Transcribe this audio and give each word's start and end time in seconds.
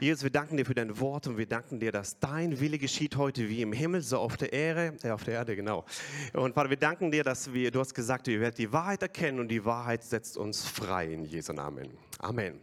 Jesus, 0.00 0.22
wir 0.22 0.30
danken 0.30 0.56
dir 0.56 0.64
für 0.64 0.74
dein 0.74 0.98
Wort 0.98 1.26
und 1.26 1.36
wir 1.36 1.44
danken 1.44 1.78
dir, 1.78 1.92
dass 1.92 2.18
dein 2.18 2.58
Wille 2.58 2.78
geschieht 2.78 3.16
heute 3.16 3.50
wie 3.50 3.60
im 3.60 3.74
Himmel, 3.74 4.00
so 4.00 4.16
auf 4.16 4.38
der 4.38 4.50
Erde, 4.50 4.96
äh, 5.02 5.10
auf 5.10 5.24
der 5.24 5.34
Erde, 5.34 5.54
genau. 5.54 5.84
Und 6.32 6.54
Vater, 6.54 6.70
wir 6.70 6.78
danken 6.78 7.10
dir, 7.10 7.22
dass 7.22 7.52
wir, 7.52 7.70
du 7.70 7.80
hast 7.80 7.94
gesagt, 7.94 8.26
wir 8.26 8.40
werden 8.40 8.54
die 8.56 8.72
Wahrheit 8.72 9.02
erkennen 9.02 9.40
und 9.40 9.48
die 9.48 9.62
Wahrheit 9.62 10.02
setzt 10.02 10.38
uns 10.38 10.66
frei 10.66 11.12
in 11.12 11.26
Jesu 11.26 11.52
Namen. 11.52 11.90
Amen. 12.22 12.60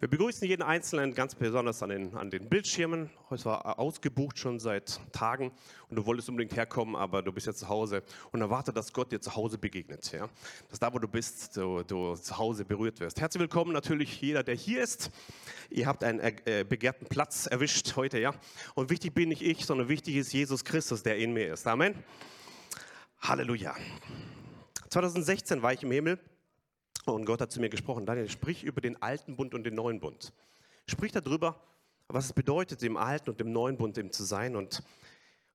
Wir 0.00 0.08
begrüßen 0.08 0.48
jeden 0.48 0.62
Einzelnen 0.62 1.14
ganz 1.14 1.34
besonders 1.34 1.82
an 1.82 1.90
den, 1.90 2.14
an 2.16 2.30
den 2.30 2.48
Bildschirmen. 2.48 3.10
Es 3.30 3.44
war 3.44 3.78
ausgebucht 3.78 4.38
schon 4.38 4.58
seit 4.58 4.98
Tagen 5.12 5.52
und 5.90 5.96
du 5.96 6.06
wolltest 6.06 6.30
unbedingt 6.30 6.56
herkommen, 6.56 6.96
aber 6.96 7.20
du 7.20 7.30
bist 7.30 7.46
jetzt 7.46 7.58
zu 7.58 7.68
Hause 7.68 8.02
und 8.32 8.40
erwarte, 8.40 8.72
dass 8.72 8.94
Gott 8.94 9.12
dir 9.12 9.20
zu 9.20 9.36
Hause 9.36 9.58
begegnet. 9.58 10.10
Ja? 10.10 10.30
Dass 10.70 10.78
da, 10.78 10.90
wo 10.90 10.98
du 10.98 11.06
bist, 11.06 11.54
du, 11.54 11.82
du 11.82 12.14
zu 12.14 12.38
Hause 12.38 12.64
berührt 12.64 12.98
wirst. 13.00 13.20
Herzlich 13.20 13.42
willkommen 13.42 13.74
natürlich 13.74 14.22
jeder, 14.22 14.42
der 14.42 14.54
hier 14.54 14.82
ist. 14.82 15.10
Ihr 15.68 15.86
habt 15.86 16.02
einen 16.02 16.20
äh, 16.20 16.64
begehrten 16.66 17.06
Platz 17.06 17.44
erwischt 17.44 17.96
heute, 17.96 18.18
ja. 18.18 18.32
Und 18.74 18.88
wichtig 18.88 19.12
bin 19.12 19.28
nicht 19.28 19.42
ich, 19.42 19.66
sondern 19.66 19.90
wichtig 19.90 20.16
ist 20.16 20.32
Jesus 20.32 20.64
Christus, 20.64 21.02
der 21.02 21.18
in 21.18 21.34
mir 21.34 21.52
ist. 21.52 21.66
Amen. 21.66 21.94
Halleluja. 23.20 23.76
2016 24.88 25.60
war 25.60 25.74
ich 25.74 25.82
im 25.82 25.90
Himmel 25.90 26.18
und 27.12 27.26
Gott 27.26 27.40
hat 27.40 27.52
zu 27.52 27.60
mir 27.60 27.68
gesprochen, 27.68 28.06
Daniel, 28.06 28.28
sprich 28.28 28.64
über 28.64 28.80
den 28.80 29.00
alten 29.02 29.36
Bund 29.36 29.54
und 29.54 29.64
den 29.64 29.74
neuen 29.74 30.00
Bund. 30.00 30.32
Sprich 30.86 31.12
darüber, 31.12 31.60
was 32.08 32.26
es 32.26 32.32
bedeutet, 32.32 32.82
im 32.82 32.96
alten 32.96 33.30
und 33.30 33.40
im 33.40 33.52
neuen 33.52 33.76
Bund 33.76 33.98
eben 33.98 34.10
zu 34.10 34.24
sein. 34.24 34.56
Und 34.56 34.82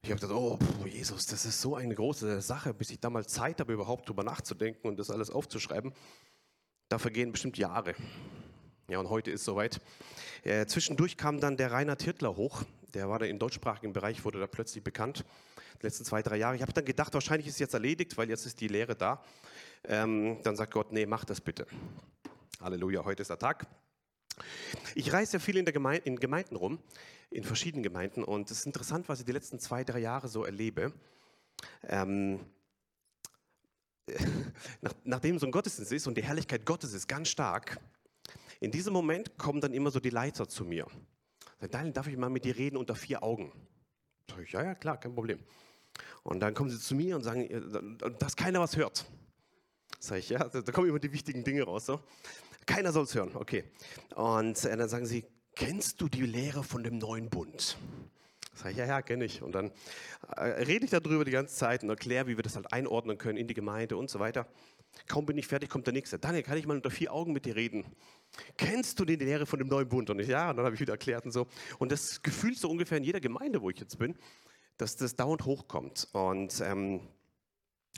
ich 0.01 0.11
habe 0.11 0.19
gedacht, 0.19 0.37
oh 0.37 0.57
pff, 0.57 0.85
Jesus, 0.85 1.25
das 1.25 1.45
ist 1.45 1.61
so 1.61 1.75
eine 1.75 1.95
große 1.95 2.41
Sache, 2.41 2.73
bis 2.73 2.91
ich 2.91 2.99
da 2.99 3.09
mal 3.09 3.25
Zeit 3.25 3.59
habe, 3.59 3.73
überhaupt 3.73 4.07
drüber 4.07 4.23
nachzudenken 4.23 4.87
und 4.87 4.97
das 4.97 5.09
alles 5.09 5.29
aufzuschreiben. 5.29 5.93
Da 6.87 6.97
vergehen 6.97 7.31
bestimmt 7.31 7.57
Jahre. 7.57 7.95
Ja, 8.87 8.99
und 8.99 9.09
heute 9.09 9.29
ist 9.29 9.45
soweit. 9.45 9.81
Äh, 10.43 10.65
zwischendurch 10.65 11.17
kam 11.17 11.39
dann 11.39 11.57
der 11.57 11.71
Rainer 11.71 11.97
Tirtler 11.97 12.35
hoch. 12.35 12.63
Der 12.95 13.07
war 13.07 13.19
da 13.19 13.25
im 13.25 13.37
deutschsprachigen 13.37 13.93
Bereich, 13.93 14.25
wurde 14.25 14.39
da 14.39 14.47
plötzlich 14.47 14.83
bekannt. 14.83 15.25
Die 15.79 15.85
letzten 15.85 16.05
zwei, 16.05 16.23
drei 16.23 16.37
Jahre. 16.37 16.55
Ich 16.55 16.63
habe 16.63 16.73
dann 16.73 16.85
gedacht, 16.85 17.13
wahrscheinlich 17.13 17.47
ist 17.47 17.53
es 17.53 17.59
jetzt 17.59 17.73
erledigt, 17.75 18.17
weil 18.17 18.29
jetzt 18.29 18.47
ist 18.47 18.59
die 18.59 18.67
Lehre 18.67 18.95
da 18.95 19.23
ähm, 19.85 20.39
dann 20.43 20.55
sagt 20.55 20.73
Gott, 20.73 20.91
nee, 20.91 21.05
mach 21.05 21.25
das 21.25 21.41
bitte. 21.41 21.65
Halleluja, 22.61 23.05
heute 23.05 23.21
ist 23.21 23.29
der 23.29 23.39
Tag. 23.39 23.67
Ich 24.95 25.11
reise 25.11 25.33
ja 25.33 25.39
viel 25.39 25.57
in, 25.57 25.65
Gemeinde, 25.65 26.05
in 26.05 26.17
Gemeinden 26.17 26.55
rum, 26.55 26.79
in 27.29 27.43
verschiedenen 27.43 27.83
Gemeinden, 27.83 28.23
und 28.23 28.49
es 28.51 28.59
ist 28.59 28.65
interessant, 28.65 29.09
was 29.09 29.19
ich 29.19 29.25
die 29.25 29.31
letzten 29.31 29.59
zwei, 29.59 29.83
drei 29.83 29.99
Jahre 29.99 30.27
so 30.27 30.43
erlebe. 30.43 30.93
Ähm, 31.83 32.39
nach, 34.81 34.93
nachdem 35.03 35.39
so 35.39 35.45
ein 35.45 35.51
Gottesdienst 35.51 35.91
ist 35.91 36.07
und 36.07 36.17
die 36.17 36.23
Herrlichkeit 36.23 36.65
Gottes 36.65 36.93
ist 36.93 37.07
ganz 37.07 37.29
stark, 37.29 37.79
in 38.59 38.71
diesem 38.71 38.93
Moment 38.93 39.37
kommen 39.37 39.61
dann 39.61 39.73
immer 39.73 39.91
so 39.91 39.99
die 39.99 40.09
Leiter 40.09 40.47
zu 40.47 40.65
mir. 40.65 40.85
Daniel, 41.71 41.93
darf 41.93 42.07
ich 42.07 42.17
mal 42.17 42.29
mit 42.29 42.45
dir 42.45 42.57
reden 42.57 42.77
unter 42.77 42.95
vier 42.95 43.23
Augen? 43.23 43.51
Sag 44.29 44.39
ich, 44.41 44.51
ja, 44.51 44.63
ja, 44.63 44.75
klar, 44.75 44.99
kein 44.99 45.13
Problem. 45.13 45.39
Und 46.23 46.39
dann 46.39 46.53
kommen 46.53 46.69
sie 46.69 46.79
zu 46.79 46.95
mir 46.95 47.15
und 47.15 47.23
sagen, 47.23 47.97
dass 48.19 48.35
keiner 48.35 48.59
was 48.59 48.75
hört. 48.75 49.05
Sag 49.99 50.19
ich, 50.19 50.29
ja, 50.29 50.47
da, 50.47 50.61
da 50.61 50.71
kommen 50.71 50.87
immer 50.87 50.99
die 50.99 51.11
wichtigen 51.11 51.43
Dinge 51.43 51.63
raus. 51.63 51.85
So. 51.85 51.99
Keiner 52.65 52.93
soll 52.93 53.03
es 53.03 53.13
hören, 53.13 53.31
okay. 53.33 53.65
Und 54.15 54.63
äh, 54.63 54.77
dann 54.77 54.87
sagen 54.87 55.05
sie, 55.05 55.25
kennst 55.55 55.99
du 55.99 56.07
die 56.07 56.21
Lehre 56.21 56.63
von 56.63 56.83
dem 56.83 56.97
neuen 56.97 57.29
Bund? 57.29 57.77
Sag 58.53 58.71
ich, 58.71 58.77
ja, 58.77 58.85
ja, 58.85 59.01
kenne 59.01 59.25
ich. 59.25 59.41
Und 59.41 59.53
dann 59.53 59.71
äh, 60.35 60.41
rede 60.41 60.85
ich 60.85 60.91
darüber 60.91 61.25
die 61.25 61.31
ganze 61.31 61.55
Zeit 61.55 61.83
und 61.83 61.89
erkläre, 61.89 62.27
wie 62.27 62.37
wir 62.37 62.43
das 62.43 62.55
halt 62.55 62.71
einordnen 62.71 63.17
können 63.17 63.37
in 63.37 63.47
die 63.47 63.53
Gemeinde 63.53 63.97
und 63.97 64.09
so 64.09 64.19
weiter. 64.19 64.47
Kaum 65.07 65.25
bin 65.25 65.37
ich 65.37 65.47
fertig, 65.47 65.69
kommt 65.69 65.85
der 65.85 65.93
Nächste. 65.93 66.17
Daniel, 66.17 66.43
kann 66.43 66.57
ich 66.57 66.65
mal 66.65 66.77
unter 66.77 66.91
vier 66.91 67.13
Augen 67.13 67.33
mit 67.33 67.45
dir 67.45 67.55
reden? 67.55 67.85
Kennst 68.57 68.99
du 68.99 69.05
die 69.05 69.15
Lehre 69.17 69.45
von 69.45 69.59
dem 69.59 69.67
neuen 69.67 69.87
Bund? 69.89 70.09
Und 70.09 70.19
ich, 70.19 70.27
ja, 70.27 70.49
und 70.49 70.57
dann 70.57 70.65
habe 70.65 70.75
ich 70.75 70.81
wieder 70.81 70.93
erklärt 70.93 71.25
und 71.25 71.31
so. 71.31 71.47
Und 71.77 71.91
das 71.91 72.21
Gefühl 72.21 72.55
so 72.55 72.69
ungefähr 72.69 72.97
in 72.97 73.03
jeder 73.03 73.19
Gemeinde, 73.19 73.61
wo 73.61 73.69
ich 73.69 73.79
jetzt 73.79 73.99
bin, 73.99 74.17
dass 74.77 74.95
das 74.95 75.15
dauernd 75.15 75.45
hochkommt. 75.45 76.07
Und 76.13 76.61
ähm, 76.61 77.01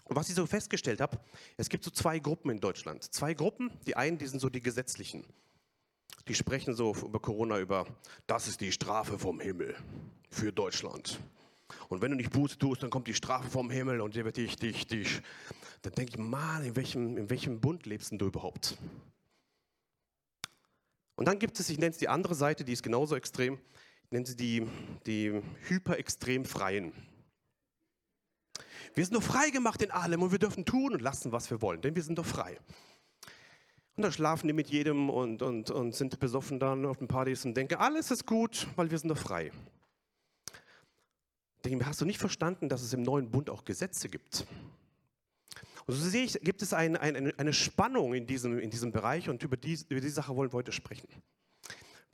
und 0.04 0.16
was 0.16 0.30
ich 0.30 0.36
so 0.36 0.46
festgestellt 0.46 1.02
habe, 1.02 1.20
es 1.58 1.70
gibt 1.70 1.84
so 1.84 1.92
zwei 1.92 2.20
Gruppen 2.20 2.52
in 2.52 2.60
Deutschland. 2.60 3.04
Zwei 3.04 3.34
Gruppen, 3.34 3.72
die 3.88 3.96
einen, 3.96 4.18
die 4.18 4.28
sind 4.28 4.40
so 4.40 4.50
die 4.50 4.62
gesetzlichen. 4.62 5.26
Die 6.28 6.36
sprechen 6.36 6.76
so 6.76 6.94
über 6.96 7.20
Corona 7.20 7.60
über, 7.60 7.88
das 8.28 8.48
ist 8.48 8.62
die 8.62 8.72
Strafe 8.72 9.18
vom 9.18 9.40
Himmel 9.40 9.76
für 10.30 10.52
Deutschland. 10.52 11.20
Und 11.90 12.02
wenn 12.02 12.12
du 12.12 12.18
nicht 12.18 12.32
Buße 12.32 12.58
tust, 12.58 12.84
dann 12.84 12.90
kommt 12.90 13.08
die 13.08 13.14
Strafe 13.14 13.50
vom 13.50 13.70
Himmel 13.70 14.02
und 14.02 14.16
die 14.16 14.26
wird 14.26 14.38
dich, 14.38 14.56
dich, 14.58 14.88
dich. 14.88 15.22
Dann 15.82 15.94
denke 15.94 16.12
ich, 16.14 16.18
Mann, 16.18 16.64
in 16.64 16.76
welchem, 16.76 17.18
in 17.18 17.30
welchem 17.30 17.60
Bund 17.60 17.86
lebst 17.86 18.12
du 18.12 18.26
überhaupt? 18.26 18.78
Und 21.16 21.28
dann 21.28 21.40
gibt 21.40 21.60
es, 21.60 21.70
ich 21.70 21.78
nenne 21.78 21.92
es 21.92 21.98
die 21.98 22.10
andere 22.10 22.36
Seite, 22.36 22.64
die 22.64 22.74
ist 22.74 22.84
genauso 22.84 23.16
extrem, 23.16 23.60
ich 24.06 24.12
nenne 24.12 24.26
sie 24.26 24.36
die, 24.36 24.68
die 25.06 25.42
hyperextrem 25.68 26.46
Freien. 26.46 26.94
Wir 28.94 29.06
sind 29.06 29.16
doch 29.16 29.24
frei 29.24 29.50
gemacht 29.50 29.82
in 29.82 29.92
allem 29.92 30.22
und 30.22 30.32
wir 30.32 30.40
dürfen 30.40 30.66
tun 30.66 30.94
und 30.94 31.02
lassen, 31.02 31.32
was 31.32 31.50
wir 31.50 31.62
wollen, 31.62 31.82
denn 31.82 31.96
wir 31.96 32.04
sind 32.04 32.18
doch 32.18 32.26
frei. 32.26 32.58
Und 33.96 34.04
da 34.04 34.12
schlafen 34.12 34.48
die 34.48 34.54
mit 34.54 34.70
jedem 34.70 35.10
und, 35.10 35.42
und, 35.42 35.70
und 35.70 35.96
sind 35.96 36.20
besoffen 36.20 36.60
dann 36.60 36.86
auf 36.86 36.98
den 36.98 37.08
Partys 37.08 37.46
und 37.46 37.56
denken, 37.56 37.76
alles 37.76 38.12
ist 38.12 38.26
gut, 38.26 38.68
weil 38.76 38.90
wir 38.92 38.98
sind 38.98 39.10
doch 39.10 39.18
frei. 39.18 39.52
Denke 41.64 41.86
hast 41.86 42.02
du 42.02 42.06
nicht 42.06 42.20
verstanden, 42.20 42.70
dass 42.70 42.82
es 42.82 42.94
im 42.94 43.04
neuen 43.04 43.30
Bund 43.30 43.50
auch 43.50 43.64
Gesetze 43.64 44.10
gibt? 44.10 44.46
Und 45.86 45.94
so 45.94 46.10
sehe 46.10 46.24
ich, 46.24 46.40
gibt 46.42 46.62
es 46.62 46.74
ein, 46.74 46.96
ein, 46.96 47.38
eine 47.38 47.54
Spannung 47.54 48.14
in 48.14 48.26
diesem, 48.26 48.60
in 48.60 48.70
diesem 48.70 48.92
Bereich 48.92 49.30
und 49.30 49.44
über 49.44 49.58
die, 49.58 49.80
über 49.90 50.02
die 50.02 50.10
Sache 50.10 50.36
wollen 50.36 50.52
wir 50.52 50.58
heute 50.58 50.72
sprechen. 50.72 51.08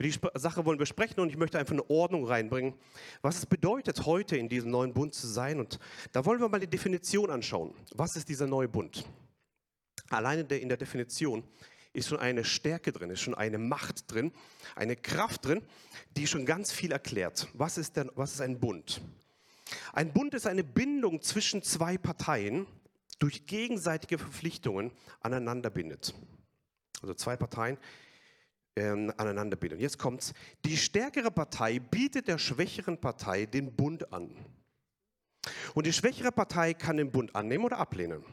Die 0.00 0.14
Sache 0.34 0.64
wollen 0.64 0.78
wir 0.78 0.86
sprechen 0.86 1.18
und 1.20 1.28
ich 1.28 1.36
möchte 1.36 1.58
einfach 1.58 1.72
eine 1.72 1.90
Ordnung 1.90 2.24
reinbringen, 2.24 2.74
was 3.20 3.38
es 3.38 3.46
bedeutet, 3.46 4.06
heute 4.06 4.36
in 4.36 4.48
diesem 4.48 4.70
neuen 4.70 4.94
Bund 4.94 5.12
zu 5.12 5.26
sein. 5.26 5.58
Und 5.58 5.80
da 6.12 6.24
wollen 6.24 6.40
wir 6.40 6.48
mal 6.48 6.60
die 6.60 6.68
Definition 6.68 7.30
anschauen. 7.30 7.74
Was 7.94 8.14
ist 8.14 8.28
dieser 8.28 8.46
neue 8.46 8.68
Bund? 8.68 9.04
Alleine 10.08 10.42
in 10.42 10.68
der 10.68 10.78
Definition 10.78 11.42
ist 11.92 12.08
schon 12.08 12.18
eine 12.18 12.44
Stärke 12.44 12.92
drin, 12.92 13.10
ist 13.10 13.20
schon 13.20 13.34
eine 13.34 13.58
Macht 13.58 14.12
drin, 14.12 14.32
eine 14.76 14.94
Kraft 14.94 15.44
drin, 15.44 15.62
die 16.16 16.28
schon 16.28 16.46
ganz 16.46 16.70
viel 16.70 16.92
erklärt. 16.92 17.48
Was 17.54 17.76
ist, 17.76 17.96
denn, 17.96 18.10
was 18.14 18.34
ist 18.34 18.40
ein 18.40 18.60
Bund? 18.60 19.00
Ein 19.92 20.12
Bund 20.12 20.32
ist 20.34 20.46
eine 20.46 20.62
Bindung 20.62 21.22
zwischen 21.22 21.62
zwei 21.62 21.98
Parteien 21.98 22.66
durch 23.18 23.46
gegenseitige 23.46 24.18
Verpflichtungen 24.18 24.92
aneinander 25.20 25.70
bindet. 25.70 26.14
Also 27.02 27.14
zwei 27.14 27.36
Parteien, 27.36 27.78
ähm, 28.78 29.12
aneinander 29.16 29.56
bilden. 29.56 29.80
Jetzt 29.80 29.98
kommt's. 29.98 30.32
Die 30.64 30.76
stärkere 30.76 31.30
Partei 31.30 31.78
bietet 31.78 32.28
der 32.28 32.38
schwächeren 32.38 32.98
Partei 32.98 33.46
den 33.46 33.74
Bund 33.74 34.12
an. 34.12 34.34
Und 35.74 35.86
die 35.86 35.92
schwächere 35.92 36.32
Partei 36.32 36.74
kann 36.74 36.96
den 36.96 37.10
Bund 37.10 37.34
annehmen 37.34 37.64
oder 37.64 37.78
ablehnen. 37.78 38.24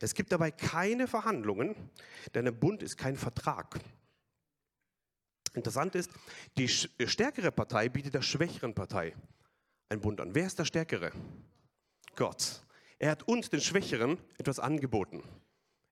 Es 0.00 0.14
gibt 0.14 0.32
dabei 0.32 0.50
keine 0.50 1.08
Verhandlungen, 1.08 1.74
denn 2.34 2.46
ein 2.46 2.58
Bund 2.58 2.82
ist 2.82 2.96
kein 2.96 3.16
Vertrag. 3.16 3.80
Interessant 5.52 5.94
ist, 5.94 6.10
die 6.56 6.68
stärkere 6.68 7.52
Partei 7.52 7.88
bietet 7.88 8.14
der 8.14 8.22
schwächeren 8.22 8.74
Partei 8.74 9.14
einen 9.88 10.00
Bund 10.00 10.20
an. 10.20 10.34
Wer 10.34 10.46
ist 10.46 10.58
der 10.58 10.64
Stärkere? 10.64 11.12
Gott. 12.16 12.62
Er 12.98 13.10
hat 13.10 13.28
uns, 13.28 13.50
den 13.50 13.60
Schwächeren, 13.60 14.18
etwas 14.38 14.58
angeboten. 14.58 15.22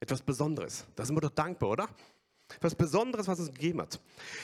Etwas 0.01 0.23
Besonderes. 0.23 0.87
Da 0.97 1.05
sind 1.05 1.17
wir 1.17 1.21
doch 1.21 1.31
dankbar, 1.31 1.71
oder? 1.71 1.89
Was 2.61 2.75
Besonderes, 2.75 3.29
was 3.29 3.39
es 3.39 3.53
gegeben 3.53 3.81
hat. 3.81 4.01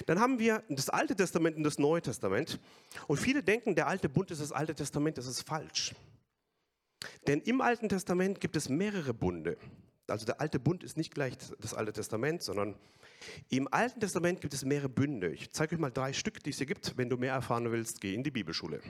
Dann 0.06 0.20
haben 0.20 0.38
wir 0.38 0.62
das 0.68 0.88
Alte 0.88 1.14
Testament 1.14 1.56
und 1.56 1.62
das 1.62 1.78
Neue 1.78 2.02
Testament. 2.02 2.58
Und 3.06 3.18
viele 3.18 3.42
denken, 3.42 3.74
der 3.74 3.86
alte 3.86 4.08
Bund 4.08 4.30
ist 4.30 4.40
das 4.40 4.52
Alte 4.52 4.74
Testament. 4.74 5.18
Das 5.18 5.26
ist 5.26 5.42
falsch. 5.42 5.94
Denn 7.26 7.40
im 7.42 7.60
Alten 7.60 7.88
Testament 7.88 8.40
gibt 8.40 8.56
es 8.56 8.68
mehrere 8.68 9.14
Bunde. 9.14 9.56
Also 10.08 10.24
der 10.24 10.40
alte 10.40 10.58
Bund 10.58 10.82
ist 10.82 10.96
nicht 10.96 11.12
gleich 11.12 11.36
das 11.60 11.74
Alte 11.74 11.92
Testament, 11.92 12.42
sondern 12.42 12.74
im 13.50 13.72
Alten 13.72 14.00
Testament 14.00 14.40
gibt 14.40 14.54
es 14.54 14.64
mehrere 14.64 14.88
Bünde. 14.88 15.30
Ich 15.30 15.50
zeige 15.50 15.74
euch 15.74 15.80
mal 15.80 15.90
drei 15.90 16.12
Stück, 16.12 16.42
die 16.42 16.50
es 16.50 16.58
hier 16.58 16.66
gibt. 16.66 16.96
Wenn 16.96 17.10
du 17.10 17.16
mehr 17.16 17.34
erfahren 17.34 17.70
willst, 17.70 18.00
geh 18.00 18.14
in 18.14 18.22
die 18.22 18.30
Bibelschule. 18.30 18.80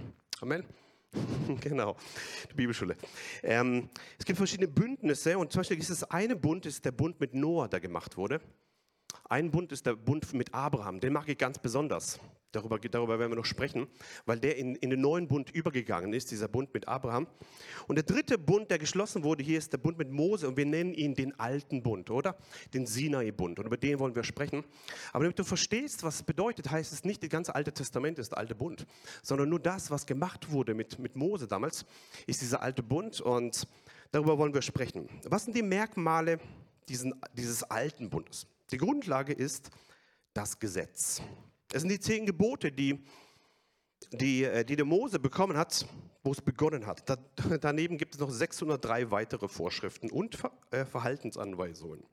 Amen. 0.40 0.64
genau, 1.60 1.96
die 2.50 2.54
Bibelschule. 2.54 2.96
Ähm, 3.42 3.88
es 4.18 4.24
gibt 4.24 4.36
verschiedene 4.36 4.68
Bündnisse 4.68 5.38
und 5.38 5.50
zum 5.52 5.60
Beispiel 5.60 5.78
ist 5.78 5.90
das 5.90 6.04
eine 6.04 6.36
Bund, 6.36 6.66
ist 6.66 6.84
der 6.84 6.92
Bund 6.92 7.18
mit 7.18 7.34
Noah, 7.34 7.68
der 7.68 7.80
gemacht 7.80 8.16
wurde. 8.16 8.40
Ein 9.30 9.50
Bund 9.50 9.72
ist 9.72 9.84
der 9.84 9.94
Bund 9.94 10.32
mit 10.32 10.54
Abraham, 10.54 11.00
den 11.00 11.12
mag 11.12 11.28
ich 11.28 11.36
ganz 11.36 11.58
besonders. 11.58 12.18
Darüber, 12.52 12.78
darüber 12.78 13.18
werden 13.18 13.30
wir 13.30 13.36
noch 13.36 13.44
sprechen, 13.44 13.86
weil 14.24 14.40
der 14.40 14.56
in, 14.56 14.74
in 14.76 14.88
den 14.88 15.02
neuen 15.02 15.28
Bund 15.28 15.50
übergegangen 15.50 16.14
ist, 16.14 16.30
dieser 16.30 16.48
Bund 16.48 16.72
mit 16.72 16.88
Abraham. 16.88 17.26
Und 17.88 17.96
der 17.96 18.04
dritte 18.04 18.38
Bund, 18.38 18.70
der 18.70 18.78
geschlossen 18.78 19.22
wurde, 19.24 19.42
hier 19.42 19.58
ist 19.58 19.70
der 19.70 19.76
Bund 19.76 19.98
mit 19.98 20.10
Mose 20.10 20.48
und 20.48 20.56
wir 20.56 20.64
nennen 20.64 20.94
ihn 20.94 21.14
den 21.14 21.38
alten 21.38 21.82
Bund, 21.82 22.08
oder? 22.10 22.38
Den 22.72 22.86
Sinai-Bund 22.86 23.58
und 23.58 23.66
über 23.66 23.76
den 23.76 23.98
wollen 23.98 24.14
wir 24.14 24.24
sprechen. 24.24 24.64
Aber 25.12 25.24
damit 25.24 25.38
du 25.38 25.44
verstehst, 25.44 26.04
was 26.04 26.14
es 26.14 26.22
bedeutet, 26.22 26.70
heißt 26.70 26.94
es 26.94 27.04
nicht, 27.04 27.22
das 27.22 27.28
ganze 27.28 27.54
Alte 27.54 27.70
Testament 27.70 28.18
ist 28.18 28.30
der 28.30 28.38
alte 28.38 28.54
Bund, 28.54 28.86
sondern 29.22 29.50
nur 29.50 29.60
das, 29.60 29.90
was 29.90 30.06
gemacht 30.06 30.50
wurde 30.50 30.72
mit, 30.72 30.98
mit 30.98 31.16
Mose 31.16 31.46
damals, 31.46 31.84
ist 32.26 32.40
dieser 32.40 32.62
alte 32.62 32.82
Bund 32.82 33.20
und 33.20 33.68
darüber 34.10 34.38
wollen 34.38 34.54
wir 34.54 34.62
sprechen. 34.62 35.06
Was 35.24 35.44
sind 35.44 35.54
die 35.54 35.62
Merkmale 35.62 36.40
diesen, 36.88 37.12
dieses 37.36 37.62
alten 37.62 38.08
Bundes? 38.08 38.46
Die 38.70 38.76
Grundlage 38.76 39.32
ist 39.32 39.70
das 40.34 40.58
Gesetz. 40.58 41.22
Es 41.72 41.82
sind 41.82 41.90
die 41.90 42.00
zehn 42.00 42.26
Gebote, 42.26 42.70
die, 42.70 43.02
die, 44.12 44.44
äh, 44.44 44.64
die 44.64 44.76
der 44.76 44.84
Mose 44.84 45.18
bekommen 45.18 45.56
hat, 45.56 45.86
wo 46.22 46.32
es 46.32 46.40
begonnen 46.40 46.86
hat. 46.86 47.08
Da, 47.08 47.16
daneben 47.60 47.98
gibt 47.98 48.14
es 48.14 48.20
noch 48.20 48.30
603 48.30 49.10
weitere 49.10 49.48
Vorschriften 49.48 50.10
und 50.10 50.36
Ver, 50.36 50.52
äh, 50.70 50.84
Verhaltensanweisungen. 50.84 52.04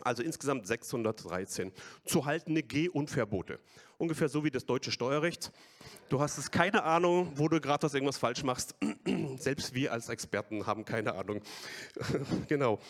Also 0.00 0.22
insgesamt 0.22 0.66
613 0.66 1.72
zu 2.04 2.24
haltende 2.24 2.62
Geh- 2.62 2.88
und 2.88 3.10
Verbote. 3.10 3.60
Ungefähr 3.98 4.28
so 4.28 4.42
wie 4.42 4.50
das 4.50 4.64
deutsche 4.64 4.90
Steuerrecht. 4.90 5.52
Du 6.08 6.20
hast 6.20 6.38
es 6.38 6.50
keine 6.50 6.82
Ahnung, 6.82 7.32
wo 7.36 7.48
du 7.48 7.60
gerade 7.60 7.84
was 7.84 7.94
irgendwas 7.94 8.18
falsch 8.18 8.42
machst. 8.42 8.74
Selbst 9.36 9.74
wir 9.74 9.92
als 9.92 10.08
Experten 10.08 10.66
haben 10.66 10.84
keine 10.84 11.14
Ahnung. 11.14 11.40
genau. 12.48 12.80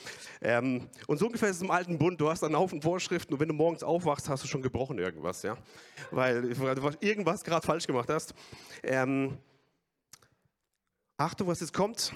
Ähm, 0.40 0.88
und 1.06 1.19
so 1.19 1.26
ungefähr 1.26 1.50
ist 1.50 1.56
es 1.56 1.62
im 1.62 1.70
alten 1.70 1.99
Bund. 1.99 2.20
Du 2.20 2.31
hast 2.31 2.43
einen 2.44 2.56
Haufen 2.56 2.81
Vorschriften 2.81 3.34
und 3.34 3.40
wenn 3.40 3.49
du 3.49 3.54
morgens 3.54 3.82
aufwachst, 3.82 4.28
hast 4.28 4.44
du 4.44 4.49
schon 4.49 4.62
gebrochen 4.62 4.99
irgendwas, 4.99 5.43
ja, 5.43 5.58
weil, 6.10 6.54
du 6.54 6.90
irgendwas 7.00 7.44
gerade 7.44 7.66
falsch 7.66 7.87
gemacht 7.87 8.08
hast. 8.08 8.32
Ähm, 8.82 9.37
Achtung, 11.16 11.46
was 11.46 11.60
jetzt 11.60 11.75
kommt. 11.75 12.12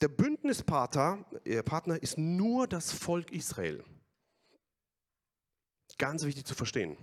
Der 0.00 0.08
Bündnispartner 0.08 1.24
äh, 1.44 1.62
Partner 1.62 2.00
ist 2.02 2.16
nur 2.16 2.66
das 2.68 2.92
Volk 2.92 3.32
Israel. 3.32 3.82
Ganz 5.98 6.24
wichtig 6.24 6.44
zu 6.44 6.54
verstehen. 6.54 6.96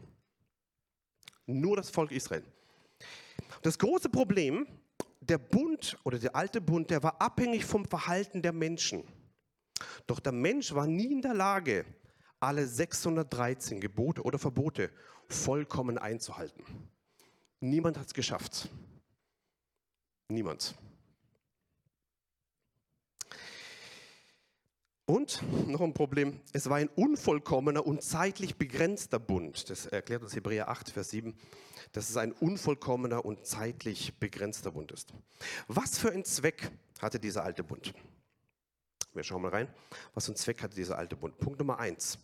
Nur 1.45 1.75
das 1.75 1.89
Volk 1.89 2.11
Israel. 2.11 2.43
Das 3.61 3.77
große 3.77 4.09
Problem, 4.09 4.67
der 5.19 5.37
Bund 5.37 5.97
oder 6.03 6.19
der 6.19 6.35
alte 6.35 6.61
Bund, 6.61 6.89
der 6.89 7.01
war 7.03 7.19
abhängig 7.21 7.65
vom 7.65 7.85
Verhalten 7.85 8.41
der 8.41 8.53
Menschen. 8.53 9.03
Doch 10.07 10.19
der 10.19 10.31
Mensch 10.31 10.73
war 10.73 10.87
nie 10.87 11.11
in 11.11 11.21
der 11.21 11.33
Lage, 11.33 11.85
alle 12.39 12.67
613 12.67 13.79
Gebote 13.79 14.21
oder 14.21 14.37
Verbote 14.37 14.91
vollkommen 15.27 15.97
einzuhalten. 15.97 16.63
Niemand 17.59 17.97
hat 17.97 18.07
es 18.07 18.13
geschafft. 18.13 18.69
Niemand. 20.27 20.75
Und 25.05 25.41
noch 25.67 25.81
ein 25.81 25.93
Problem, 25.93 26.39
es 26.53 26.69
war 26.69 26.77
ein 26.77 26.89
unvollkommener 26.89 27.85
und 27.85 28.01
zeitlich 28.01 28.55
begrenzter 28.55 29.19
Bund. 29.19 29.69
Das 29.69 29.85
erklärt 29.85 30.23
uns 30.23 30.35
Hebräer 30.35 30.69
8, 30.69 30.89
Vers 30.89 31.09
7, 31.09 31.35
dass 31.91 32.09
es 32.09 32.17
ein 32.17 32.31
unvollkommener 32.31 33.25
und 33.25 33.45
zeitlich 33.45 34.17
begrenzter 34.19 34.71
Bund 34.71 34.91
ist. 34.91 35.13
Was 35.67 35.97
für 35.97 36.11
einen 36.11 36.23
Zweck 36.23 36.71
hatte 37.01 37.19
dieser 37.19 37.43
alte 37.43 37.63
Bund? 37.63 37.93
Wir 39.13 39.23
schauen 39.23 39.41
mal 39.41 39.49
rein. 39.49 39.67
Was 40.13 40.25
für 40.25 40.31
einen 40.31 40.37
Zweck 40.37 40.63
hatte 40.63 40.75
dieser 40.75 40.97
alte 40.97 41.15
Bund? 41.15 41.37
Punkt 41.37 41.59
Nummer 41.59 41.79
1. 41.79 42.17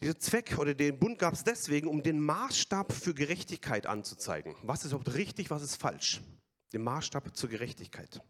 Dieser 0.00 0.18
Zweck 0.18 0.56
oder 0.58 0.72
den 0.72 0.98
Bund 0.98 1.18
gab 1.18 1.34
es 1.34 1.44
deswegen, 1.44 1.86
um 1.86 2.02
den 2.02 2.20
Maßstab 2.20 2.92
für 2.92 3.12
Gerechtigkeit 3.12 3.86
anzuzeigen. 3.86 4.54
Was 4.62 4.84
ist 4.84 4.92
überhaupt 4.92 5.14
richtig, 5.14 5.50
was 5.50 5.62
ist 5.62 5.76
falsch? 5.76 6.22
Den 6.72 6.82
Maßstab 6.82 7.36
zur 7.36 7.50
Gerechtigkeit. 7.50 8.22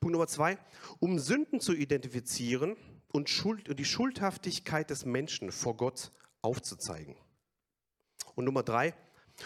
Punkt 0.00 0.12
Nummer 0.12 0.26
zwei, 0.26 0.58
um 0.98 1.18
Sünden 1.18 1.60
zu 1.60 1.72
identifizieren 1.74 2.76
und, 3.12 3.30
Schuld, 3.30 3.78
die 3.78 3.84
Schuldhaftigkeit 3.84 4.90
des 4.90 5.04
Menschen 5.04 5.52
vor 5.52 5.76
Gott 5.76 6.12
aufzuzeigen. 6.42 7.16
Und 8.34 8.44
Nummer 8.44 8.62
drei, 8.62 8.94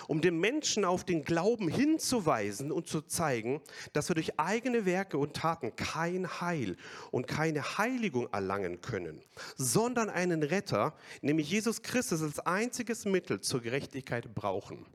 um 0.08 0.20
den 0.20 0.38
Menschen 0.38 0.84
auf 0.84 1.04
den 1.04 1.24
Glauben 1.24 1.68
hinzuweisen 1.68 2.72
und 2.72 2.88
zu 2.88 3.02
zeigen, 3.02 3.60
dass 3.92 4.08
wir 4.08 4.14
durch 4.14 4.38
eigene 4.38 4.86
Werke 4.86 5.18
und 5.18 5.34
Taten 5.34 5.76
kein 5.76 6.40
Heil 6.40 6.76
und 7.10 7.26
keine 7.26 7.78
Heiligung 7.78 8.28
erlangen 8.32 8.80
können, 8.80 9.22
sondern 9.56 10.10
einen 10.10 10.42
Retter, 10.42 10.94
nämlich 11.22 11.50
Jesus 11.50 11.82
Christus 11.82 12.22
als 12.22 12.40
einziges 12.40 13.04
Mittel 13.04 13.40
zur 13.40 13.62
Gerechtigkeit 13.62 14.34
brauchen. 14.34 14.86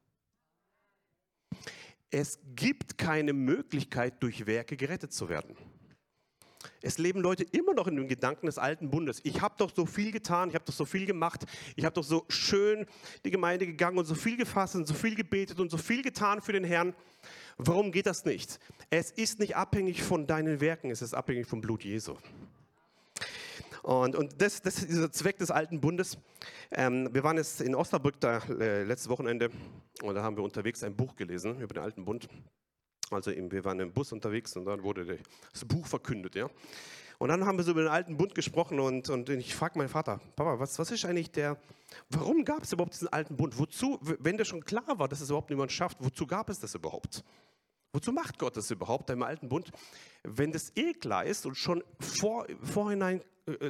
Es 2.11 2.39
gibt 2.55 2.97
keine 2.97 3.33
Möglichkeit, 3.33 4.21
durch 4.21 4.45
Werke 4.45 4.75
gerettet 4.75 5.13
zu 5.13 5.29
werden. 5.29 5.55
Es 6.81 6.97
leben 6.97 7.21
Leute 7.21 7.43
immer 7.43 7.73
noch 7.73 7.87
in 7.87 7.95
dem 7.95 8.07
Gedanken 8.07 8.45
des 8.45 8.57
alten 8.57 8.89
Bundes. 8.89 9.19
Ich 9.23 9.41
habe 9.41 9.55
doch 9.57 9.73
so 9.73 9.85
viel 9.85 10.11
getan, 10.11 10.49
ich 10.49 10.55
habe 10.55 10.65
doch 10.65 10.73
so 10.73 10.85
viel 10.85 11.05
gemacht, 11.05 11.45
ich 11.75 11.85
habe 11.85 11.93
doch 11.93 12.03
so 12.03 12.25
schön 12.29 12.85
die 13.25 13.31
Gemeinde 13.31 13.65
gegangen 13.65 13.97
und 13.97 14.05
so 14.05 14.15
viel 14.15 14.37
gefasst 14.37 14.75
und 14.75 14.87
so 14.87 14.93
viel 14.93 15.15
gebetet 15.15 15.59
und 15.59 15.69
so 15.69 15.77
viel 15.77 16.01
getan 16.01 16.41
für 16.41 16.53
den 16.53 16.63
Herrn. 16.63 16.93
Warum 17.57 17.91
geht 17.91 18.05
das 18.05 18.25
nicht? 18.25 18.59
Es 18.89 19.11
ist 19.11 19.39
nicht 19.39 19.55
abhängig 19.55 20.01
von 20.03 20.25
deinen 20.25 20.61
Werken, 20.61 20.89
es 20.89 21.01
ist 21.01 21.13
abhängig 21.13 21.47
vom 21.47 21.61
Blut 21.61 21.83
Jesu. 21.83 22.15
Und, 23.83 24.15
und 24.15 24.41
das, 24.41 24.61
das 24.61 24.79
ist 24.79 24.89
dieser 24.89 25.11
Zweck 25.11 25.37
des 25.37 25.51
alten 25.51 25.79
Bundes. 25.79 26.17
Ähm, 26.71 27.09
wir 27.13 27.23
waren 27.23 27.37
jetzt 27.37 27.61
in 27.61 27.75
Osnabrück 27.75 28.19
da 28.19 28.39
äh, 28.59 28.83
letztes 28.83 29.09
Wochenende 29.09 29.49
und 30.01 30.15
da 30.15 30.23
haben 30.23 30.35
wir 30.35 30.43
unterwegs 30.43 30.83
ein 30.83 30.95
Buch 30.95 31.15
gelesen 31.15 31.59
über 31.61 31.73
den 31.73 31.83
alten 31.83 32.05
Bund. 32.05 32.27
Also 33.11 33.31
eben, 33.31 33.51
wir 33.51 33.65
waren 33.65 33.79
im 33.79 33.91
Bus 33.91 34.11
unterwegs 34.11 34.55
und 34.55 34.65
dann 34.65 34.83
wurde 34.83 35.19
das 35.51 35.65
Buch 35.65 35.87
verkündet. 35.87 36.35
Ja? 36.35 36.49
Und 37.17 37.29
dann 37.29 37.45
haben 37.45 37.57
wir 37.57 37.63
so 37.63 37.71
über 37.71 37.81
den 37.81 37.89
alten 37.89 38.17
Bund 38.17 38.35
gesprochen 38.35 38.79
und, 38.79 39.09
und 39.09 39.29
ich 39.29 39.53
frage 39.55 39.77
meinen 39.77 39.89
Vater, 39.89 40.21
Papa, 40.35 40.59
was, 40.59 40.79
was 40.79 40.91
ist 40.91 41.05
eigentlich 41.05 41.31
der, 41.31 41.57
warum 42.09 42.45
gab 42.45 42.63
es 42.63 42.71
überhaupt 42.71 42.93
diesen 42.93 43.09
alten 43.09 43.35
Bund? 43.35 43.57
Wozu, 43.59 43.99
wenn 44.01 44.37
der 44.37 44.45
schon 44.45 44.63
klar 44.63 44.99
war, 44.99 45.07
dass 45.07 45.19
es 45.19 45.29
überhaupt 45.29 45.49
niemand 45.49 45.71
schafft, 45.71 45.97
wozu 45.99 46.25
gab 46.25 46.49
es 46.49 46.59
das 46.59 46.75
überhaupt? 46.75 47.23
Wozu 47.91 48.11
macht 48.11 48.37
Gott 48.37 48.55
das 48.55 48.69
überhaupt 48.69 49.09
im 49.09 49.23
alten 49.23 49.49
Bund, 49.49 49.71
wenn 50.23 50.51
das 50.51 50.71
eh 50.75 50.93
klar 50.93 51.25
ist 51.25 51.45
und 51.45 51.55
schon 51.55 51.83
vor, 51.99 52.45
vorhinein 52.61 53.21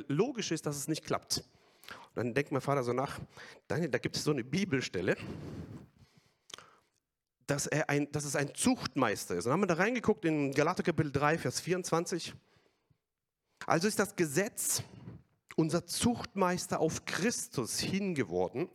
logisch 0.08 0.52
ist, 0.52 0.66
dass 0.66 0.76
es 0.76 0.88
nicht 0.88 1.06
klappt? 1.06 1.44
Und 1.90 2.16
dann 2.16 2.34
denkt 2.34 2.52
mein 2.52 2.62
Vater 2.62 2.84
so 2.84 2.94
nach, 2.94 3.20
Daniel, 3.68 3.90
da 3.90 3.98
gibt 3.98 4.16
es 4.16 4.24
so 4.24 4.32
eine 4.32 4.44
Bibelstelle, 4.44 5.18
dass, 7.48 7.68
er 7.68 7.90
ein, 7.90 8.12
dass 8.12 8.26
es 8.26 8.36
ein 8.36 8.54
Zuchtmeister 8.54 9.36
ist. 9.36 9.46
Und 9.46 9.52
dann 9.52 9.54
haben 9.54 9.62
wir 9.62 9.76
da 9.76 9.82
reingeguckt 9.82 10.26
in 10.26 10.52
Galater 10.52 10.84
Kapitel 10.84 11.12
3, 11.12 11.38
Vers 11.40 11.62
24. 11.62 12.34
Also 13.66 13.88
ist 13.88 14.00
das 14.00 14.16
Gesetz 14.16 14.84
unser 15.56 15.86
Zuchtmeister 15.86 16.80
auf 16.80 17.06
Christus 17.06 17.80
hingeworden, 17.80 18.70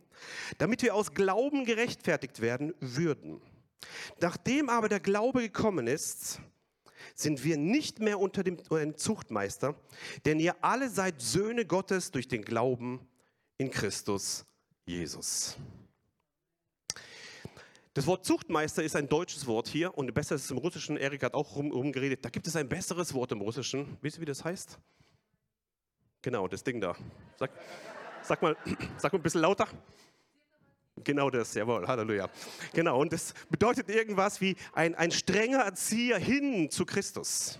damit 0.57 0.83
wir 0.83 0.93
aus 0.93 1.13
Glauben 1.13 1.65
gerechtfertigt 1.65 2.41
werden 2.41 2.73
würden. 2.79 3.41
Nachdem 4.19 4.69
aber 4.69 4.89
der 4.89 4.99
Glaube 4.99 5.41
gekommen 5.41 5.87
ist, 5.87 6.39
sind 7.15 7.43
wir 7.43 7.57
nicht 7.57 7.99
mehr 7.99 8.19
unter 8.19 8.43
dem, 8.43 8.59
Zuchtmeister, 8.97 9.75
denn 10.25 10.39
ihr 10.39 10.55
alle 10.63 10.89
seid 10.89 11.21
Söhne 11.21 11.65
Gottes 11.65 12.11
durch 12.11 12.27
den 12.27 12.43
Glauben 12.43 12.99
in 13.57 13.71
Christus 13.71 14.45
Jesus. 14.85 15.57
Das 17.93 18.05
Wort 18.07 18.25
Zuchtmeister 18.25 18.83
ist 18.83 18.97
ein 18.97 19.07
deutsches 19.07 19.47
Wort 19.47 19.69
hier 19.69 19.97
und 19.97 20.13
besser 20.13 20.35
ist 20.35 20.43
es 20.43 20.51
im 20.51 20.57
Russischen. 20.57 20.97
Erik 20.97 21.23
hat 21.23 21.33
auch 21.33 21.55
rum, 21.55 21.71
rumgeredet. 21.71 22.25
Da 22.25 22.29
gibt 22.29 22.45
es 22.45 22.57
ein 22.57 22.67
besseres 22.67 23.13
Wort 23.13 23.31
im 23.31 23.39
Russischen. 23.39 23.97
Wisst 24.01 24.17
ihr, 24.17 24.21
wie 24.21 24.25
das 24.25 24.43
heißt? 24.43 24.77
Genau, 26.21 26.49
das 26.49 26.61
Ding 26.61 26.81
da. 26.81 26.93
Sag, 27.37 27.51
sag, 28.21 28.41
mal, 28.41 28.57
sag 28.97 29.13
mal 29.13 29.19
ein 29.19 29.23
bisschen 29.23 29.39
lauter. 29.39 29.69
Genau 31.03 31.29
das, 31.29 31.53
jawohl, 31.53 31.85
Halleluja. 31.87 32.29
Genau, 32.73 33.01
und 33.01 33.11
das 33.11 33.33
bedeutet 33.49 33.89
irgendwas 33.89 34.39
wie 34.39 34.55
ein, 34.73 34.95
ein 34.95 35.11
strenger 35.11 35.59
Erzieher 35.59 36.17
hin 36.17 36.71
zu 36.71 36.85
Christus. 36.85 37.59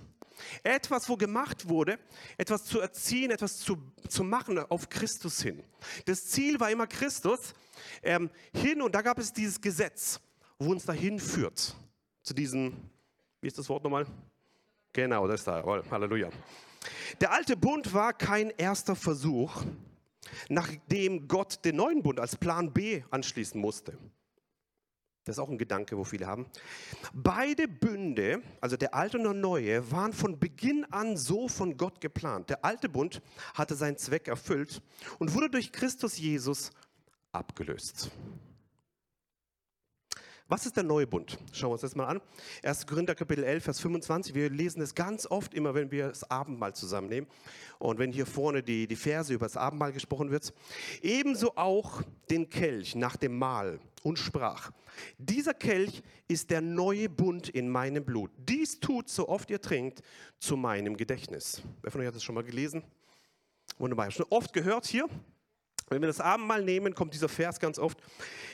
Etwas, 0.64 1.10
wo 1.10 1.18
gemacht 1.18 1.68
wurde, 1.68 2.00
etwas 2.38 2.66
zu 2.66 2.80
erziehen, 2.80 3.32
etwas 3.32 3.58
zu, 3.58 3.78
zu 4.08 4.24
machen 4.24 4.58
auf 4.58 4.90
Christus 4.90 5.42
hin. 5.42 5.64
Das 6.06 6.28
Ziel 6.28 6.60
war 6.60 6.72
immer 6.72 6.88
Christus 6.88 7.54
ähm, 8.04 8.30
hin 8.54 8.82
und 8.82 8.96
da 8.96 9.02
gab 9.02 9.18
es 9.18 9.34
dieses 9.34 9.60
Gesetz, 9.60 10.20
wo 10.58 10.72
uns 10.72 10.86
dahin 10.86 11.20
führt. 11.20 11.76
Zu 12.24 12.34
diesem, 12.34 12.74
wie 13.42 13.48
ist 13.48 13.58
das 13.58 13.68
Wort 13.68 13.84
nochmal? 13.84 14.06
Genau, 14.94 15.28
das 15.28 15.44
da, 15.44 15.64
Halleluja. 15.92 16.30
Der 17.20 17.32
alte 17.32 17.58
Bund 17.58 17.94
war 17.94 18.14
kein 18.14 18.50
erster 18.52 18.96
Versuch, 18.96 19.64
nachdem 20.50 21.28
Gott 21.28 21.64
den 21.66 21.78
neuen 21.78 22.04
Bund 22.04 22.20
als 22.20 22.36
Plan 22.36 22.74
B 22.74 23.04
anschließen 23.12 23.60
musste. 23.60 23.98
Das 25.26 25.38
ist 25.38 25.40
auch 25.40 25.50
ein 25.50 25.58
Gedanke, 25.58 25.98
wo 25.98 26.04
viele 26.04 26.28
haben. 26.28 26.46
Beide 27.12 27.68
Bünde, 27.68 28.44
also 28.62 28.78
der 28.78 28.94
alte 28.94 29.18
und 29.18 29.24
der 29.24 29.34
neue, 29.34 29.92
waren 29.92 30.14
von 30.14 30.40
Beginn 30.40 30.86
an 30.92 31.18
so 31.18 31.48
von 31.48 31.78
Gott 31.78 32.00
geplant. 32.00 32.52
Der 32.52 32.64
alte 32.64 32.90
Bund 32.90 33.24
hatte 33.56 33.74
seinen 33.74 33.98
Zweck 33.98 34.28
erfüllt 34.28 34.84
und 35.18 35.34
wurde 35.34 35.50
durch 35.50 35.72
Christus 35.72 36.20
Jesus 36.20 36.70
abgelöst. 37.32 38.12
Was 40.48 40.68
ist 40.68 40.78
der 40.78 40.84
neue 40.84 41.08
Bund? 41.08 41.40
Schauen 41.54 41.70
wir 41.70 41.74
uns 41.74 41.82
das 41.82 41.96
mal 41.96 42.06
an. 42.06 42.22
1. 42.62 42.86
Korinther 42.86 43.16
Kapitel 43.16 43.44
11, 43.44 43.64
Vers 43.64 43.80
25. 43.80 44.36
Wir 44.36 44.52
lesen 44.52 44.80
es 44.80 44.94
ganz 44.94 45.26
oft 45.26 45.56
immer, 45.56 45.74
wenn 45.74 45.90
wir 45.90 46.10
das 46.10 46.30
Abendmahl 46.30 46.76
zusammennehmen. 46.76 47.28
Und 47.80 47.98
wenn 47.98 48.12
hier 48.12 48.28
vorne 48.28 48.62
die, 48.62 48.86
die 48.86 48.96
Verse 48.96 49.34
über 49.34 49.48
das 49.48 49.58
Abendmahl 49.58 49.92
gesprochen 49.92 50.30
wird. 50.30 50.54
Ebenso 51.02 51.54
auch 51.56 52.04
den 52.30 52.48
Kelch 52.48 52.94
nach 52.94 53.16
dem 53.16 53.40
Mahl 53.40 53.80
und 54.04 54.20
sprach, 54.20 54.70
dieser 55.18 55.56
Kelch 55.56 56.04
ist 56.28 56.52
der 56.52 56.62
neue 56.62 57.10
Bund 57.10 57.50
in 57.50 57.68
meinem 57.68 58.06
Blut. 58.06 58.30
Dies 58.38 58.80
tut, 58.80 59.10
so 59.10 59.28
oft 59.28 59.50
ihr 59.50 59.60
trinkt, 59.60 60.04
zu 60.38 60.58
meinem 60.58 60.96
Gedächtnis. 60.96 61.64
Wer 61.82 61.90
von 61.92 62.02
euch 62.02 62.08
hat 62.08 62.16
das 62.16 62.24
schon 62.24 62.36
mal 62.36 62.44
gelesen? 62.44 62.84
Wunderbar. 63.80 64.12
Schon 64.12 64.28
oft 64.30 64.54
gehört 64.54 64.86
hier. 64.86 65.08
Wenn 65.90 66.02
wir 66.02 66.08
das 66.08 66.20
Abendmahl 66.20 66.64
nehmen, 66.64 66.94
kommt 66.94 67.16
dieser 67.16 67.30
Vers 67.30 67.60
ganz 67.60 67.80
oft. 67.80 67.98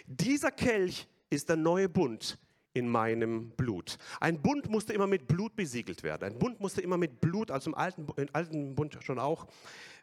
Dieser 0.05 0.51
Kelch 0.51 1.07
ist 1.31 1.49
der 1.49 1.55
neue 1.55 1.89
Bund 1.89 2.37
in 2.73 2.87
meinem 2.87 3.49
Blut. 3.51 3.97
Ein 4.19 4.41
Bund 4.41 4.69
musste 4.69 4.93
immer 4.93 5.07
mit 5.07 5.27
Blut 5.27 5.55
besiegelt 5.55 6.03
werden. 6.03 6.23
Ein 6.23 6.39
Bund 6.39 6.59
musste 6.59 6.81
immer 6.81 6.97
mit 6.97 7.19
Blut, 7.19 7.51
also 7.51 7.71
im 7.71 7.75
alten, 7.75 8.07
im 8.15 8.29
alten 8.33 8.75
Bund 8.75 8.97
schon 9.01 9.19
auch, 9.19 9.47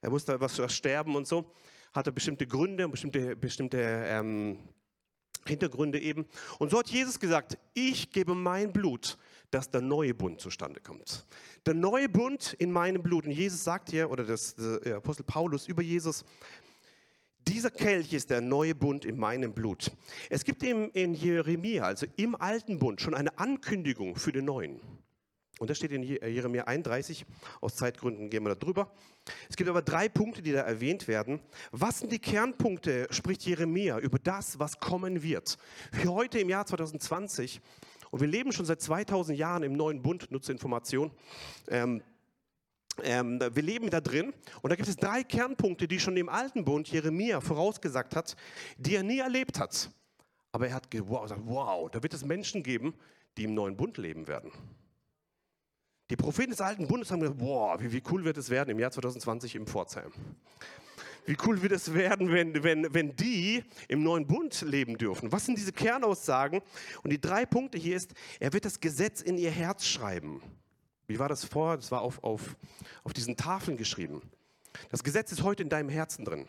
er 0.02 0.11
musste 0.11 0.40
was, 0.40 0.58
was 0.58 0.75
sterben 0.75 1.16
und 1.16 1.26
so, 1.26 1.50
hatte 1.92 2.12
bestimmte 2.12 2.47
Gründe, 2.47 2.88
bestimmte, 2.88 3.37
bestimmte 3.37 3.78
ähm, 3.80 4.58
Hintergründe 5.47 5.99
eben. 5.99 6.26
Und 6.58 6.70
so 6.70 6.78
hat 6.78 6.88
Jesus 6.88 7.18
gesagt, 7.18 7.58
ich 7.73 8.11
gebe 8.11 8.35
mein 8.35 8.73
Blut, 8.73 9.16
dass 9.50 9.70
der 9.70 9.80
neue 9.80 10.14
Bund 10.14 10.40
zustande 10.40 10.80
kommt. 10.80 11.26
Der 11.64 11.75
neue 11.75 12.08
Bund 12.08 12.54
in 12.58 12.70
meinem 12.70 13.02
Blut. 13.02 13.25
Und 13.25 13.32
Jesus 13.32 13.64
sagt 13.64 13.90
hier, 13.90 14.11
oder 14.11 14.25
das, 14.25 14.54
der 14.56 14.97
Apostel 14.97 15.25
Paulus 15.25 15.66
über 15.66 15.82
Jesus, 15.82 16.25
dieser 17.47 17.71
Kelch 17.71 18.12
ist 18.12 18.30
der 18.30 18.40
neue 18.40 18.75
Bund 18.75 19.04
in 19.04 19.18
meinem 19.18 19.52
Blut. 19.52 19.90
Es 20.30 20.45
gibt 20.45 20.62
im, 20.62 20.90
in 20.92 21.14
Jeremia, 21.14 21.85
also 21.85 22.07
im 22.16 22.35
alten 22.35 22.78
Bund, 22.78 23.00
schon 23.00 23.14
eine 23.14 23.38
Ankündigung 23.38 24.16
für 24.16 24.33
den 24.33 24.45
neuen. 24.47 24.80
Und 25.59 25.71
das 25.71 25.76
steht 25.76 25.90
in 25.92 26.02
Jeremia 26.02 26.64
31. 26.64 27.26
Aus 27.61 27.75
Zeitgründen 27.75 28.30
gehen 28.30 28.45
wir 28.45 28.50
da 28.50 28.54
drüber. 28.54 28.92
Es 29.49 29.57
gibt 29.57 29.68
aber 29.68 29.83
drei 29.83 30.09
Punkte, 30.09 30.40
die 30.40 30.52
da 30.52 30.61
erwähnt 30.61 31.09
werden. 31.09 31.40
Was 31.73 31.99
sind 31.99 32.12
die 32.12 32.21
Kernpunkte, 32.21 33.09
spricht 33.11 33.42
Jeremia, 33.42 33.99
über 33.99 34.18
das, 34.18 34.59
was 34.59 34.78
kommen 34.78 35.23
wird? 35.23 35.59
Für 35.92 36.12
heute 36.12 36.38
im 36.38 36.49
Jahr 36.49 36.64
2020. 36.64 37.61
Und 38.11 38.21
wir 38.21 38.28
leben 38.28 38.52
schon 38.52 38.66
seit 38.66 38.80
2000 38.80 39.37
Jahren 39.37 39.64
im 39.64 39.73
neuen 39.73 40.00
Bund, 40.00 40.30
nutze 40.30 40.52
Information. 40.52 41.11
Ähm, 41.68 42.02
ähm, 43.02 43.40
wir 43.40 43.62
leben 43.62 43.90
da 43.90 44.00
drin 44.00 44.33
und 44.62 44.71
da 44.71 44.76
gibt 44.76 44.88
es 44.88 44.97
drei 44.97 45.23
Kernpunkte, 45.23 45.88
die 45.88 46.00
schon 46.00 46.17
im 46.17 46.28
alten 46.28 46.64
Bund 46.64 46.88
Jeremia 46.88 47.40
vorausgesagt 47.40 48.17
hat, 48.17 48.37
die 48.76 48.95
er 48.95 49.02
nie 49.02 49.19
erlebt 49.19 49.59
hat. 49.59 49.90
Aber 50.52 50.69
er 50.69 50.75
hat 50.75 50.90
gesagt, 50.90 51.40
wow, 51.45 51.90
da 51.90 52.02
wird 52.02 52.14
es 52.14 52.25
Menschen 52.25 52.62
geben, 52.62 52.95
die 53.37 53.45
im 53.45 53.55
neuen 53.55 53.76
Bund 53.76 53.99
leben 53.99 54.26
werden. 54.26 54.50
Die 56.11 56.17
Propheten 56.17 56.50
des 56.50 56.61
alten 56.61 56.88
Bundes 56.88 57.11
haben 57.11 57.21
gesagt, 57.21 57.40
wow, 57.40 57.78
wie, 57.81 57.93
wie 57.93 58.02
cool 58.11 58.25
wird 58.25 58.38
es 58.38 58.49
werden 58.49 58.71
im 58.71 58.78
Jahr 58.78 58.90
2020 58.90 59.55
im 59.57 59.67
Pforzheim. 59.67 60.11
Wie 61.26 61.37
cool 61.45 61.61
wird 61.61 61.73
es 61.73 61.93
werden, 61.93 62.33
wenn, 62.33 62.62
wenn, 62.64 62.95
wenn 62.95 63.14
die 63.14 63.62
im 63.88 64.02
neuen 64.02 64.26
Bund 64.26 64.62
leben 64.62 64.97
dürfen? 64.97 65.31
Was 65.31 65.45
sind 65.45 65.59
diese 65.59 65.73
Kernaussagen? 65.73 66.62
Und 67.02 67.11
die 67.11 67.21
drei 67.21 67.45
Punkte 67.45 67.76
hier 67.76 67.97
ist, 67.97 68.14
er 68.40 68.55
wird 68.55 68.64
das 68.64 68.81
Gesetz 68.81 69.21
in 69.21 69.37
ihr 69.37 69.50
Herz 69.50 69.85
schreiben. 69.85 70.40
Wie 71.09 71.19
war 71.19 71.29
das 71.29 71.45
vor? 71.45 71.77
Das 71.77 71.91
war 71.91 72.03
auf, 72.03 72.23
auf, 72.23 72.55
auf 73.03 73.12
diesen 73.15 73.37
Tafeln 73.37 73.77
geschrieben. 73.77 74.23
Das 74.91 75.03
Gesetz 75.03 75.33
ist 75.33 75.43
heute 75.43 75.62
in 75.62 75.71
deinem 75.71 75.88
Herzen 75.88 76.25
drin. 76.25 76.47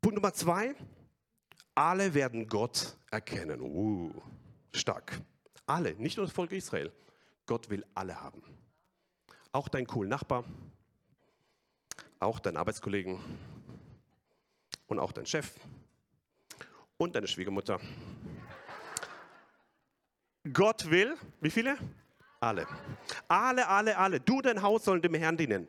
Punkt 0.00 0.14
Nummer 0.14 0.32
zwei, 0.34 0.74
alle 1.74 2.14
werden 2.14 2.46
Gott 2.46 2.96
erkennen. 3.10 3.60
Uh, 3.62 4.12
stark. 4.74 5.20
Alle, 5.66 5.94
nicht 5.94 6.18
nur 6.18 6.26
das 6.26 6.34
Volk 6.34 6.52
Israel. 6.52 6.92
Gott 7.46 7.70
will 7.70 7.84
alle 7.94 8.20
haben. 8.20 8.42
Auch 9.52 9.68
deinen 9.68 9.86
coolen 9.86 10.10
Nachbar, 10.10 10.44
auch 12.18 12.38
deinen 12.38 12.58
Arbeitskollegen 12.58 13.18
und 14.86 14.98
auch 14.98 15.12
deinen 15.12 15.26
Chef 15.26 15.50
und 16.98 17.16
deine 17.16 17.26
Schwiegermutter 17.26 17.80
Gott 20.52 20.90
will, 20.90 21.16
wie 21.40 21.50
viele? 21.50 21.76
Alle. 22.40 22.66
Alle, 23.28 23.68
alle, 23.68 23.98
alle. 23.98 24.20
Du, 24.20 24.40
dein 24.40 24.62
Haus 24.62 24.84
sollen 24.84 25.02
dem 25.02 25.14
Herrn 25.14 25.36
dienen. 25.36 25.68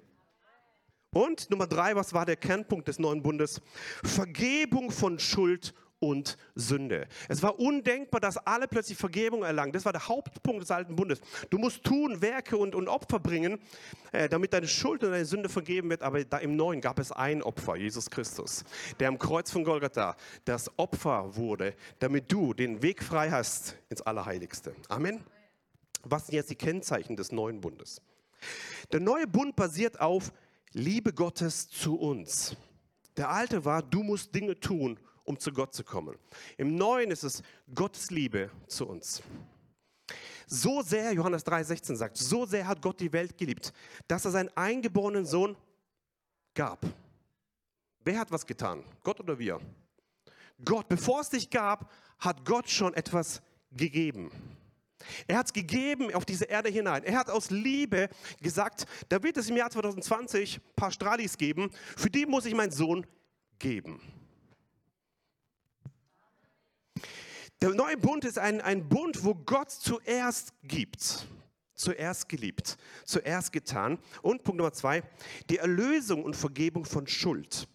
Und 1.13 1.49
Nummer 1.49 1.67
drei, 1.67 1.95
was 1.97 2.13
war 2.13 2.25
der 2.25 2.37
Kernpunkt 2.37 2.87
des 2.87 2.97
neuen 2.97 3.21
Bundes? 3.21 3.61
Vergebung 4.03 4.89
von 4.89 5.19
Schuld 5.19 5.73
und 6.01 6.35
Sünde. 6.55 7.07
Es 7.29 7.43
war 7.43 7.59
undenkbar, 7.59 8.19
dass 8.19 8.35
alle 8.35 8.67
plötzlich 8.67 8.97
Vergebung 8.97 9.43
erlangen. 9.43 9.71
Das 9.71 9.85
war 9.85 9.93
der 9.93 10.07
Hauptpunkt 10.07 10.61
des 10.61 10.71
alten 10.71 10.95
Bundes. 10.95 11.21
Du 11.49 11.59
musst 11.59 11.83
tun, 11.83 12.21
Werke 12.21 12.57
und, 12.57 12.73
und 12.73 12.87
Opfer 12.87 13.19
bringen, 13.19 13.59
äh, 14.11 14.27
damit 14.27 14.51
deine 14.53 14.67
Schuld 14.67 15.03
und 15.03 15.11
deine 15.11 15.25
Sünde 15.25 15.47
vergeben 15.47 15.89
wird. 15.91 16.01
Aber 16.01 16.25
da 16.25 16.39
im 16.39 16.55
Neuen 16.55 16.81
gab 16.81 16.97
es 16.97 17.11
ein 17.11 17.43
Opfer, 17.43 17.75
Jesus 17.77 18.09
Christus, 18.09 18.63
der 18.99 19.09
am 19.09 19.19
Kreuz 19.19 19.51
von 19.51 19.63
Golgatha 19.63 20.17
das 20.43 20.71
Opfer 20.77 21.35
wurde, 21.35 21.75
damit 21.99 22.31
du 22.31 22.53
den 22.53 22.81
Weg 22.81 23.03
frei 23.03 23.29
hast 23.29 23.77
ins 23.89 24.01
Allerheiligste. 24.01 24.75
Amen. 24.89 25.23
Was 26.03 26.25
sind 26.25 26.35
jetzt 26.35 26.49
die 26.49 26.55
Kennzeichen 26.55 27.15
des 27.15 27.31
neuen 27.31 27.61
Bundes? 27.61 28.01
Der 28.91 28.99
neue 28.99 29.27
Bund 29.27 29.55
basiert 29.55 30.01
auf 30.01 30.33
Liebe 30.73 31.13
Gottes 31.13 31.69
zu 31.69 31.95
uns. 31.95 32.55
Der 33.17 33.29
alte 33.29 33.65
war, 33.65 33.83
du 33.83 34.01
musst 34.01 34.33
Dinge 34.33 34.59
tun, 34.59 34.99
um 35.31 35.39
zu 35.39 35.53
Gott 35.53 35.73
zu 35.73 35.85
kommen. 35.85 36.17
Im 36.57 36.75
Neuen 36.75 37.09
ist 37.09 37.23
es 37.23 37.41
Gottes 37.73 38.11
Liebe 38.11 38.51
zu 38.67 38.85
uns. 38.85 39.23
So 40.45 40.81
sehr, 40.81 41.13
Johannes 41.13 41.45
3,16 41.45 41.95
sagt, 41.95 42.17
so 42.17 42.45
sehr 42.45 42.67
hat 42.67 42.81
Gott 42.81 42.99
die 42.99 43.13
Welt 43.13 43.37
geliebt, 43.37 43.71
dass 44.09 44.25
er 44.25 44.31
seinen 44.31 44.49
eingeborenen 44.57 45.25
Sohn 45.25 45.55
gab. 46.53 46.85
Wer 48.03 48.19
hat 48.19 48.29
was 48.29 48.45
getan? 48.45 48.83
Gott 49.03 49.21
oder 49.21 49.39
wir? 49.39 49.61
Gott, 50.65 50.89
bevor 50.89 51.21
es 51.21 51.29
dich 51.29 51.49
gab, 51.49 51.89
hat 52.19 52.43
Gott 52.43 52.69
schon 52.69 52.93
etwas 52.93 53.41
gegeben. 53.71 54.31
Er 55.27 55.37
hat 55.37 55.45
es 55.45 55.53
gegeben 55.53 56.13
auf 56.13 56.25
diese 56.25 56.45
Erde 56.45 56.69
hinein. 56.69 57.05
Er 57.05 57.17
hat 57.17 57.29
aus 57.29 57.49
Liebe 57.49 58.09
gesagt, 58.41 58.85
da 59.07 59.23
wird 59.23 59.37
es 59.37 59.49
im 59.49 59.55
Jahr 59.55 59.71
2020 59.71 60.57
ein 60.57 60.75
paar 60.75 60.91
Stralis 60.91 61.37
geben, 61.37 61.71
für 61.95 62.09
die 62.09 62.25
muss 62.25 62.45
ich 62.45 62.53
meinen 62.53 62.71
Sohn 62.71 63.07
geben. 63.59 64.01
Der 67.61 67.69
neue 67.75 67.95
Bund 67.95 68.25
ist 68.25 68.39
ein, 68.39 68.59
ein 68.59 68.89
Bund, 68.89 69.23
wo 69.23 69.35
Gott 69.35 69.69
zuerst 69.69 70.51
gibt, 70.63 71.27
zuerst 71.75 72.27
geliebt, 72.27 72.75
zuerst 73.05 73.51
getan. 73.51 73.99
Und 74.23 74.43
Punkt 74.43 74.57
Nummer 74.57 74.73
zwei, 74.73 75.03
die 75.51 75.57
Erlösung 75.57 76.23
und 76.23 76.35
Vergebung 76.35 76.85
von 76.85 77.05
Schuld 77.05 77.67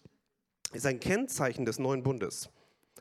ist 0.73 0.85
ein 0.85 0.99
Kennzeichen 0.99 1.63
des 1.63 1.79
neuen 1.79 2.03
Bundes. 2.03 2.49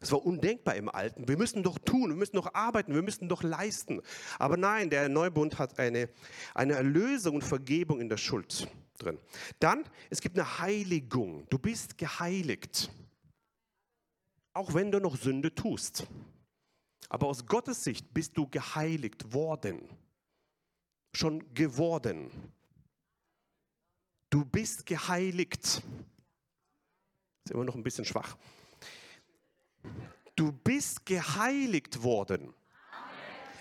Es 0.00 0.12
war 0.12 0.24
undenkbar 0.24 0.76
im 0.76 0.88
Alten. 0.88 1.26
Wir 1.26 1.36
müssen 1.36 1.64
doch 1.64 1.78
tun, 1.78 2.10
wir 2.10 2.16
müssen 2.16 2.36
doch 2.36 2.54
arbeiten, 2.54 2.94
wir 2.94 3.02
müssen 3.02 3.28
doch 3.28 3.42
leisten. 3.42 4.00
Aber 4.38 4.56
nein, 4.56 4.88
der 4.88 5.08
Neubund 5.08 5.58
hat 5.58 5.80
eine, 5.80 6.08
eine 6.54 6.74
Erlösung 6.74 7.36
und 7.36 7.42
Vergebung 7.42 8.00
in 8.00 8.08
der 8.08 8.18
Schuld 8.18 8.68
drin. 8.98 9.18
Dann, 9.58 9.84
es 10.08 10.20
gibt 10.20 10.38
eine 10.38 10.60
Heiligung. 10.60 11.48
Du 11.50 11.58
bist 11.58 11.98
geheiligt. 11.98 12.92
Auch 14.52 14.74
wenn 14.74 14.92
du 14.92 15.00
noch 15.00 15.16
Sünde 15.16 15.52
tust. 15.52 16.06
Aber 17.08 17.28
aus 17.28 17.46
Gottes 17.46 17.84
Sicht 17.84 18.12
bist 18.12 18.36
du 18.36 18.48
geheiligt 18.48 19.32
worden. 19.32 19.88
Schon 21.14 21.54
geworden. 21.54 22.30
Du 24.30 24.44
bist 24.44 24.84
geheiligt. 24.86 25.82
Ist 27.44 27.52
immer 27.52 27.64
noch 27.64 27.74
ein 27.74 27.82
bisschen 27.82 28.04
schwach. 28.04 28.36
Du 30.34 30.52
bist 30.52 31.06
geheiligt 31.06 32.02
worden. 32.02 32.52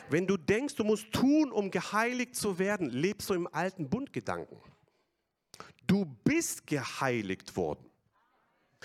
Wenn 0.10 0.28
du 0.28 0.38
denkst, 0.38 0.76
du 0.76 0.84
musst 0.84 1.12
tun, 1.12 1.52
um 1.52 1.72
geheiligt 1.72 2.36
zu 2.36 2.60
werden, 2.60 2.90
lebst 2.90 3.30
du 3.30 3.34
im 3.34 3.48
alten 3.48 3.90
Bundgedanken. 3.90 4.58
Du 5.88 6.06
bist 6.24 6.68
geheiligt 6.68 7.56
worden, 7.56 7.90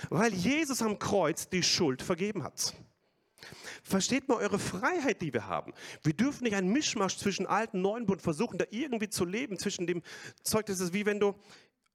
weil 0.08 0.32
Jesus 0.32 0.82
am 0.82 0.98
Kreuz 0.98 1.48
die 1.48 1.62
Schuld 1.62 2.02
vergeben 2.02 2.42
hat. 2.42 2.74
Versteht 3.82 4.28
mal 4.28 4.36
eure 4.36 4.58
Freiheit, 4.58 5.22
die 5.22 5.32
wir 5.32 5.46
haben. 5.46 5.72
Wir 6.02 6.12
dürfen 6.12 6.44
nicht 6.44 6.54
einen 6.54 6.72
Mischmasch 6.72 7.16
zwischen 7.16 7.46
alten 7.46 7.78
und 7.78 7.82
neuen 7.82 8.06
Bund 8.06 8.22
versuchen, 8.22 8.58
da 8.58 8.64
irgendwie 8.70 9.08
zu 9.08 9.24
leben 9.24 9.58
zwischen 9.58 9.86
dem 9.86 10.02
Zeug. 10.42 10.66
Das 10.66 10.80
ist 10.80 10.92
wie 10.92 11.06
wenn 11.06 11.20
du 11.20 11.34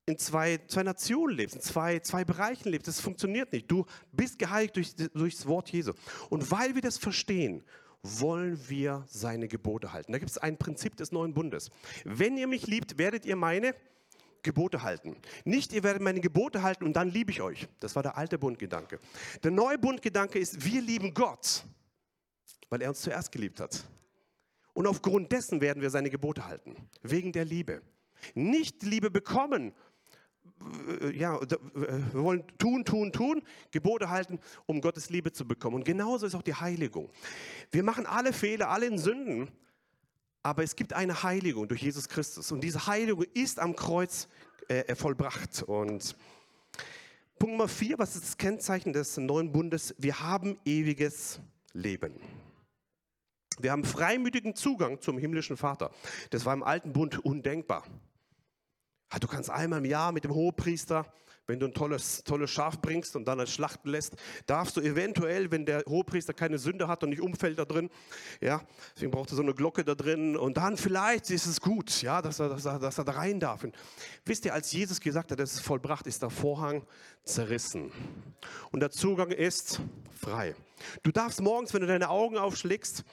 in 0.08 0.18
zwei, 0.20 0.60
zwei 0.68 0.84
Nationen 0.84 1.36
lebst, 1.36 1.56
in 1.56 1.62
zwei, 1.62 2.00
zwei 2.00 2.24
Bereichen 2.24 2.70
lebst. 2.70 2.88
Das 2.88 3.00
funktioniert 3.00 3.51
nicht. 3.51 3.70
Du 3.70 3.86
bist 4.12 4.38
geheiligt 4.38 4.75
durch, 4.75 4.96
das 4.96 5.48
Wort 5.48 5.70
Jesu. 5.72 5.94
Und 6.30 6.51
weil 6.51 6.75
wir 6.75 6.82
das 6.82 6.98
verstehen, 6.98 7.63
wollen 8.04 8.60
wir 8.70 9.04
seine 9.08 9.48
Gebote 9.48 9.94
halten. 9.94 10.12
Da 10.12 10.20
gibt 10.20 10.30
es 10.30 10.38
ein 10.38 10.58
Prinzip 10.58 10.96
des 10.96 11.12
neuen 11.12 11.34
Bundes. 11.34 11.72
Wenn 12.04 12.38
ihr 12.38 12.48
mich 12.48 12.68
liebt, 12.68 13.00
werdet 13.00 13.25
ihr 13.25 13.36
meine 13.36 13.74
Gebote 14.46 14.84
halten. 14.84 15.18
Nicht, 15.44 15.74
ihr 15.74 15.84
werdet 15.84 16.02
meine 16.02 16.22
Gebote 16.22 16.64
halten 16.64 16.86
und 16.86 16.94
dann 16.94 17.10
liebe 17.10 17.32
ich 17.32 17.42
euch. 17.42 17.68
Das 17.82 17.96
war 17.96 18.04
der 18.04 18.18
alte 18.18 18.38
Bundgedanke. 18.38 19.00
Der 19.44 19.52
neue 19.52 19.78
Bundgedanke 19.78 20.40
ist, 20.40 20.64
wir 20.64 20.82
lieben 20.82 21.14
Gott, 21.14 21.66
weil 22.70 22.82
er 22.82 22.90
uns 22.90 23.02
zuerst 23.02 23.32
geliebt 23.32 23.60
hat. 23.60 23.84
Und 24.74 24.88
aufgrund 24.88 25.32
dessen 25.32 25.60
werden 25.60 25.82
wir 25.82 25.90
seine 25.90 26.10
Gebote 26.10 26.46
halten, 26.46 26.75
wegen 27.02 27.32
der 27.32 27.46
Liebe. 27.46 27.82
Nicht 28.34 28.84
Liebe 28.84 29.12
bekommen, 29.12 29.74
ja, 31.14 31.40
wir 31.42 32.14
wollen 32.14 32.44
tun, 32.58 32.86
tun, 32.86 33.12
tun, 33.12 33.42
Gebote 33.72 34.10
halten, 34.10 34.40
um 34.66 34.80
Gottes 34.80 35.10
Liebe 35.10 35.32
zu 35.32 35.48
bekommen. 35.48 35.75
Und 35.75 35.86
genauso 35.86 36.25
ist 36.25 36.36
auch 36.36 36.42
die 36.42 36.54
Heiligung. 36.54 37.10
Wir 37.72 37.84
machen 37.84 38.06
alle 38.06 38.32
Fehler, 38.32 38.70
alle 38.70 38.86
in 38.86 38.98
Sünden, 38.98 39.50
aber 40.46 40.62
es 40.62 40.75
gibt 40.75 40.94
eine 40.94 41.24
Heiligung 41.24 41.68
durch 41.68 41.82
Jesus 41.82 42.08
Christus 42.08 42.52
und 42.52 42.62
diese 42.62 42.86
Heiligung 42.86 43.25
ist 43.34 43.60
am 43.60 43.75
Kreuz 43.75 44.28
äh, 44.68 44.94
vollbracht. 44.94 45.64
Und 45.64 46.16
Punkt 47.40 47.54
Nummer 47.58 47.68
vier, 47.68 47.98
was 47.98 48.16
ist 48.16 48.25
das 48.25 48.38
Kennzeichen 48.38 48.94
des 48.94 49.18
neuen 49.18 49.52
Bundes? 49.52 49.96
Wir 49.98 50.20
haben 50.20 50.60
ewiges 50.64 51.40
Leben. 51.74 52.20
Wir 53.58 53.72
haben 53.72 53.84
freimütigen 53.84 54.56
Zugang 54.56 55.02
zum 55.02 55.18
himmlischen 55.18 55.58
Vater. 55.58 55.90
Das 56.30 56.46
war 56.46 56.54
im 56.54 56.62
alten 56.62 56.94
Bund 56.94 57.18
undenkbar. 57.25 57.84
Du 59.20 59.28
kannst 59.28 59.50
einmal 59.50 59.80
im 59.80 59.86
Jahr 59.86 60.12
mit 60.12 60.25
dem 60.25 60.36
Hohepriester 60.36 61.12
wenn 61.48 61.60
du 61.60 61.68
ein 61.68 61.74
tolles, 61.74 62.24
tolles 62.24 62.50
Schaf 62.52 62.82
bringst 62.82 63.16
und 63.16 63.25
dann 63.25 63.40
es 63.40 63.54
schlachten 63.54 63.90
lässt, 63.90 64.16
darfst 64.46 64.78
du 64.78 64.82
eventuell, 64.82 65.52
wenn 65.52 65.66
der 65.66 65.84
Hohepriester 65.88 66.34
keine 66.34 66.58
Sünde 66.58 66.88
hat 66.88 67.04
und 67.04 67.10
nicht 67.10 67.22
umfällt 67.22 67.60
da 67.60 67.66
drin, 67.66 67.90
ja, 68.42 68.62
deswegen 68.96 69.12
braucht 69.12 69.32
er 69.32 69.36
so 69.36 69.42
eine 69.42 69.54
Glocke 69.54 69.84
da 69.84 69.96
drin 69.96 70.36
und 70.36 70.58
dann 70.58 70.78
vielleicht 70.78 71.30
ist 71.30 71.46
es 71.46 71.62
gut, 71.62 72.02
ja, 72.02 72.22
dass 72.22 72.40
er, 72.40 72.50
dass 72.50 72.66
er, 72.66 72.80
dass 72.80 72.98
er 72.98 73.04
da 73.04 73.14
rein 73.14 73.40
darf. 73.40 73.64
Und 73.64 73.75
wisst 74.25 74.46
ihr, 74.46 74.54
als 74.54 74.72
Jesus 74.72 75.00
gesagt 75.00 75.32
hat, 75.32 75.40
es 75.40 75.54
ist 75.54 75.62
vollbracht, 75.62 76.08
ist 76.08 76.22
der 76.22 76.30
Vorhang 76.30 76.84
zerrissen 77.24 77.92
und 78.72 78.80
der 78.80 78.92
Zugang 78.92 79.32
ist 79.32 79.82
frei. 80.20 80.56
Du 81.04 81.12
darfst 81.12 81.42
morgens, 81.42 81.74
wenn 81.74 81.82
du 81.82 81.88
deine 81.88 82.10
Augen 82.10 82.38
aufschlägst, 82.38 83.04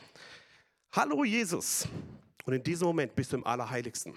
Hallo 0.94 1.24
Jesus. 1.24 1.88
Und 2.44 2.52
in 2.52 2.62
diesem 2.62 2.86
Moment 2.86 3.14
bist 3.14 3.32
du 3.32 3.38
im 3.38 3.46
Allerheiligsten. 3.46 4.12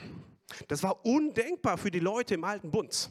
Das 0.68 0.84
war 0.84 1.06
undenkbar 1.06 1.78
für 1.78 1.90
die 1.90 2.02
Leute 2.02 2.34
im 2.34 2.44
alten 2.44 2.70
Bund. 2.70 3.10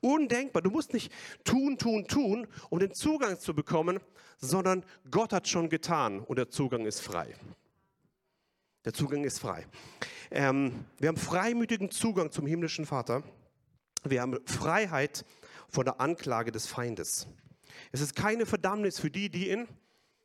Undenkbar. 0.00 0.62
Du 0.62 0.70
musst 0.70 0.92
nicht 0.92 1.12
tun, 1.44 1.78
tun, 1.78 2.06
tun, 2.06 2.46
um 2.70 2.78
den 2.78 2.92
Zugang 2.92 3.38
zu 3.38 3.54
bekommen, 3.54 4.00
sondern 4.38 4.84
Gott 5.10 5.32
hat 5.32 5.48
schon 5.48 5.68
getan 5.68 6.20
und 6.20 6.36
der 6.36 6.48
Zugang 6.48 6.86
ist 6.86 7.00
frei. 7.00 7.34
Der 8.84 8.92
Zugang 8.92 9.24
ist 9.24 9.40
frei. 9.40 9.66
Ähm, 10.30 10.84
wir 10.98 11.08
haben 11.08 11.16
freimütigen 11.16 11.90
Zugang 11.90 12.30
zum 12.30 12.46
himmlischen 12.46 12.86
Vater. 12.86 13.22
Wir 14.04 14.22
haben 14.22 14.38
Freiheit 14.46 15.24
von 15.68 15.84
der 15.84 16.00
Anklage 16.00 16.52
des 16.52 16.66
Feindes. 16.66 17.26
Es 17.92 18.00
ist 18.00 18.14
keine 18.14 18.46
Verdammnis 18.46 18.98
für 18.98 19.10
die, 19.10 19.28
die 19.28 19.48
in 19.48 19.66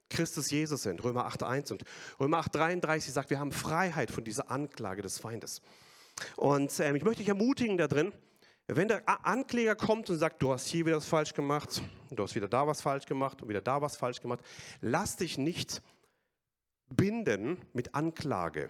Christus 0.10 0.52
Jesus 0.52 0.84
sind. 0.84 1.04
Römer 1.04 1.28
8,1 1.28 1.72
und 1.72 1.84
Römer 2.20 2.42
8,33 2.42 3.12
sagt, 3.12 3.30
wir 3.30 3.40
haben 3.40 3.52
Freiheit 3.52 4.12
von 4.12 4.24
dieser 4.24 4.52
Anklage 4.52 5.02
des 5.02 5.18
Feindes. 5.18 5.62
Und 6.36 6.80
ähm, 6.80 6.96
ich 6.96 7.04
möchte 7.04 7.20
dich 7.20 7.30
ermutigen 7.30 7.78
da 7.78 7.88
drin, 7.88 8.14
wenn 8.68 8.88
der 8.88 9.04
Ankläger 9.26 9.76
kommt 9.76 10.10
und 10.10 10.18
sagt, 10.18 10.42
du 10.42 10.52
hast 10.52 10.68
hier 10.68 10.86
wieder 10.86 10.98
was 10.98 11.06
falsch 11.06 11.34
gemacht, 11.34 11.82
du 12.12 12.24
hast 12.24 12.36
wieder 12.36 12.48
da 12.48 12.66
was 12.66 12.82
falsch 12.82 13.06
gemacht 13.06 13.42
und 13.42 13.50
wieder 13.50 13.62
da 13.62 13.82
was 13.82 13.98
falsch 13.98 14.22
gemacht, 14.22 14.40
lass 14.82 15.18
dich 15.18 15.38
nicht 15.38 15.82
binden 16.90 17.58
mit 17.74 17.94
Anklage, 17.94 18.70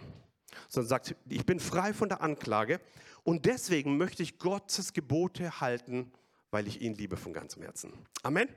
sondern 0.67 0.89
sagt, 0.89 1.15
ich 1.29 1.45
bin 1.45 1.59
frei 1.59 1.93
von 1.93 2.09
der 2.09 2.21
Anklage 2.21 2.79
und 3.23 3.45
deswegen 3.45 3.97
möchte 3.97 4.23
ich 4.23 4.39
Gottes 4.39 4.93
Gebote 4.93 5.61
halten, 5.61 6.11
weil 6.51 6.67
ich 6.67 6.81
ihn 6.81 6.95
liebe 6.95 7.17
von 7.17 7.33
ganzem 7.33 7.61
Herzen. 7.61 7.93
Amen. 8.23 8.49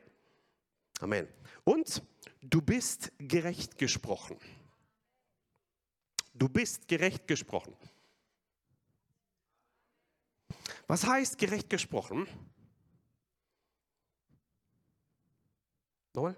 Amen. 1.00 1.28
Und 1.64 2.02
du 2.40 2.62
bist 2.62 3.12
gerecht 3.19 3.76
gesprochen. 3.78 4.38
Du 6.33 6.49
bist 6.49 6.88
gerecht 6.88 7.26
gesprochen. 7.26 7.75
Was 10.86 11.06
heißt 11.06 11.38
gerecht 11.38 11.70
gesprochen? 11.70 12.26
Nochmal. 16.14 16.36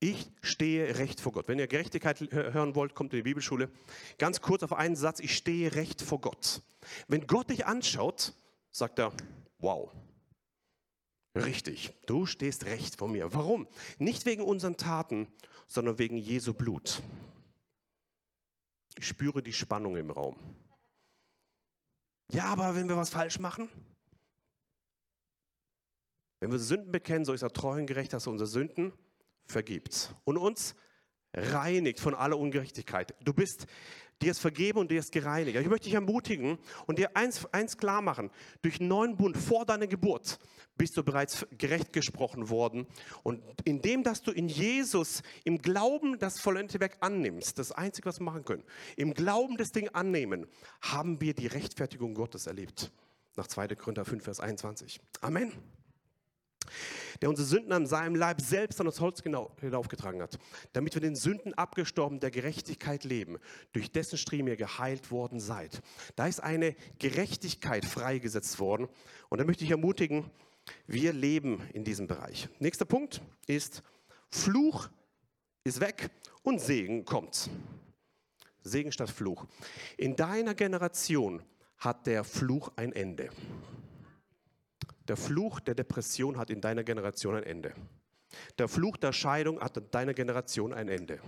Ich 0.00 0.26
stehe 0.42 0.98
recht 0.98 1.20
vor 1.20 1.32
Gott. 1.32 1.48
Wenn 1.48 1.58
ihr 1.58 1.66
Gerechtigkeit 1.66 2.20
hören 2.30 2.74
wollt, 2.74 2.94
kommt 2.94 3.14
in 3.14 3.20
die 3.20 3.22
Bibelschule. 3.22 3.70
Ganz 4.18 4.42
kurz 4.42 4.62
auf 4.62 4.74
einen 4.74 4.96
Satz, 4.96 5.18
ich 5.20 5.34
stehe 5.34 5.74
recht 5.74 6.02
vor 6.02 6.20
Gott. 6.20 6.60
Wenn 7.08 7.26
Gott 7.26 7.48
dich 7.48 7.64
anschaut, 7.64 8.34
sagt 8.70 8.98
er, 8.98 9.12
wow, 9.60 9.90
richtig, 11.34 11.94
du 12.04 12.26
stehst 12.26 12.66
recht 12.66 12.96
vor 12.96 13.08
mir. 13.08 13.32
Warum? 13.32 13.66
Nicht 13.98 14.26
wegen 14.26 14.42
unseren 14.42 14.76
Taten, 14.76 15.26
sondern 15.66 15.98
wegen 15.98 16.18
Jesu 16.18 16.52
Blut. 16.52 17.02
Ich 18.98 19.06
spüre 19.06 19.42
die 19.42 19.52
Spannung 19.52 19.96
im 19.96 20.10
Raum. 20.10 20.36
Ja, 22.32 22.46
aber 22.46 22.74
wenn 22.74 22.88
wir 22.88 22.96
was 22.96 23.10
falsch 23.10 23.38
machen? 23.38 23.68
Wenn 26.40 26.50
wir 26.50 26.58
Sünden 26.58 26.92
bekennen, 26.92 27.24
so 27.24 27.32
ist 27.32 27.42
er 27.42 27.50
treu 27.50 27.78
und 27.78 27.86
gerecht, 27.86 28.12
dass 28.12 28.26
er 28.26 28.32
unsere 28.32 28.48
Sünden 28.48 28.92
vergibt 29.46 30.14
und 30.24 30.36
uns 30.36 30.74
reinigt 31.34 32.00
von 32.00 32.14
aller 32.14 32.38
Ungerechtigkeit. 32.38 33.14
Du 33.24 33.32
bist, 33.32 33.66
dir 34.22 34.30
ist 34.30 34.40
vergeben 34.40 34.78
und 34.78 34.90
dir 34.90 34.98
ist 34.98 35.12
gereinigt. 35.12 35.56
Ich 35.56 35.68
möchte 35.68 35.84
dich 35.84 35.94
ermutigen 35.94 36.58
und 36.86 36.98
dir 36.98 37.16
eins, 37.16 37.44
eins 37.52 37.76
klar 37.76 38.02
machen. 38.02 38.30
Durch 38.62 38.80
neuen 38.80 39.16
Bund 39.16 39.36
vor 39.36 39.64
deiner 39.64 39.86
Geburt 39.86 40.38
bist 40.76 40.96
du 40.96 41.04
bereits 41.04 41.46
gerecht 41.56 41.92
gesprochen 41.92 42.48
worden. 42.48 42.86
Und 43.22 43.42
indem, 43.64 44.02
dass 44.02 44.22
du 44.22 44.32
in 44.32 44.48
Jesus 44.48 45.22
im 45.44 45.58
Glauben 45.58 46.18
das 46.18 46.40
vollendete 46.40 46.80
Werk 46.80 46.96
annimmst, 47.00 47.58
das 47.58 47.72
Einzige, 47.72 48.08
was 48.08 48.20
wir 48.20 48.24
machen 48.24 48.44
können, 48.44 48.64
im 48.96 49.14
Glauben 49.14 49.56
das 49.56 49.72
Ding 49.72 49.88
annehmen, 49.90 50.46
haben 50.80 51.20
wir 51.20 51.34
die 51.34 51.46
Rechtfertigung 51.46 52.14
Gottes 52.14 52.46
erlebt. 52.46 52.92
Nach 53.36 53.46
2. 53.46 53.68
Korinther 53.68 54.04
5, 54.04 54.24
Vers 54.24 54.40
21. 54.40 55.00
Amen 55.20 55.52
der 57.20 57.28
unsere 57.28 57.46
Sünden 57.46 57.72
an 57.72 57.86
seinem 57.86 58.14
Leib 58.14 58.40
selbst 58.40 58.80
an 58.80 58.86
das 58.86 59.00
Holz 59.00 59.22
hinaufgetragen 59.22 60.22
hat, 60.22 60.38
damit 60.72 60.94
wir 60.94 61.00
den 61.00 61.16
Sünden 61.16 61.54
abgestorben 61.54 62.20
der 62.20 62.30
Gerechtigkeit 62.30 63.04
leben, 63.04 63.38
durch 63.72 63.92
dessen 63.92 64.18
Striemen 64.18 64.48
ihr 64.48 64.56
geheilt 64.56 65.10
worden 65.10 65.40
seid. 65.40 65.80
Da 66.16 66.26
ist 66.26 66.40
eine 66.40 66.74
Gerechtigkeit 66.98 67.84
freigesetzt 67.84 68.58
worden 68.58 68.88
und 69.28 69.38
da 69.38 69.44
möchte 69.44 69.64
ich 69.64 69.70
ermutigen, 69.70 70.30
wir 70.86 71.12
leben 71.12 71.62
in 71.72 71.84
diesem 71.84 72.06
Bereich. 72.06 72.48
Nächster 72.58 72.84
Punkt 72.84 73.20
ist, 73.46 73.82
Fluch 74.30 74.88
ist 75.62 75.80
weg 75.80 76.10
und 76.42 76.60
Segen 76.60 77.04
kommt. 77.04 77.50
Segen 78.62 78.92
statt 78.92 79.10
Fluch. 79.10 79.46
In 79.96 80.16
deiner 80.16 80.54
Generation 80.54 81.42
hat 81.78 82.06
der 82.06 82.24
Fluch 82.24 82.72
ein 82.76 82.92
Ende. 82.92 83.30
Der 85.08 85.16
Fluch 85.16 85.60
der 85.60 85.74
Depression 85.74 86.38
hat 86.38 86.50
in 86.50 86.60
deiner 86.60 86.84
Generation 86.84 87.36
ein 87.36 87.42
Ende. 87.42 87.74
Der 88.58 88.68
Fluch 88.68 88.96
der 88.96 89.12
Scheidung 89.12 89.60
hat 89.60 89.76
in 89.76 89.90
deiner 89.90 90.14
Generation 90.14 90.72
ein 90.72 90.88
Ende. 90.88 91.20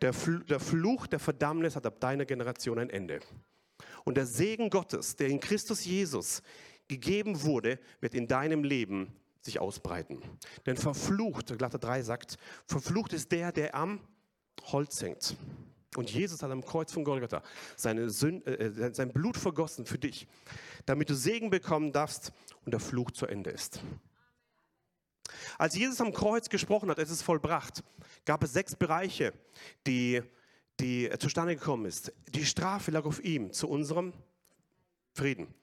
Der, 0.00 0.12
Fl 0.12 0.40
der 0.44 0.60
Fluch 0.60 1.06
der 1.06 1.18
Verdammnis 1.18 1.76
hat 1.76 1.86
ab 1.86 2.00
deiner 2.00 2.24
Generation 2.24 2.78
ein 2.78 2.90
Ende. 2.90 3.20
Und 4.04 4.16
der 4.16 4.26
Segen 4.26 4.70
Gottes, 4.70 5.16
der 5.16 5.28
in 5.28 5.40
Christus 5.40 5.84
Jesus 5.84 6.42
gegeben 6.88 7.42
wurde, 7.42 7.78
wird 8.00 8.14
in 8.14 8.26
deinem 8.26 8.64
Leben 8.64 9.14
sich 9.40 9.60
ausbreiten. 9.60 10.22
Denn 10.66 10.76
verflucht, 10.76 11.48
Galater 11.58 11.78
3 11.78 12.02
sagt, 12.02 12.36
verflucht 12.66 13.12
ist 13.12 13.32
der, 13.32 13.52
der 13.52 13.74
am 13.74 14.00
Holz 14.64 15.02
hängt. 15.02 15.36
Und 15.96 16.10
Jesus 16.10 16.42
hat 16.42 16.50
am 16.50 16.64
Kreuz 16.64 16.92
von 16.92 17.04
Golgatha 17.04 17.42
seine 17.76 18.10
Sünde, 18.10 18.58
äh, 18.58 18.94
sein 18.94 19.12
Blut 19.12 19.36
vergossen 19.36 19.86
für 19.86 19.98
dich, 19.98 20.26
damit 20.86 21.10
du 21.10 21.14
Segen 21.14 21.50
bekommen 21.50 21.92
darfst 21.92 22.32
und 22.64 22.72
der 22.72 22.80
Fluch 22.80 23.10
zu 23.10 23.26
Ende 23.26 23.50
ist. 23.50 23.80
Als 25.58 25.76
Jesus 25.76 26.00
am 26.00 26.12
Kreuz 26.12 26.48
gesprochen 26.48 26.90
hat, 26.90 26.98
es 26.98 27.10
ist 27.10 27.22
vollbracht, 27.22 27.82
gab 28.24 28.42
es 28.42 28.52
sechs 28.52 28.76
Bereiche, 28.76 29.32
die, 29.86 30.22
die 30.80 31.10
zustande 31.18 31.56
gekommen 31.56 31.86
ist. 31.86 32.12
Die 32.28 32.44
Strafe 32.44 32.90
lag 32.90 33.04
auf 33.04 33.22
ihm 33.22 33.52
zu 33.52 33.68
unserem 33.68 34.12
Frieden. 35.12 35.54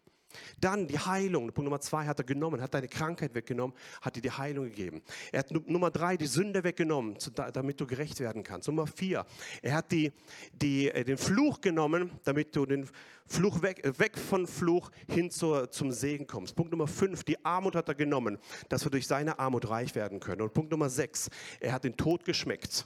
Dann 0.59 0.87
die 0.87 0.99
Heilung. 0.99 1.51
Punkt 1.51 1.65
Nummer 1.65 1.81
zwei 1.81 2.05
hat 2.05 2.19
er 2.19 2.25
genommen, 2.25 2.61
hat 2.61 2.73
deine 2.73 2.87
Krankheit 2.87 3.35
weggenommen, 3.35 3.75
hat 4.01 4.15
dir 4.15 4.21
die 4.21 4.31
Heilung 4.31 4.65
gegeben. 4.65 5.01
Er 5.31 5.39
hat 5.39 5.51
Nummer 5.51 5.91
drei 5.91 6.17
die 6.17 6.27
Sünde 6.27 6.63
weggenommen, 6.63 7.17
damit 7.53 7.79
du 7.79 7.87
gerecht 7.87 8.19
werden 8.19 8.43
kannst. 8.43 8.67
Nummer 8.67 8.87
vier, 8.87 9.25
er 9.61 9.73
hat 9.75 9.91
die, 9.91 10.11
die, 10.53 10.89
äh, 10.89 11.03
den 11.03 11.17
Fluch 11.17 11.61
genommen, 11.61 12.11
damit 12.23 12.55
du 12.55 12.65
den 12.65 12.87
Fluch 13.25 13.61
weg, 13.61 13.85
äh, 13.85 13.97
weg 13.99 14.17
von 14.17 14.47
Fluch 14.47 14.91
hin 15.07 15.31
zur, 15.31 15.71
zum 15.71 15.91
Segen 15.91 16.27
kommst. 16.27 16.55
Punkt 16.55 16.71
Nummer 16.71 16.87
fünf, 16.87 17.23
die 17.23 17.43
Armut 17.45 17.75
hat 17.75 17.87
er 17.87 17.95
genommen, 17.95 18.37
dass 18.69 18.83
wir 18.83 18.91
durch 18.91 19.07
seine 19.07 19.39
Armut 19.39 19.69
reich 19.69 19.95
werden 19.95 20.19
können. 20.19 20.41
Und 20.41 20.53
Punkt 20.53 20.71
Nummer 20.71 20.89
sechs, 20.89 21.29
er 21.59 21.73
hat 21.73 21.83
den 21.83 21.95
Tod 21.95 22.25
geschmeckt, 22.25 22.85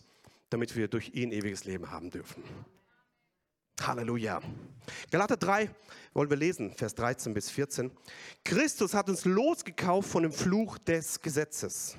damit 0.49 0.75
wir 0.75 0.88
durch 0.88 1.10
ihn 1.13 1.31
ewiges 1.31 1.65
Leben 1.65 1.91
haben 1.91 2.10
dürfen. 2.10 2.43
Halleluja. 3.82 4.42
Galater 5.12 5.38
3 5.38 5.70
wollen 6.14 6.30
wir 6.30 6.38
lesen, 6.38 6.72
Vers 6.72 6.96
13 6.96 7.34
bis 7.34 7.50
14. 7.50 7.92
Christus 8.44 8.94
hat 8.94 9.10
uns 9.10 9.26
losgekauft 9.26 10.10
von 10.10 10.24
dem 10.24 10.32
Fluch 10.32 10.78
des 10.78 11.22
Gesetzes, 11.22 11.98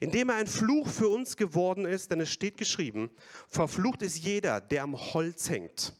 indem 0.00 0.28
er 0.28 0.36
ein 0.36 0.46
Fluch 0.46 0.88
für 0.88 1.08
uns 1.08 1.36
geworden 1.36 1.84
ist, 1.86 2.10
denn 2.10 2.20
es 2.20 2.30
steht 2.30 2.56
geschrieben, 2.56 3.10
verflucht 3.48 4.02
ist 4.02 4.18
jeder, 4.18 4.60
der 4.60 4.82
am 4.82 4.96
Holz 4.96 5.48
hängt. 5.48 5.94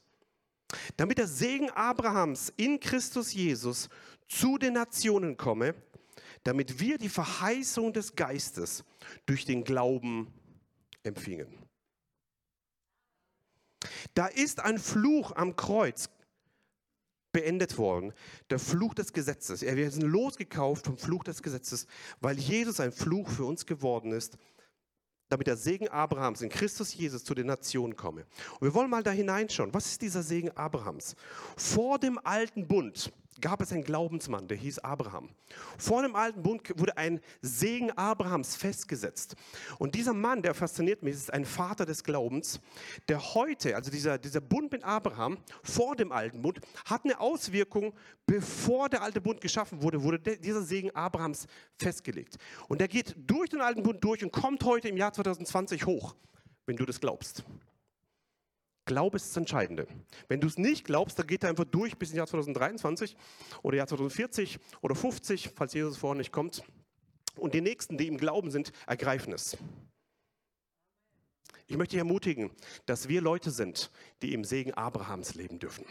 Damit 0.96 1.18
der 1.18 1.28
Segen 1.28 1.70
Abrahams 1.70 2.52
in 2.56 2.80
Christus 2.80 3.32
Jesus 3.32 3.88
zu 4.28 4.58
den 4.58 4.74
Nationen 4.74 5.36
komme, 5.36 5.74
damit 6.42 6.80
wir 6.80 6.98
die 6.98 7.08
Verheißung 7.08 7.92
des 7.92 8.14
Geistes 8.14 8.84
durch 9.26 9.44
den 9.44 9.64
Glauben 9.64 10.32
empfingen. 11.02 11.63
Da 14.14 14.26
ist 14.26 14.60
ein 14.60 14.78
Fluch 14.78 15.32
am 15.36 15.56
Kreuz 15.56 16.08
beendet 17.32 17.76
worden. 17.76 18.12
Der 18.48 18.58
Fluch 18.58 18.94
des 18.94 19.12
Gesetzes. 19.12 19.62
Wir 19.62 19.90
sind 19.90 20.04
losgekauft 20.04 20.86
vom 20.86 20.96
Fluch 20.96 21.24
des 21.24 21.42
Gesetzes, 21.42 21.86
weil 22.20 22.38
Jesus 22.38 22.80
ein 22.80 22.92
Fluch 22.92 23.28
für 23.28 23.44
uns 23.44 23.66
geworden 23.66 24.12
ist, 24.12 24.38
damit 25.28 25.48
der 25.48 25.56
Segen 25.56 25.88
Abrahams 25.88 26.42
in 26.42 26.48
Christus 26.48 26.94
Jesus 26.94 27.24
zu 27.24 27.34
den 27.34 27.46
Nationen 27.46 27.96
komme. 27.96 28.24
Und 28.60 28.62
wir 28.62 28.74
wollen 28.74 28.88
mal 28.88 29.02
da 29.02 29.10
hineinschauen. 29.10 29.74
Was 29.74 29.86
ist 29.86 30.02
dieser 30.02 30.22
Segen 30.22 30.50
Abrahams? 30.52 31.16
Vor 31.56 31.98
dem 31.98 32.18
alten 32.24 32.68
Bund 32.68 33.12
gab 33.40 33.60
es 33.60 33.72
einen 33.72 33.84
Glaubensmann, 33.84 34.48
der 34.48 34.56
hieß 34.56 34.80
Abraham. 34.80 35.28
Vor 35.78 36.02
dem 36.02 36.14
alten 36.16 36.42
Bund 36.42 36.62
wurde 36.76 36.96
ein 36.96 37.20
Segen 37.42 37.90
Abrahams 37.92 38.56
festgesetzt. 38.56 39.36
Und 39.78 39.94
dieser 39.94 40.12
Mann, 40.12 40.42
der 40.42 40.54
fasziniert 40.54 41.02
mich, 41.02 41.14
ist 41.14 41.32
ein 41.32 41.44
Vater 41.44 41.86
des 41.86 42.04
Glaubens, 42.04 42.60
der 43.08 43.34
heute, 43.34 43.76
also 43.76 43.90
dieser, 43.90 44.18
dieser 44.18 44.40
Bund 44.40 44.72
mit 44.72 44.84
Abraham 44.84 45.38
vor 45.62 45.96
dem 45.96 46.12
alten 46.12 46.42
Bund, 46.42 46.60
hat 46.84 47.04
eine 47.04 47.20
Auswirkung, 47.20 47.94
bevor 48.26 48.88
der 48.88 49.02
alte 49.02 49.20
Bund 49.20 49.40
geschaffen 49.40 49.82
wurde, 49.82 50.02
wurde 50.02 50.18
dieser 50.18 50.62
Segen 50.62 50.90
Abrahams 50.92 51.46
festgelegt. 51.78 52.36
Und 52.68 52.80
der 52.80 52.88
geht 52.88 53.14
durch 53.26 53.50
den 53.50 53.60
alten 53.60 53.82
Bund 53.82 54.02
durch 54.02 54.22
und 54.22 54.32
kommt 54.32 54.64
heute 54.64 54.88
im 54.88 54.96
Jahr 54.96 55.12
2020 55.12 55.86
hoch, 55.86 56.14
wenn 56.66 56.76
du 56.76 56.84
das 56.84 57.00
glaubst. 57.00 57.44
Glaube 58.86 59.16
ist 59.16 59.28
das 59.28 59.36
Entscheidende. 59.36 59.86
Wenn 60.28 60.40
du 60.40 60.46
es 60.46 60.58
nicht 60.58 60.84
glaubst, 60.84 61.18
dann 61.18 61.26
geht 61.26 61.42
er 61.42 61.50
einfach 61.50 61.64
durch 61.64 61.96
bis 61.96 62.10
ins 62.10 62.18
Jahr 62.18 62.26
2023 62.26 63.16
oder 63.62 63.76
Jahr 63.78 63.86
2040 63.86 64.58
oder 64.82 64.94
50, 64.94 65.50
falls 65.54 65.72
Jesus 65.72 65.96
vorher 65.96 66.18
nicht 66.18 66.32
kommt. 66.32 66.62
Und 67.36 67.54
die 67.54 67.62
Nächsten, 67.62 67.96
die 67.96 68.06
ihm 68.06 68.18
glauben 68.18 68.50
sind, 68.50 68.72
ergreifen 68.86 69.32
es. 69.32 69.56
Ich 71.66 71.78
möchte 71.78 71.92
dich 71.92 71.98
ermutigen, 71.98 72.50
dass 72.84 73.08
wir 73.08 73.22
Leute 73.22 73.50
sind, 73.50 73.90
die 74.20 74.34
im 74.34 74.44
Segen 74.44 74.74
Abrahams 74.74 75.34
leben 75.34 75.58
dürfen. 75.58 75.86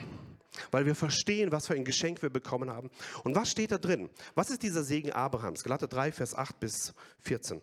Weil 0.69 0.85
wir 0.85 0.93
verstehen, 0.93 1.51
was 1.51 1.65
für 1.65 1.73
ein 1.73 1.83
Geschenk 1.83 2.21
wir 2.21 2.29
bekommen 2.29 2.69
haben. 2.69 2.91
Und 3.23 3.35
was 3.35 3.49
steht 3.49 3.71
da 3.71 3.79
drin? 3.79 4.09
Was 4.35 4.51
ist 4.51 4.61
dieser 4.61 4.83
Segen 4.83 5.11
Abrahams? 5.11 5.63
Galater 5.63 5.87
3, 5.87 6.11
Vers 6.11 6.35
8 6.35 6.59
bis 6.59 6.93
14. 7.21 7.59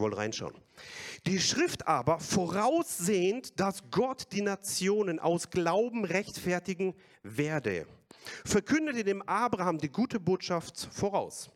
Wir 0.00 0.16
reinschauen. 0.16 0.54
Die 1.26 1.40
Schrift 1.40 1.86
aber, 1.86 2.20
voraussehend, 2.20 3.58
dass 3.58 3.90
Gott 3.90 4.28
die 4.32 4.42
Nationen 4.42 5.18
aus 5.18 5.50
Glauben 5.50 6.04
rechtfertigen 6.04 6.94
werde, 7.22 7.86
verkündete 8.44 9.04
dem 9.04 9.22
Abraham 9.22 9.78
die 9.78 9.88
gute 9.88 10.20
Botschaft 10.20 10.88
voraus. 10.92 11.50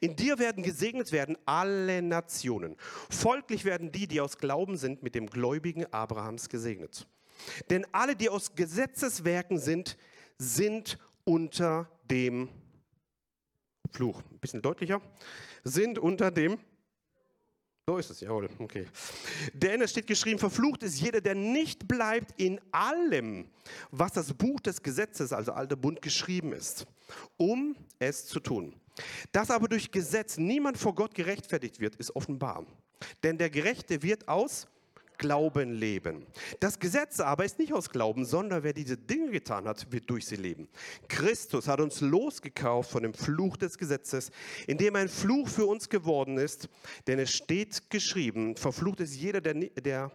In 0.00 0.16
dir 0.16 0.38
werden 0.38 0.62
gesegnet 0.62 1.12
werden 1.12 1.36
alle 1.46 2.02
Nationen. 2.02 2.76
Folglich 3.08 3.64
werden 3.64 3.92
die, 3.92 4.06
die 4.06 4.20
aus 4.20 4.38
Glauben 4.38 4.76
sind, 4.76 5.02
mit 5.02 5.14
dem 5.14 5.28
gläubigen 5.28 5.86
Abrahams 5.92 6.48
gesegnet. 6.48 7.06
Denn 7.70 7.86
alle, 7.92 8.16
die 8.16 8.28
aus 8.28 8.54
Gesetzeswerken 8.54 9.58
sind, 9.58 9.96
sind 10.38 10.98
unter 11.24 11.88
dem 12.10 12.48
Fluch. 13.90 14.22
Ein 14.30 14.38
bisschen 14.38 14.62
deutlicher. 14.62 15.00
Sind 15.64 15.98
unter 15.98 16.30
dem 16.30 16.58
so 17.90 17.98
ist 17.98 18.10
es, 18.10 18.20
jawohl, 18.20 18.48
okay. 18.58 18.86
Denn 19.52 19.82
es 19.82 19.90
steht 19.90 20.06
geschrieben, 20.06 20.38
verflucht 20.38 20.84
ist 20.84 21.00
jeder, 21.00 21.20
der 21.20 21.34
nicht 21.34 21.88
bleibt 21.88 22.40
in 22.40 22.60
allem, 22.70 23.48
was 23.90 24.12
das 24.12 24.32
Buch 24.32 24.60
des 24.60 24.80
Gesetzes, 24.80 25.32
also 25.32 25.52
alter 25.52 25.74
Bund, 25.74 26.00
geschrieben 26.00 26.52
ist, 26.52 26.86
um 27.36 27.74
es 27.98 28.26
zu 28.26 28.38
tun. 28.38 28.74
Dass 29.32 29.50
aber 29.50 29.66
durch 29.66 29.90
Gesetz 29.90 30.36
niemand 30.36 30.78
vor 30.78 30.94
Gott 30.94 31.14
gerechtfertigt 31.14 31.80
wird, 31.80 31.96
ist 31.96 32.14
offenbar. 32.14 32.64
Denn 33.24 33.38
der 33.38 33.50
Gerechte 33.50 34.04
wird 34.04 34.28
aus 34.28 34.68
Glauben 35.20 35.74
leben. 35.74 36.26
Das 36.60 36.78
Gesetz 36.78 37.20
aber 37.20 37.44
ist 37.44 37.58
nicht 37.58 37.74
aus 37.74 37.90
Glauben, 37.90 38.24
sondern 38.24 38.62
wer 38.62 38.72
diese 38.72 38.96
Dinge 38.96 39.30
getan 39.30 39.68
hat, 39.68 39.92
wird 39.92 40.08
durch 40.08 40.26
sie 40.26 40.36
leben. 40.36 40.66
Christus 41.08 41.68
hat 41.68 41.78
uns 41.78 42.00
losgekauft 42.00 42.90
von 42.90 43.02
dem 43.02 43.12
Fluch 43.12 43.58
des 43.58 43.76
Gesetzes, 43.76 44.30
indem 44.66 44.96
ein 44.96 45.10
Fluch 45.10 45.46
für 45.46 45.66
uns 45.66 45.90
geworden 45.90 46.38
ist, 46.38 46.70
denn 47.06 47.18
es 47.18 47.30
steht 47.30 47.90
geschrieben, 47.90 48.56
verflucht 48.56 49.00
ist 49.00 49.14
jeder, 49.14 49.42
der, 49.42 49.54
der 49.54 50.10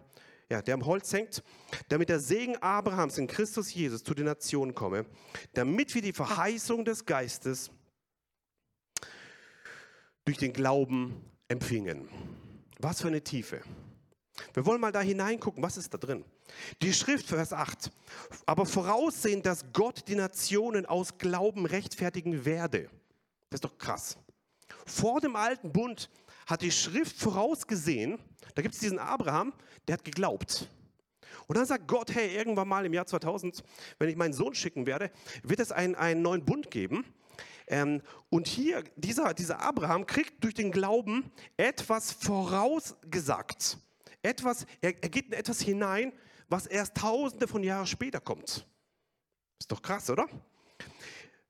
ja, 0.48 0.60
der 0.62 0.74
am 0.74 0.84
Holz 0.86 1.12
hängt, 1.12 1.42
damit 1.88 2.08
der 2.08 2.20
Segen 2.20 2.56
Abrahams 2.58 3.18
in 3.18 3.28
Christus 3.28 3.72
Jesus 3.72 4.02
zu 4.02 4.14
den 4.14 4.26
Nationen 4.26 4.74
komme, 4.74 5.06
damit 5.54 5.94
wir 5.94 6.02
die 6.02 6.12
Verheißung 6.12 6.84
des 6.84 7.04
Geistes 7.04 7.70
durch 10.24 10.38
den 10.38 10.52
Glauben 10.52 11.24
empfingen. 11.48 12.08
Was 12.78 13.00
für 13.00 13.08
eine 13.08 13.22
Tiefe. 13.22 13.62
Wir 14.54 14.66
wollen 14.66 14.80
mal 14.80 14.92
da 14.92 15.00
hineingucken, 15.00 15.62
was 15.62 15.76
ist 15.76 15.92
da 15.92 15.98
drin? 15.98 16.24
Die 16.82 16.92
Schrift, 16.92 17.26
Vers 17.28 17.52
8. 17.52 17.90
Aber 18.44 18.66
voraussehen, 18.66 19.42
dass 19.42 19.64
Gott 19.72 20.04
die 20.08 20.14
Nationen 20.14 20.86
aus 20.86 21.18
Glauben 21.18 21.66
rechtfertigen 21.66 22.44
werde. 22.44 22.90
Das 23.50 23.58
ist 23.58 23.64
doch 23.64 23.78
krass. 23.78 24.18
Vor 24.86 25.20
dem 25.20 25.36
alten 25.36 25.72
Bund 25.72 26.10
hat 26.46 26.62
die 26.62 26.70
Schrift 26.70 27.18
vorausgesehen, 27.18 28.18
da 28.54 28.62
gibt 28.62 28.74
es 28.74 28.80
diesen 28.80 28.98
Abraham, 28.98 29.52
der 29.86 29.94
hat 29.94 30.04
geglaubt. 30.04 30.68
Und 31.46 31.56
dann 31.56 31.66
sagt 31.66 31.86
Gott, 31.86 32.14
hey, 32.14 32.34
irgendwann 32.34 32.68
mal 32.68 32.84
im 32.84 32.92
Jahr 32.92 33.06
2000, 33.06 33.62
wenn 33.98 34.08
ich 34.08 34.16
meinen 34.16 34.32
Sohn 34.32 34.54
schicken 34.54 34.86
werde, 34.86 35.10
wird 35.42 35.60
es 35.60 35.72
einen, 35.72 35.94
einen 35.94 36.22
neuen 36.22 36.44
Bund 36.44 36.70
geben. 36.70 37.04
Ähm, 37.68 38.00
und 38.30 38.46
hier, 38.48 38.84
dieser, 38.96 39.34
dieser 39.34 39.60
Abraham 39.60 40.06
kriegt 40.06 40.42
durch 40.42 40.54
den 40.54 40.70
Glauben 40.70 41.30
etwas 41.56 42.12
vorausgesagt 42.12 43.78
etwas, 44.26 44.66
er, 44.80 44.94
er 45.02 45.08
geht 45.08 45.26
in 45.26 45.32
etwas 45.32 45.60
hinein, 45.60 46.12
was 46.48 46.66
erst 46.66 46.96
tausende 46.96 47.48
von 47.48 47.62
Jahren 47.62 47.86
später 47.86 48.20
kommt. 48.20 48.66
Ist 49.58 49.72
doch 49.72 49.80
krass, 49.80 50.10
oder? 50.10 50.26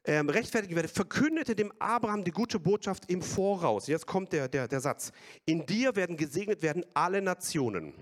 Ähm, 0.05 0.29
rechtfertigen 0.29 0.77
werde, 0.77 0.89
verkündete 0.89 1.57
dem 1.57 1.73
Abraham 1.81 2.23
die 2.23 2.31
gute 2.31 2.61
Botschaft 2.61 3.11
im 3.11 3.23
Voraus. 3.23 3.89
Jetzt 3.89 4.07
kommt 4.07 4.33
der, 4.33 4.49
der, 4.49 4.69
der 4.69 4.81
Satz. 4.81 5.11
In 5.45 5.67
dir 5.67 5.97
werden 5.97 6.17
gesegnet 6.17 6.63
werden 6.63 6.87
alle 6.95 7.21
Nationen. 7.21 7.93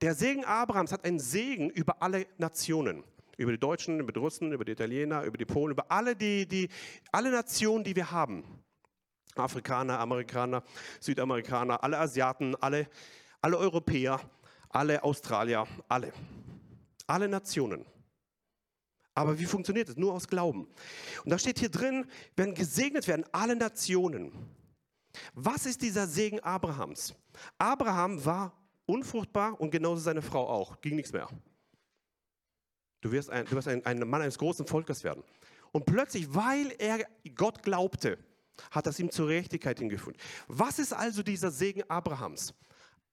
Der 0.00 0.14
Segen 0.14 0.44
Abrahams 0.44 0.92
hat 0.92 1.04
einen 1.04 1.18
Segen 1.18 1.70
über 1.70 2.00
alle 2.00 2.26
Nationen. 2.38 3.02
Über 3.36 3.50
die 3.50 3.58
Deutschen, 3.58 3.98
über 3.98 4.12
die 4.12 4.20
Russen, 4.20 4.52
über 4.52 4.64
die 4.64 4.72
Italiener, 4.72 5.24
über 5.24 5.36
die 5.36 5.44
Polen, 5.44 5.72
über 5.72 5.90
alle, 5.90 6.14
die, 6.14 6.46
die, 6.46 6.68
alle 7.10 7.32
Nationen, 7.32 7.82
die 7.82 7.96
wir 7.96 8.10
haben. 8.12 8.44
Afrikaner, 9.34 9.98
Amerikaner, 9.98 10.62
Südamerikaner, 11.00 11.82
alle 11.82 11.98
Asiaten, 11.98 12.54
alle 12.56 12.86
alle 13.40 13.58
Europäer, 13.58 14.20
alle 14.68 15.02
Australier, 15.02 15.66
alle. 15.88 16.12
Alle 17.06 17.28
Nationen. 17.28 17.84
Aber 19.14 19.38
wie 19.38 19.46
funktioniert 19.46 19.88
das? 19.88 19.96
Nur 19.96 20.14
aus 20.14 20.28
Glauben. 20.28 20.68
Und 21.24 21.30
da 21.30 21.38
steht 21.38 21.58
hier 21.58 21.68
drin, 21.68 22.06
wenn 22.36 22.54
gesegnet 22.54 23.08
werden 23.08 23.24
alle 23.32 23.56
Nationen. 23.56 24.32
Was 25.34 25.66
ist 25.66 25.82
dieser 25.82 26.06
Segen 26.06 26.40
Abrahams? 26.40 27.14
Abraham 27.58 28.24
war 28.24 28.56
unfruchtbar 28.86 29.60
und 29.60 29.70
genauso 29.70 30.00
seine 30.00 30.22
Frau 30.22 30.48
auch. 30.48 30.80
Ging 30.80 30.96
nichts 30.96 31.12
mehr. 31.12 31.28
Du 33.00 33.10
wirst, 33.10 33.30
ein, 33.30 33.46
du 33.46 33.52
wirst 33.52 33.68
ein, 33.68 33.84
ein 33.84 33.98
Mann 34.08 34.22
eines 34.22 34.38
großen 34.38 34.66
Volkes 34.66 35.02
werden. 35.02 35.24
Und 35.72 35.86
plötzlich, 35.86 36.32
weil 36.34 36.72
er 36.78 37.06
Gott 37.34 37.62
glaubte, 37.62 38.18
hat 38.70 38.86
das 38.86 38.98
ihm 38.98 39.10
zur 39.10 39.28
Gerechtigkeit 39.28 39.78
hingeführt. 39.78 40.16
Was 40.46 40.78
ist 40.78 40.92
also 40.92 41.22
dieser 41.22 41.50
Segen 41.50 41.82
Abrahams? 41.88 42.54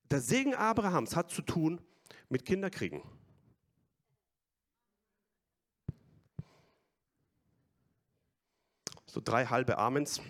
Der 0.10 0.22
Segen 0.22 0.56
Abrahams 0.56 1.16
hat 1.16 1.32
zu 1.32 1.42
tun 1.42 1.82
mit 2.30 2.46
Kinderkriegen. 2.46 3.02
So 9.06 9.22
drei 9.24 9.46
halbe 9.46 9.78
Amens. 9.78 10.22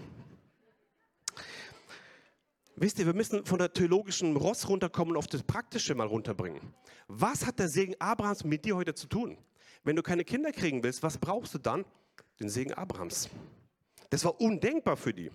Wisst 2.75 2.99
ihr, 2.99 3.05
wir 3.05 3.13
müssen 3.13 3.43
von 3.45 3.57
der 3.57 3.73
theologischen 3.73 4.35
Ross 4.35 4.69
runterkommen 4.69 5.13
und 5.13 5.17
auf 5.17 5.27
das 5.27 5.43
Praktische 5.43 5.95
mal 5.95 6.07
runterbringen. 6.07 6.61
Was 7.07 7.45
hat 7.45 7.59
der 7.59 7.69
Segen 7.69 7.95
Abrahams 7.99 8.43
mit 8.43 8.65
dir 8.65 8.75
heute 8.75 8.93
zu 8.93 9.07
tun? 9.07 9.37
Wenn 9.83 9.95
du 9.95 10.03
keine 10.03 10.23
Kinder 10.23 10.51
kriegen 10.51 10.83
willst, 10.83 11.01
was 11.01 11.17
brauchst 11.17 11.53
du 11.53 11.57
dann? 11.57 11.85
Den 12.39 12.49
Segen 12.49 12.73
Abrahams. 12.73 13.29
Das 14.09 14.23
war 14.25 14.39
undenkbar 14.39 14.95
für 14.95 15.13
die. 15.13 15.31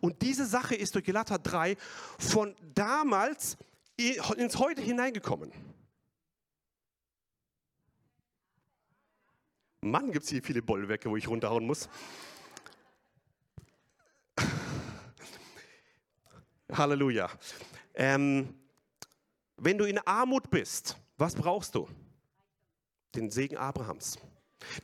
Und 0.00 0.22
diese 0.22 0.46
Sache 0.46 0.74
ist 0.74 0.94
durch 0.94 1.04
Galater 1.04 1.38
3 1.38 1.76
von 2.18 2.54
damals 2.74 3.56
ins 3.96 4.58
Heute 4.58 4.82
hineingekommen. 4.82 5.52
Mann, 9.80 10.10
gibt 10.12 10.24
es 10.24 10.30
hier 10.30 10.42
viele 10.42 10.62
Bollwerke, 10.62 11.10
wo 11.10 11.16
ich 11.16 11.28
runterhauen 11.28 11.66
muss. 11.66 11.88
Halleluja. 16.72 17.30
Ähm, 17.94 18.54
wenn 19.56 19.78
du 19.78 19.84
in 19.84 19.98
Armut 19.98 20.50
bist, 20.50 20.96
was 21.18 21.34
brauchst 21.34 21.74
du? 21.74 21.88
Den 23.14 23.30
Segen 23.30 23.56
Abrahams 23.56 24.18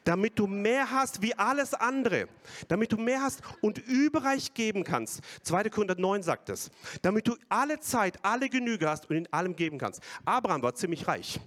damit 0.05 0.38
du 0.38 0.47
mehr 0.47 0.90
hast 0.90 1.23
wie 1.23 1.35
alles 1.35 1.75
andere, 1.75 2.29
damit 2.69 2.93
du 2.93 2.97
mehr 2.97 3.23
hast 3.23 3.43
und 3.61 3.79
überreich 3.79 4.55
geben 4.55 4.85
kannst. 4.85 5.21
2. 5.43 5.71
Korinther 5.71 5.97
9 5.97 6.23
sagt 6.23 6.49
es. 6.49 6.71
Damit 7.03 7.29
du 7.29 7.37
alle 7.49 7.81
Zeit, 7.81 8.19
alle 8.23 8.49
Genüge 8.49 8.88
hast 8.88 9.09
und 9.11 9.16
in 9.16 9.33
allem 9.33 9.57
geben 9.57 9.79
kannst. 9.79 10.01
Abraham 10.25 10.62
war 10.62 10.75
ziemlich 10.75 11.07
reich. 11.07 11.40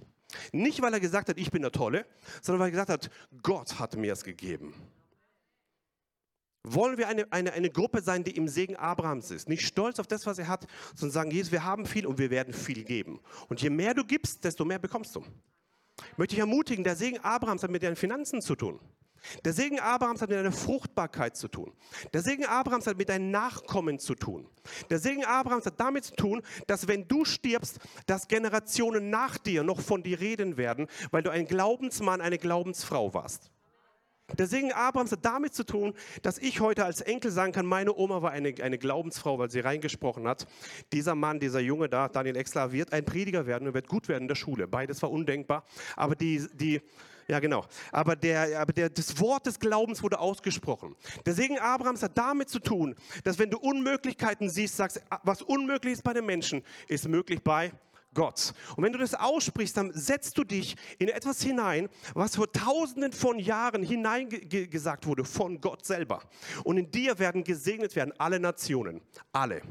Nicht, 0.52 0.82
weil 0.82 0.92
er 0.92 1.00
gesagt 1.00 1.28
hat, 1.28 1.38
ich 1.38 1.50
bin 1.50 1.62
der 1.62 1.72
Tolle, 1.72 2.06
sondern 2.42 2.60
weil 2.60 2.68
er 2.68 2.72
gesagt 2.72 2.90
hat, 2.90 3.10
Gott 3.42 3.78
hat 3.78 3.96
mir 3.96 4.12
es 4.12 4.24
gegeben. 4.24 4.74
Wollen 6.66 6.96
wir 6.96 7.08
eine, 7.08 7.30
eine, 7.30 7.52
eine 7.52 7.68
Gruppe 7.68 8.00
sein, 8.00 8.24
die 8.24 8.30
im 8.30 8.48
Segen 8.48 8.74
Abrahams 8.76 9.30
ist? 9.30 9.50
Nicht 9.50 9.66
stolz 9.66 9.98
auf 9.98 10.06
das, 10.06 10.24
was 10.24 10.38
er 10.38 10.48
hat, 10.48 10.66
sondern 10.94 11.12
sagen, 11.12 11.30
Jesus, 11.30 11.52
wir 11.52 11.62
haben 11.62 11.84
viel 11.84 12.06
und 12.06 12.16
wir 12.18 12.30
werden 12.30 12.54
viel 12.54 12.84
geben. 12.84 13.20
Und 13.48 13.60
je 13.60 13.68
mehr 13.68 13.92
du 13.92 14.02
gibst, 14.02 14.42
desto 14.44 14.64
mehr 14.64 14.78
bekommst 14.78 15.14
du. 15.14 15.22
Ich 15.96 16.18
möchte 16.18 16.34
dich 16.34 16.40
ermutigen, 16.40 16.84
der 16.84 16.96
Segen 16.96 17.18
Abrahams 17.20 17.62
hat 17.62 17.70
mit 17.70 17.82
deinen 17.82 17.96
Finanzen 17.96 18.42
zu 18.42 18.54
tun. 18.54 18.80
Der 19.44 19.52
Segen 19.52 19.80
Abrahams 19.80 20.20
hat 20.20 20.28
mit 20.28 20.38
deiner 20.38 20.52
Fruchtbarkeit 20.52 21.36
zu 21.36 21.48
tun. 21.48 21.72
Der 22.12 22.22
Segen 22.22 22.44
Abrahams 22.44 22.86
hat 22.86 22.98
mit 22.98 23.08
deinen 23.08 23.30
Nachkommen 23.30 23.98
zu 23.98 24.14
tun. 24.14 24.46
Der 24.90 24.98
Segen 24.98 25.24
Abrahams 25.24 25.66
hat 25.66 25.80
damit 25.80 26.04
zu 26.04 26.14
tun, 26.14 26.42
dass 26.66 26.88
wenn 26.88 27.08
du 27.08 27.24
stirbst, 27.24 27.78
dass 28.06 28.28
Generationen 28.28 29.10
nach 29.10 29.38
dir 29.38 29.62
noch 29.62 29.80
von 29.80 30.02
dir 30.02 30.20
reden 30.20 30.56
werden, 30.56 30.88
weil 31.10 31.22
du 31.22 31.30
ein 31.30 31.46
Glaubensmann, 31.46 32.20
eine 32.20 32.38
Glaubensfrau 32.38 33.14
warst. 33.14 33.50
Der 34.32 34.46
Segen 34.46 34.72
Abrahams 34.72 35.12
hat 35.12 35.22
damit 35.22 35.54
zu 35.54 35.64
tun, 35.64 35.92
dass 36.22 36.38
ich 36.38 36.60
heute 36.60 36.86
als 36.86 37.02
Enkel 37.02 37.30
sagen 37.30 37.52
kann, 37.52 37.66
meine 37.66 37.94
Oma 37.94 38.22
war 38.22 38.30
eine, 38.30 38.54
eine 38.62 38.78
Glaubensfrau, 38.78 39.38
weil 39.38 39.50
sie 39.50 39.60
reingesprochen 39.60 40.26
hat. 40.26 40.46
Dieser 40.92 41.14
Mann, 41.14 41.40
dieser 41.40 41.60
Junge 41.60 41.90
da, 41.90 42.08
Daniel 42.08 42.36
Exler, 42.36 42.72
wird 42.72 42.94
ein 42.94 43.04
Prediger 43.04 43.46
werden 43.46 43.68
und 43.68 43.74
wird 43.74 43.86
gut 43.86 44.08
werden 44.08 44.22
in 44.22 44.28
der 44.28 44.34
Schule. 44.34 44.66
Beides 44.66 45.02
war 45.02 45.10
undenkbar. 45.10 45.64
Aber 45.94 46.14
die, 46.14 46.42
die, 46.54 46.80
ja 47.28 47.38
genau, 47.38 47.66
aber, 47.92 48.16
der, 48.16 48.60
aber 48.60 48.72
der, 48.72 48.88
das 48.88 49.20
Wort 49.20 49.44
des 49.44 49.60
Glaubens 49.60 50.02
wurde 50.02 50.18
ausgesprochen. 50.18 50.96
Der 51.26 51.34
Segen 51.34 51.58
Abrahams 51.58 52.02
hat 52.02 52.16
damit 52.16 52.48
zu 52.48 52.60
tun, 52.60 52.94
dass 53.24 53.38
wenn 53.38 53.50
du 53.50 53.58
Unmöglichkeiten 53.58 54.48
siehst, 54.48 54.78
sagst, 54.78 55.02
was 55.22 55.42
unmöglich 55.42 55.92
ist 55.92 56.02
bei 56.02 56.14
den 56.14 56.24
Menschen, 56.24 56.62
ist 56.88 57.06
möglich 57.08 57.42
bei 57.42 57.72
Gott. 58.14 58.54
Und 58.76 58.84
wenn 58.84 58.92
du 58.92 58.98
das 58.98 59.14
aussprichst, 59.14 59.76
dann 59.76 59.92
setzt 59.92 60.38
du 60.38 60.44
dich 60.44 60.76
in 60.98 61.08
etwas 61.08 61.42
hinein, 61.42 61.88
was 62.14 62.36
vor 62.36 62.50
tausenden 62.50 63.12
von 63.12 63.38
Jahren 63.38 63.82
hineingesagt 63.82 65.06
wurde 65.06 65.24
von 65.24 65.60
Gott 65.60 65.84
selber. 65.84 66.22
Und 66.62 66.78
in 66.78 66.90
dir 66.90 67.18
werden 67.18 67.44
gesegnet 67.44 67.96
werden 67.96 68.12
alle 68.18 68.40
Nationen, 68.40 69.00
alle. 69.32 69.62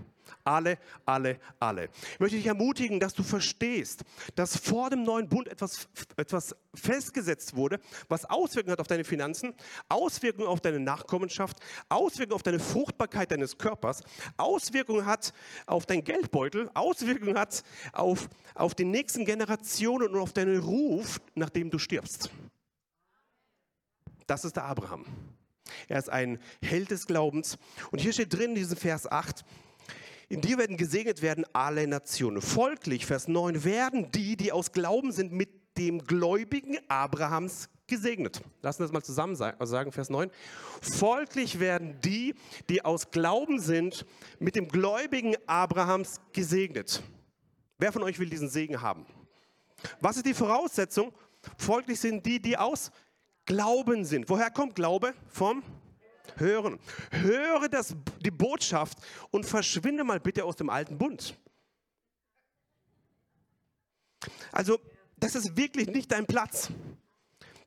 Alle, 0.43 0.77
alle, 1.05 1.39
alle. 1.59 1.89
Ich 2.13 2.19
möchte 2.19 2.37
dich 2.37 2.45
ermutigen, 2.45 2.99
dass 2.99 3.13
du 3.13 3.23
verstehst, 3.23 4.03
dass 4.35 4.57
vor 4.57 4.89
dem 4.89 5.03
neuen 5.03 5.29
Bund 5.29 5.47
etwas, 5.47 5.87
etwas 6.17 6.55
festgesetzt 6.73 7.55
wurde, 7.55 7.79
was 8.09 8.25
Auswirkungen 8.25 8.73
hat 8.73 8.79
auf 8.79 8.87
deine 8.87 9.03
Finanzen, 9.03 9.53
Auswirkungen 9.89 10.47
auf 10.47 10.61
deine 10.61 10.79
Nachkommenschaft, 10.79 11.57
Auswirkungen 11.89 12.35
auf 12.35 12.43
deine 12.43 12.59
Fruchtbarkeit 12.59 13.31
deines 13.31 13.57
Körpers, 13.57 14.03
Auswirkungen 14.37 15.05
hat 15.05 15.33
auf 15.65 15.85
dein 15.85 16.03
Geldbeutel, 16.03 16.69
Auswirkungen 16.73 17.37
hat 17.37 17.63
auf, 17.91 18.29
auf 18.55 18.75
die 18.75 18.85
nächsten 18.85 19.25
Generationen 19.25 20.09
und 20.09 20.19
auf 20.19 20.33
deinen 20.33 20.59
Ruf, 20.59 21.21
nachdem 21.35 21.69
du 21.69 21.79
stirbst. 21.79 22.29
Das 24.27 24.45
ist 24.45 24.55
der 24.55 24.65
Abraham. 24.65 25.05
Er 25.87 25.99
ist 25.99 26.09
ein 26.09 26.39
Held 26.61 26.91
des 26.91 27.07
Glaubens. 27.07 27.57
Und 27.91 27.99
hier 27.99 28.13
steht 28.13 28.33
drin 28.33 28.51
in 28.51 28.55
diesem 28.55 28.77
Vers 28.77 29.11
8, 29.11 29.43
in 30.33 30.41
dir 30.41 30.57
werden 30.57 30.77
gesegnet 30.77 31.21
werden 31.21 31.45
alle 31.53 31.85
Nationen. 31.85 32.41
Folglich, 32.41 33.05
Vers 33.05 33.27
9, 33.27 33.63
werden 33.63 34.09
die, 34.11 34.35
die 34.35 34.51
aus 34.51 34.71
Glauben 34.71 35.11
sind, 35.11 35.31
mit 35.31 35.77
dem 35.77 36.03
Gläubigen 36.03 36.79
Abrahams 36.87 37.69
gesegnet. 37.85 38.41
Lassen 38.63 38.79
wir 38.79 38.85
das 38.85 38.91
mal 38.91 39.03
zusammen 39.03 39.35
sagen, 39.35 39.91
Vers 39.91 40.09
9. 40.09 40.31
Folglich 40.81 41.59
werden 41.59 41.99
die, 42.03 42.33
die 42.67 42.83
aus 42.83 43.11
Glauben 43.11 43.59
sind, 43.59 44.07
mit 44.39 44.55
dem 44.55 44.69
Gläubigen 44.69 45.35
Abrahams 45.45 46.19
gesegnet. 46.31 47.03
Wer 47.77 47.91
von 47.91 48.01
euch 48.01 48.17
will 48.17 48.29
diesen 48.29 48.49
Segen 48.49 48.81
haben? 48.81 49.05
Was 50.01 50.17
ist 50.17 50.25
die 50.25 50.33
Voraussetzung? 50.33 51.13
Folglich 51.57 51.99
sind 51.99 52.25
die, 52.25 52.41
die 52.41 52.57
aus 52.57 52.91
Glauben 53.45 54.03
sind. 54.03 54.27
Woher 54.29 54.49
kommt 54.49 54.73
Glaube? 54.73 55.13
Vom 55.27 55.61
Hören. 56.37 56.79
Höre 57.11 57.69
das, 57.69 57.95
die 58.23 58.31
Botschaft 58.31 58.97
und 59.31 59.45
verschwinde 59.45 60.03
mal 60.03 60.19
bitte 60.19 60.45
aus 60.45 60.55
dem 60.55 60.69
alten 60.69 60.97
Bund. 60.97 61.37
Also, 64.51 64.79
das 65.17 65.35
ist 65.35 65.57
wirklich 65.57 65.87
nicht 65.87 66.11
dein 66.11 66.25
Platz. 66.25 66.69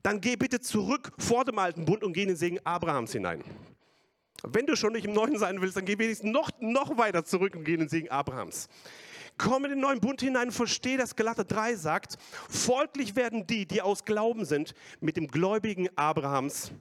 Dann 0.02 0.20
geh 0.20 0.36
bitte 0.36 0.60
zurück 0.60 1.12
vor 1.18 1.44
dem 1.44 1.58
alten 1.58 1.84
Bund 1.84 2.04
und 2.04 2.12
geh 2.12 2.22
in 2.22 2.28
den 2.28 2.36
Segen 2.36 2.60
Abrahams 2.64 3.12
hinein. 3.12 3.42
Wenn 4.42 4.66
du 4.66 4.76
schon 4.76 4.92
nicht 4.92 5.06
im 5.06 5.12
Neuen 5.12 5.38
sein 5.38 5.60
willst, 5.60 5.76
dann 5.76 5.84
geh 5.84 5.98
wenigstens 5.98 6.30
noch, 6.30 6.50
noch 6.60 6.96
weiter 6.98 7.24
zurück 7.24 7.56
und 7.56 7.64
geh 7.64 7.74
in 7.74 7.80
den 7.80 7.88
Segen 7.88 8.10
Abrahams. 8.10 8.68
Komm 9.38 9.64
in 9.64 9.72
den 9.72 9.80
neuen 9.80 10.00
Bund 10.00 10.20
hinein 10.20 10.48
und 10.48 10.54
verstehe, 10.54 10.96
dass 10.96 11.16
Galater 11.16 11.44
3 11.44 11.74
sagt, 11.76 12.16
folglich 12.48 13.16
werden 13.16 13.46
die, 13.46 13.66
die 13.66 13.82
aus 13.82 14.04
Glauben 14.04 14.44
sind, 14.44 14.74
mit 15.00 15.16
dem 15.16 15.28
gläubigen 15.28 15.88
Abrahams 15.96 16.72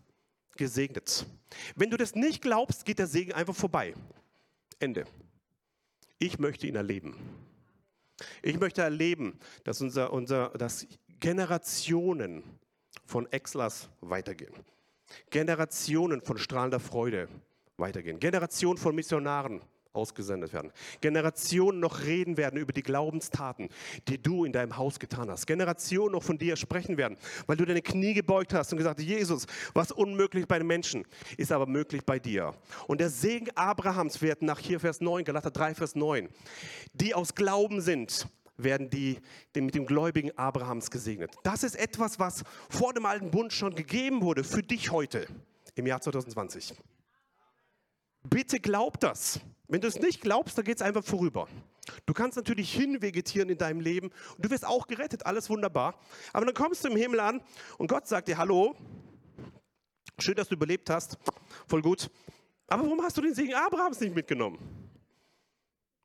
gesegnet. 0.57 1.25
Wenn 1.75 1.89
du 1.89 1.97
das 1.97 2.15
nicht 2.15 2.41
glaubst, 2.41 2.85
geht 2.85 2.99
der 2.99 3.07
Segen 3.07 3.33
einfach 3.33 3.55
vorbei. 3.55 3.93
Ende. 4.79 5.05
Ich 6.19 6.39
möchte 6.39 6.67
ihn 6.67 6.75
erleben. 6.75 7.17
Ich 8.41 8.59
möchte 8.59 8.81
erleben, 8.81 9.39
dass, 9.63 9.81
unser, 9.81 10.13
unser, 10.13 10.49
dass 10.49 10.87
Generationen 11.19 12.43
von 13.05 13.31
Exlas 13.31 13.89
weitergehen. 14.01 14.53
Generationen 15.29 16.21
von 16.21 16.37
strahlender 16.37 16.79
Freude 16.79 17.27
weitergehen. 17.77 18.19
Generationen 18.19 18.77
von 18.77 18.95
Missionaren 18.95 19.61
ausgesendet 19.95 20.53
werden. 20.53 20.71
Generationen 21.01 21.79
noch 21.79 22.03
reden 22.03 22.38
werden 22.38 22.60
über 22.60 22.73
die 22.73 22.84
Glaubenstaten, 22.84 23.69
die 24.08 24.21
du 24.21 24.45
in 24.45 24.51
deinem 24.51 24.77
Haus 24.77 24.99
getan 24.99 25.29
hast. 25.29 25.47
Generationen 25.47 26.13
noch 26.13 26.23
von 26.23 26.38
dir 26.38 26.55
sprechen 26.55 26.97
werden, 26.97 27.17
weil 27.47 27.58
du 27.58 27.65
deine 27.65 27.81
Knie 27.81 28.13
gebeugt 28.13 28.53
hast 28.53 28.71
und 28.71 28.77
gesagt, 28.77 28.99
Jesus, 28.99 29.45
was 29.73 29.91
unmöglich 29.91 30.47
bei 30.47 30.58
den 30.58 30.67
Menschen, 30.67 31.05
ist 31.38 31.51
aber 31.51 31.65
möglich 31.65 32.05
bei 32.05 32.19
dir. 32.19 32.53
Und 32.88 33.01
der 33.01 33.10
Segen 33.10 33.49
Abrahams 33.55 34.21
wird 34.21 34.41
nach 34.41 34.60
hier 34.60 34.79
Vers 34.79 35.01
9, 35.01 35.23
Galater 35.23 35.51
3, 35.51 35.75
Vers 35.75 35.95
9, 35.95 36.29
die 36.93 37.13
aus 37.13 37.36
Glauben 37.36 37.81
sind, 37.81 38.27
werden 38.58 38.89
die 38.89 39.19
mit 39.53 39.75
dem 39.75 39.86
gläubigen 39.86 40.38
Abrahams 40.38 40.89
gesegnet. 40.91 41.31
Das 41.43 41.63
ist 41.63 41.75
etwas, 41.75 42.19
was 42.19 42.43
vor 42.69 42.93
dem 42.93 43.05
alten 43.05 43.31
Bund 43.31 43.51
schon 43.53 43.75
gegeben 43.75 44.21
wurde 44.21 44.43
für 44.43 44.63
dich 44.63 44.91
heute 44.91 45.27
im 45.75 45.88
Jahr 45.88 46.01
2020. 46.01 46.73
Bitte 48.23 48.60
glaub 48.60 48.99
das. 48.99 49.39
Wenn 49.67 49.82
du 49.82 49.88
es 49.88 49.99
nicht 49.99 50.21
glaubst, 50.21 50.58
dann 50.58 50.65
geht 50.65 50.78
es 50.78 50.82
einfach 50.82 51.04
vorüber. 51.04 51.47
Du 52.06 52.13
kannst 52.13 52.38
natürlich 52.38 52.71
hinvegetieren 52.73 53.49
in 53.49 53.58
deinem 53.58 53.80
Leben 53.80 54.12
und 54.36 54.45
du 54.45 54.49
wirst 54.49 54.65
auch 54.65 54.88
gerettet, 54.88 55.25
alles 55.25 55.49
wunderbar. 55.49 55.99
Aber 56.34 56.45
dann 56.45 56.56
kommst 56.56 56.84
du 56.84 56.89
im 56.89 56.95
Himmel 56.95 57.19
an 57.19 57.41
und 57.78 57.88
Gott 57.88 58.08
sagt 58.08 58.28
dir, 58.28 58.38
hallo, 58.38 58.75
schön, 60.19 60.36
dass 60.36 60.49
du 60.49 60.56
überlebt 60.56 60.89
hast, 60.89 61.17
voll 61.67 61.82
gut. 61.82 62.10
Aber 62.67 62.84
warum 62.84 63.01
hast 63.01 63.17
du 63.17 63.21
den 63.21 63.34
Segen 63.34 63.54
Abrahams 63.54 63.99
nicht 63.99 64.15
mitgenommen? 64.15 64.85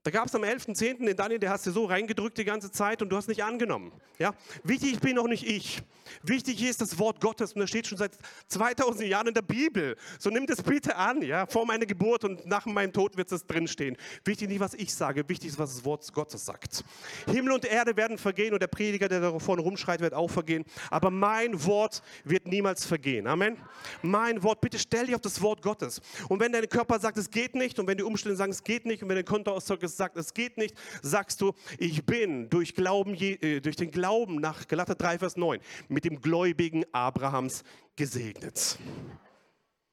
Da 0.02 0.10
gab 0.10 0.28
es 0.28 0.34
am 0.34 0.42
11.10. 0.42 1.04
den 1.04 1.14
Daniel, 1.14 1.38
der 1.38 1.50
hast 1.50 1.66
du 1.66 1.72
so 1.72 1.84
reingedrückt 1.84 2.38
die 2.38 2.44
ganze 2.44 2.70
Zeit 2.72 3.02
und 3.02 3.10
du 3.10 3.16
hast 3.16 3.28
nicht 3.28 3.44
angenommen. 3.44 3.92
Ja? 4.18 4.32
Wichtig 4.64 4.98
bin 5.00 5.16
noch 5.16 5.26
nicht 5.26 5.46
ich. 5.46 5.82
Wichtig 6.22 6.62
ist 6.62 6.80
das 6.80 6.98
Wort 6.98 7.20
Gottes 7.20 7.52
und 7.52 7.60
das 7.60 7.68
steht 7.68 7.86
schon 7.86 7.98
seit 7.98 8.12
2000 8.48 9.06
Jahren 9.08 9.28
in 9.28 9.34
der 9.34 9.42
Bibel. 9.42 9.96
So 10.18 10.30
nimm 10.30 10.46
das 10.46 10.62
bitte 10.62 10.96
an, 10.96 11.20
ja? 11.20 11.44
vor 11.44 11.66
meiner 11.66 11.84
Geburt 11.84 12.24
und 12.24 12.46
nach 12.46 12.64
meinem 12.64 12.94
Tod 12.94 13.18
wird 13.18 13.30
es 13.30 13.46
drinstehen. 13.46 13.96
Wichtig 14.24 14.48
nicht, 14.48 14.60
was 14.60 14.72
ich 14.72 14.94
sage, 14.94 15.28
wichtig 15.28 15.50
ist, 15.50 15.58
was 15.58 15.74
das 15.74 15.84
Wort 15.84 16.10
Gottes 16.14 16.46
sagt. 16.46 16.82
Himmel 17.26 17.52
und 17.52 17.66
Erde 17.66 17.94
werden 17.94 18.16
vergehen 18.16 18.54
und 18.54 18.62
der 18.62 18.68
Prediger, 18.68 19.06
der 19.06 19.20
da 19.20 19.38
vorne 19.38 19.60
rumschreit, 19.60 20.00
wird 20.00 20.14
auch 20.14 20.30
vergehen. 20.30 20.64
Aber 20.90 21.10
mein 21.10 21.62
Wort 21.66 22.02
wird 22.24 22.46
niemals 22.46 22.86
vergehen. 22.86 23.26
Amen. 23.26 23.58
Mein 24.00 24.42
Wort, 24.42 24.62
bitte 24.62 24.78
stell 24.78 25.06
dich 25.06 25.14
auf 25.14 25.20
das 25.20 25.42
Wort 25.42 25.60
Gottes. 25.60 26.00
Und 26.30 26.40
wenn 26.40 26.52
dein 26.52 26.68
Körper 26.70 26.98
sagt, 26.98 27.18
es 27.18 27.30
geht 27.30 27.54
nicht 27.54 27.78
und 27.78 27.86
wenn 27.86 27.98
die 27.98 28.04
Umstände 28.04 28.36
sagen, 28.36 28.50
es 28.50 28.64
geht 28.64 28.86
nicht 28.86 29.02
und 29.02 29.10
wenn 29.10 29.16
dein 29.16 29.26
Kontoauszug 29.26 29.89
es 29.90 29.96
sagt, 29.96 30.16
es 30.16 30.34
geht 30.34 30.56
nicht, 30.56 30.74
sagst 31.02 31.40
du, 31.40 31.52
ich 31.78 32.04
bin 32.04 32.48
durch, 32.48 32.74
Glauben, 32.74 33.14
äh, 33.14 33.60
durch 33.60 33.76
den 33.76 33.90
Glauben 33.90 34.36
nach 34.36 34.66
Galater 34.66 34.94
3, 34.94 35.18
Vers 35.18 35.36
9 35.36 35.60
mit 35.88 36.04
dem 36.04 36.20
Gläubigen 36.20 36.84
Abrahams 36.92 37.62
gesegnet. 37.96 38.78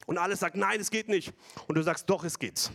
Und 0.06 0.16
alles 0.18 0.40
sagt, 0.40 0.56
nein, 0.56 0.80
es 0.80 0.90
geht 0.90 1.08
nicht. 1.08 1.34
Und 1.66 1.76
du 1.76 1.82
sagst, 1.82 2.08
doch, 2.08 2.24
es 2.24 2.38
geht. 2.38 2.70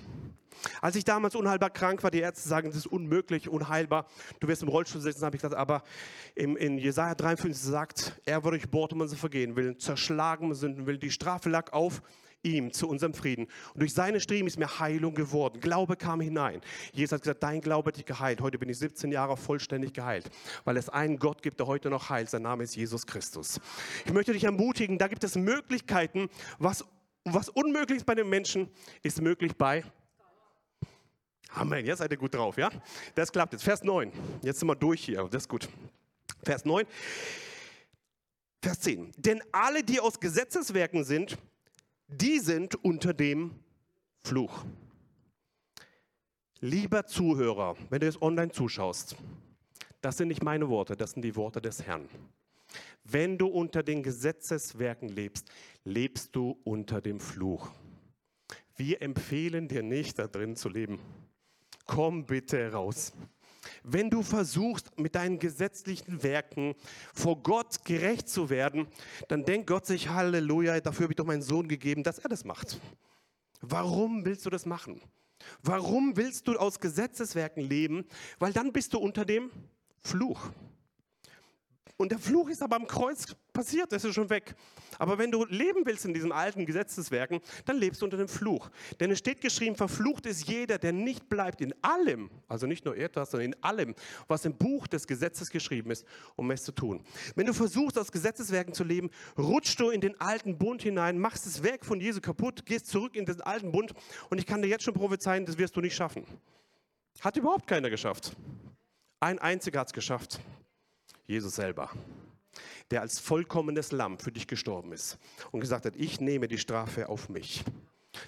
Als 0.81 0.95
ich 0.95 1.03
damals 1.03 1.35
unheilbar 1.35 1.69
krank 1.69 2.03
war, 2.03 2.11
die 2.11 2.19
Ärzte 2.19 2.47
sagen, 2.47 2.67
das 2.67 2.77
ist 2.77 2.87
unmöglich, 2.87 3.49
unheilbar. 3.49 4.05
Du 4.39 4.47
wirst 4.47 4.61
im 4.63 4.69
Rollstuhl 4.69 5.01
sitzen, 5.01 5.25
habe 5.25 5.35
ich 5.35 5.41
gesagt, 5.41 5.59
aber 5.59 5.83
in, 6.35 6.55
in 6.55 6.77
Jesaja 6.77 7.15
53 7.15 7.55
sagt, 7.57 8.21
er 8.25 8.43
wurde 8.43 8.57
durchbohrt 8.57 8.93
um 8.93 9.01
unser 9.01 9.17
Vergehen, 9.17 9.55
will 9.55 9.77
zerschlagen 9.77 10.53
Sünden, 10.53 10.85
will 10.85 10.97
die 10.97 11.11
Strafe 11.11 11.49
lag 11.49 11.73
auf 11.73 12.01
ihm 12.43 12.71
zu 12.71 12.87
unserem 12.87 13.13
Frieden. 13.13 13.47
Und 13.73 13.79
durch 13.79 13.93
seine 13.93 14.19
Striemen 14.19 14.47
ist 14.47 14.59
mir 14.59 14.79
Heilung 14.79 15.15
geworden. 15.15 15.59
Glaube 15.59 15.95
kam 15.95 16.21
hinein. 16.21 16.61
Jesus 16.91 17.13
hat 17.13 17.21
gesagt, 17.21 17.41
dein 17.41 17.61
Glaube 17.61 17.87
hat 17.87 17.97
dich 17.97 18.05
geheilt. 18.05 18.41
Heute 18.41 18.59
bin 18.59 18.69
ich 18.69 18.77
17 18.77 19.11
Jahre 19.11 19.37
vollständig 19.37 19.93
geheilt, 19.93 20.29
weil 20.65 20.77
es 20.77 20.89
einen 20.89 21.17
Gott 21.17 21.41
gibt, 21.41 21.59
der 21.59 21.67
heute 21.67 21.89
noch 21.89 22.09
heilt. 22.09 22.29
Sein 22.29 22.43
Name 22.43 22.63
ist 22.63 22.75
Jesus 22.75 23.07
Christus. 23.07 23.59
Ich 24.05 24.13
möchte 24.13 24.33
dich 24.33 24.43
ermutigen, 24.43 24.97
da 24.97 25.07
gibt 25.07 25.23
es 25.23 25.35
Möglichkeiten. 25.35 26.29
Was, 26.59 26.85
was 27.23 27.49
unmöglich 27.49 27.97
ist 27.97 28.05
bei 28.05 28.15
den 28.15 28.29
Menschen, 28.29 28.69
ist 29.01 29.21
möglich 29.21 29.55
bei 29.55 29.83
Amen, 31.55 31.85
jetzt 31.85 31.99
seid 31.99 32.09
ihr 32.09 32.17
gut 32.17 32.33
drauf, 32.33 32.57
ja? 32.57 32.71
Das 33.13 33.31
klappt 33.31 33.53
jetzt. 33.53 33.63
Vers 33.63 33.83
9. 33.83 34.11
Jetzt 34.41 34.59
sind 34.59 34.67
wir 34.67 34.75
durch 34.75 35.05
hier, 35.05 35.27
das 35.29 35.43
ist 35.43 35.49
gut. 35.49 35.69
Vers 36.43 36.65
9. 36.65 36.83
Vers 38.59 38.79
10. 38.79 39.11
Denn 39.17 39.43
alle, 39.51 39.83
die 39.83 39.99
aus 39.99 40.19
Gesetzeswerken 40.19 41.03
sind, 41.03 41.37
die 42.07 42.39
sind 42.39 42.75
unter 42.83 43.13
dem 43.13 43.51
Fluch. 44.23 44.65
Lieber 46.59 47.05
Zuhörer, 47.05 47.75
wenn 47.89 47.99
du 47.99 48.05
jetzt 48.05 48.21
online 48.21 48.51
zuschaust, 48.51 49.15
das 50.01 50.17
sind 50.17 50.29
nicht 50.29 50.43
meine 50.43 50.69
Worte, 50.69 50.95
das 50.95 51.11
sind 51.11 51.23
die 51.23 51.35
Worte 51.35 51.61
des 51.61 51.83
Herrn. 51.83 52.07
Wenn 53.03 53.37
du 53.37 53.47
unter 53.47 53.83
den 53.83 54.01
Gesetzeswerken 54.01 55.09
lebst, 55.09 55.49
lebst 55.83 56.35
du 56.35 56.57
unter 56.63 57.01
dem 57.01 57.19
Fluch. 57.19 57.69
Wir 58.75 59.01
empfehlen 59.01 59.67
dir 59.67 59.83
nicht, 59.83 60.17
da 60.19 60.27
drin 60.27 60.55
zu 60.55 60.69
leben. 60.69 60.99
Komm 61.85 62.25
bitte 62.25 62.71
raus. 62.71 63.13
Wenn 63.83 64.09
du 64.09 64.23
versuchst, 64.23 64.97
mit 64.99 65.15
deinen 65.15 65.39
gesetzlichen 65.39 66.23
Werken 66.23 66.75
vor 67.13 67.41
Gott 67.41 67.85
gerecht 67.85 68.29
zu 68.29 68.49
werden, 68.49 68.87
dann 69.27 69.45
denkt 69.45 69.67
Gott 69.67 69.85
sich, 69.85 70.09
Halleluja, 70.09 70.79
dafür 70.79 71.03
habe 71.05 71.13
ich 71.13 71.17
doch 71.17 71.25
meinen 71.25 71.41
Sohn 71.41 71.67
gegeben, 71.67 72.03
dass 72.03 72.19
er 72.19 72.29
das 72.29 72.43
macht. 72.45 72.79
Warum 73.61 74.25
willst 74.25 74.45
du 74.45 74.49
das 74.49 74.65
machen? 74.65 75.01
Warum 75.61 76.15
willst 76.17 76.47
du 76.47 76.57
aus 76.57 76.79
Gesetzeswerken 76.79 77.63
leben? 77.63 78.05
Weil 78.39 78.53
dann 78.53 78.71
bist 78.71 78.93
du 78.93 78.99
unter 78.99 79.25
dem 79.25 79.51
Fluch. 79.99 80.49
Und 81.95 82.11
der 82.11 82.17
Fluch 82.17 82.49
ist 82.49 82.63
aber 82.63 82.75
am 82.75 82.87
Kreuz 82.87 83.35
passiert, 83.53 83.91
das 83.91 84.03
ist 84.03 84.15
schon 84.15 84.29
weg. 84.29 84.55
Aber 84.97 85.19
wenn 85.19 85.31
du 85.31 85.45
leben 85.45 85.85
willst 85.85 86.05
in 86.05 86.13
diesen 86.13 86.31
alten 86.31 86.65
Gesetzeswerken, 86.65 87.39
dann 87.65 87.77
lebst 87.77 88.01
du 88.01 88.05
unter 88.05 88.17
dem 88.17 88.27
Fluch. 88.27 88.69
Denn 88.99 89.11
es 89.11 89.19
steht 89.19 89.41
geschrieben, 89.41 89.75
verflucht 89.75 90.25
ist 90.25 90.47
jeder, 90.47 90.79
der 90.79 90.91
nicht 90.91 91.29
bleibt 91.29 91.61
in 91.61 91.73
allem, 91.83 92.31
also 92.47 92.65
nicht 92.65 92.83
nur 92.83 92.97
etwas, 92.97 93.29
sondern 93.29 93.53
in 93.53 93.63
allem, 93.63 93.93
was 94.27 94.43
im 94.45 94.55
Buch 94.55 94.87
des 94.87 95.05
Gesetzes 95.05 95.51
geschrieben 95.51 95.91
ist, 95.91 96.05
um 96.35 96.49
es 96.49 96.63
zu 96.63 96.71
tun. 96.71 97.03
Wenn 97.35 97.45
du 97.45 97.53
versuchst, 97.53 97.97
aus 97.99 98.11
Gesetzeswerken 98.11 98.73
zu 98.73 98.83
leben, 98.83 99.11
rutschst 99.37 99.79
du 99.79 99.91
in 99.91 100.01
den 100.01 100.19
alten 100.19 100.57
Bund 100.57 100.81
hinein, 100.81 101.19
machst 101.19 101.45
das 101.45 101.61
Werk 101.61 101.85
von 101.85 102.01
Jesu 102.01 102.21
kaputt, 102.21 102.65
gehst 102.65 102.87
zurück 102.87 103.15
in 103.15 103.25
den 103.25 103.39
alten 103.41 103.71
Bund 103.71 103.93
und 104.31 104.39
ich 104.39 104.47
kann 104.47 104.63
dir 104.63 104.67
jetzt 104.67 104.83
schon 104.83 104.95
prophezeien, 104.95 105.45
das 105.45 105.59
wirst 105.59 105.75
du 105.75 105.81
nicht 105.81 105.95
schaffen. 105.95 106.25
Hat 107.21 107.37
überhaupt 107.37 107.67
keiner 107.67 107.91
geschafft. 107.91 108.35
Ein 109.19 109.37
einziger 109.37 109.79
hat 109.81 109.87
es 109.87 109.93
geschafft. 109.93 110.39
Jesus 111.25 111.55
selber, 111.55 111.89
der 112.91 113.01
als 113.01 113.19
vollkommenes 113.19 113.91
Lamm 113.91 114.19
für 114.19 114.31
dich 114.31 114.47
gestorben 114.47 114.91
ist 114.91 115.17
und 115.51 115.61
gesagt 115.61 115.85
hat, 115.85 115.95
ich 115.95 116.19
nehme 116.19 116.47
die 116.47 116.57
Strafe 116.57 117.09
auf 117.09 117.29
mich, 117.29 117.63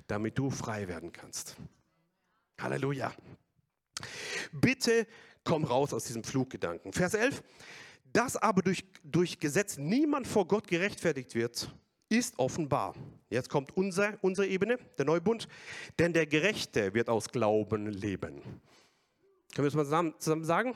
damit 0.08 0.38
du 0.38 0.50
frei 0.50 0.88
werden 0.88 1.12
kannst. 1.12 1.58
Halleluja. 2.60 3.14
Bitte 4.52 5.08
komm 5.44 5.64
raus 5.64 5.94
aus 5.94 6.06
diesem 6.06 6.24
Fluggedanken. 6.24 6.94
Vers 6.94 7.14
11. 7.14 7.44
Dass 8.14 8.38
aber 8.38 8.62
durch, 8.62 8.86
durch 9.04 9.40
Gesetz 9.40 9.78
niemand 9.78 10.26
vor 10.26 10.48
Gott 10.48 10.68
gerechtfertigt 10.68 11.36
wird, 11.36 11.70
ist 12.10 12.40
offenbar. 12.40 12.96
Jetzt 13.30 13.50
kommt 13.50 13.76
unser, 13.76 14.18
unsere 14.22 14.48
Ebene, 14.48 14.78
der 14.98 15.06
Neubund. 15.06 15.48
Denn 16.00 16.14
der 16.14 16.26
Gerechte 16.26 16.94
wird 16.94 17.10
aus 17.10 17.30
Glauben 17.30 17.88
leben. 17.88 18.42
Können 19.54 19.66
wir 19.66 19.66
das 19.66 19.74
mal 19.74 19.84
zusammen, 19.84 20.14
zusammen 20.18 20.46
sagen? 20.46 20.76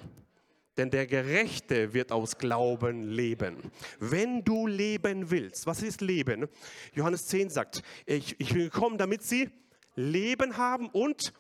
Denn 0.80 0.92
der 0.92 1.08
Gerechte 1.08 1.94
wird 1.94 2.14
aus 2.14 2.38
Glauben 2.38 3.04
leben. 3.04 3.58
Wenn 4.00 4.46
du 4.46 4.66
leben 4.66 5.30
willst, 5.30 5.68
was 5.68 5.84
ist 5.84 6.00
Leben? 6.00 6.48
Johannes 6.94 7.28
10 7.28 7.50
sagt, 7.50 7.84
ich, 8.06 8.40
ich 8.40 8.54
bin 8.54 8.62
gekommen, 8.62 8.98
damit 8.98 9.22
sie 9.22 9.50
Leben 9.96 10.56
haben 10.56 10.88
und 10.88 11.34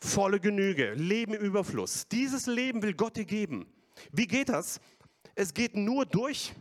volle 0.00 0.40
Genüge, 0.40 0.94
Leben 0.94 1.34
im 1.34 1.42
Überfluss. 1.42 2.08
Dieses 2.08 2.46
Leben 2.46 2.82
will 2.82 2.94
Gott 2.94 3.16
dir 3.16 3.24
geben. 3.24 3.72
Wie 4.10 4.26
geht 4.26 4.48
das? 4.48 4.80
Es 5.36 5.54
geht 5.54 5.76
nur 5.76 6.04
durch 6.04 6.52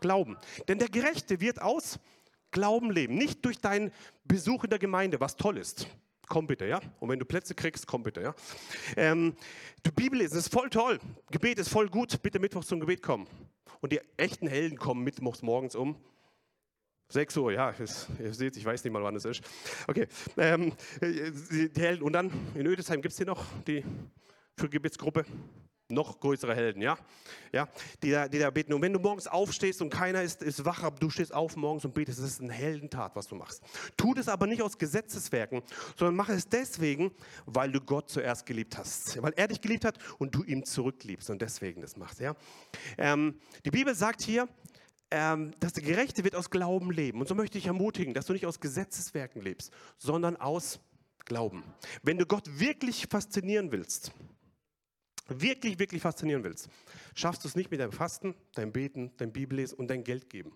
Glauben. 0.00 0.36
Denn 0.66 0.80
der 0.80 0.88
Gerechte 0.88 1.40
wird 1.40 1.62
aus 1.62 2.00
Glauben 2.50 2.90
leben, 2.90 3.14
nicht 3.14 3.44
durch 3.44 3.60
deinen 3.60 3.92
Besuch 4.24 4.64
in 4.64 4.70
der 4.70 4.80
Gemeinde, 4.80 5.20
was 5.20 5.36
toll 5.36 5.58
ist 5.58 5.86
komm 6.28 6.46
bitte, 6.46 6.66
ja? 6.66 6.80
Und 7.00 7.08
wenn 7.08 7.18
du 7.18 7.24
Plätze 7.24 7.54
kriegst, 7.54 7.86
komm 7.86 8.02
bitte, 8.02 8.22
ja? 8.22 8.34
Ähm, 8.96 9.34
die 9.84 9.90
Bibel 9.90 10.18
lesen 10.18 10.38
ist 10.38 10.52
voll 10.52 10.70
toll. 10.70 10.98
Gebet 11.30 11.58
ist 11.58 11.68
voll 11.68 11.88
gut. 11.88 12.22
Bitte 12.22 12.38
Mittwochs 12.38 12.68
zum 12.68 12.80
Gebet 12.80 13.02
kommen. 13.02 13.26
Und 13.80 13.92
die 13.92 14.00
echten 14.16 14.46
Helden 14.46 14.78
kommen 14.78 15.04
mittwochs 15.04 15.42
morgens 15.42 15.74
um 15.74 15.96
6 17.08 17.36
Uhr, 17.36 17.52
ja, 17.52 17.72
ihr 18.18 18.32
seht, 18.32 18.56
ich 18.56 18.64
weiß 18.64 18.82
nicht 18.82 18.92
mal, 18.92 19.02
wann 19.02 19.14
es 19.14 19.24
ist. 19.24 19.42
Okay, 19.86 20.08
ähm, 20.38 20.72
die 21.00 21.70
Helden. 21.76 22.02
Und 22.02 22.14
dann 22.14 22.32
in 22.54 22.66
Ödesheim 22.66 23.02
gibt 23.02 23.12
es 23.12 23.18
hier 23.18 23.26
noch 23.26 23.44
die 23.66 23.84
für 24.56 24.68
Gebetsgruppe 24.68 25.24
noch 25.88 26.18
größere 26.18 26.54
Helden, 26.54 26.80
ja? 26.80 26.96
ja 27.52 27.68
die, 28.02 28.10
da, 28.10 28.26
die 28.26 28.38
da 28.38 28.50
beten. 28.50 28.72
Und 28.72 28.82
wenn 28.82 28.92
du 28.92 28.98
morgens 28.98 29.26
aufstehst 29.26 29.82
und 29.82 29.90
keiner 29.90 30.22
ist, 30.22 30.42
ist 30.42 30.64
wach, 30.64 30.82
aber 30.82 30.98
du 30.98 31.10
stehst 31.10 31.34
auf 31.34 31.56
morgens 31.56 31.84
und 31.84 31.94
betest, 31.94 32.18
das 32.18 32.26
ist 32.26 32.40
eine 32.40 32.52
Heldentat, 32.52 33.14
was 33.14 33.26
du 33.26 33.34
machst. 33.34 33.62
Tu 33.96 34.14
das 34.14 34.28
aber 34.28 34.46
nicht 34.46 34.62
aus 34.62 34.78
Gesetzeswerken, 34.78 35.62
sondern 35.96 36.16
mach 36.16 36.28
es 36.30 36.48
deswegen, 36.48 37.10
weil 37.44 37.70
du 37.70 37.80
Gott 37.80 38.08
zuerst 38.08 38.46
geliebt 38.46 38.78
hast. 38.78 39.22
Weil 39.22 39.32
er 39.36 39.48
dich 39.48 39.60
geliebt 39.60 39.84
hat 39.84 39.98
und 40.18 40.34
du 40.34 40.42
ihm 40.42 40.64
zurückliebst 40.64 41.28
und 41.30 41.42
deswegen 41.42 41.82
das 41.82 41.96
machst. 41.96 42.20
Ja? 42.20 42.34
Ähm, 42.96 43.38
die 43.64 43.70
Bibel 43.70 43.94
sagt 43.94 44.22
hier, 44.22 44.48
ähm, 45.10 45.52
dass 45.60 45.74
der 45.74 45.82
Gerechte 45.82 46.24
wird 46.24 46.34
aus 46.34 46.50
Glauben 46.50 46.90
leben. 46.90 47.20
Und 47.20 47.28
so 47.28 47.34
möchte 47.34 47.58
ich 47.58 47.66
ermutigen, 47.66 48.14
dass 48.14 48.26
du 48.26 48.32
nicht 48.32 48.46
aus 48.46 48.58
Gesetzeswerken 48.58 49.42
lebst, 49.42 49.70
sondern 49.98 50.36
aus 50.36 50.80
Glauben. 51.24 51.62
Wenn 52.02 52.18
du 52.18 52.26
Gott 52.26 52.58
wirklich 52.58 53.06
faszinieren 53.08 53.70
willst, 53.70 54.12
wirklich, 55.28 55.78
wirklich 55.78 56.02
faszinieren 56.02 56.44
willst, 56.44 56.68
schaffst 57.14 57.44
du 57.44 57.48
es 57.48 57.56
nicht 57.56 57.70
mit 57.70 57.80
deinem 57.80 57.92
Fasten, 57.92 58.34
deinem 58.54 58.72
Beten, 58.72 59.16
deinem 59.16 59.32
Bibellesen 59.32 59.78
und 59.78 59.88
dein 59.88 60.04
Geld 60.04 60.28
geben. 60.28 60.52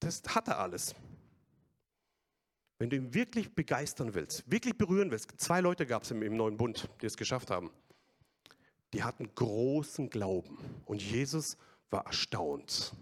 Das 0.00 0.22
hat 0.26 0.48
er 0.48 0.58
alles. 0.58 0.94
Wenn 2.78 2.90
du 2.90 2.96
ihn 2.96 3.14
wirklich 3.14 3.54
begeistern 3.54 4.14
willst, 4.14 4.50
wirklich 4.50 4.76
berühren 4.76 5.10
willst, 5.10 5.32
zwei 5.40 5.60
Leute 5.60 5.86
gab 5.86 6.02
es 6.02 6.10
im, 6.10 6.22
im 6.22 6.36
neuen 6.36 6.56
Bund, 6.56 6.88
die 7.00 7.06
es 7.06 7.16
geschafft 7.16 7.50
haben. 7.50 7.70
Die 8.92 9.02
hatten 9.02 9.32
großen 9.34 10.10
Glauben 10.10 10.58
und 10.84 11.00
Jesus 11.00 11.56
war 11.90 12.06
erstaunt. 12.06 12.92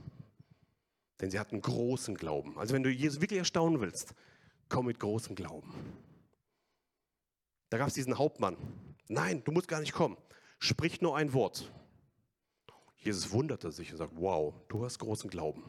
Denn 1.21 1.31
sie 1.31 1.39
hatten 1.39 1.61
großen 1.61 2.15
Glauben. 2.15 2.59
Also 2.59 2.75
wenn 2.75 2.83
du 2.83 2.91
Jesus 2.91 3.21
wirklich 3.21 3.39
erstaunen 3.39 3.81
willst, 3.81 4.15
komm 4.69 4.87
mit 4.87 5.01
großem 5.01 5.35
Glauben. 5.35 5.73
Da 7.71 7.79
gab 7.79 7.89
es 7.89 7.95
diesen 7.95 8.19
Hauptmann. 8.19 8.57
Nein, 9.09 9.43
du 9.45 9.53
musst 9.53 9.69
gar 9.69 9.81
nicht 9.81 9.93
kommen 9.93 10.17
spricht 10.63 11.03
nur 11.03 11.17
ein 11.17 11.33
Wort. 11.33 11.73
Jesus 12.97 13.33
wunderte 13.33 13.73
sich 13.73 13.91
und 13.91 13.99
sagt, 13.99 14.13
wow, 14.15 14.55
du 14.69 14.85
hast 14.85 15.01
großen 15.01 15.29
Glauben. 15.29 15.65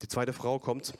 Die 0.00 0.08
zweite 0.08 0.32
Frau 0.32 0.58
kommt, 0.58 0.94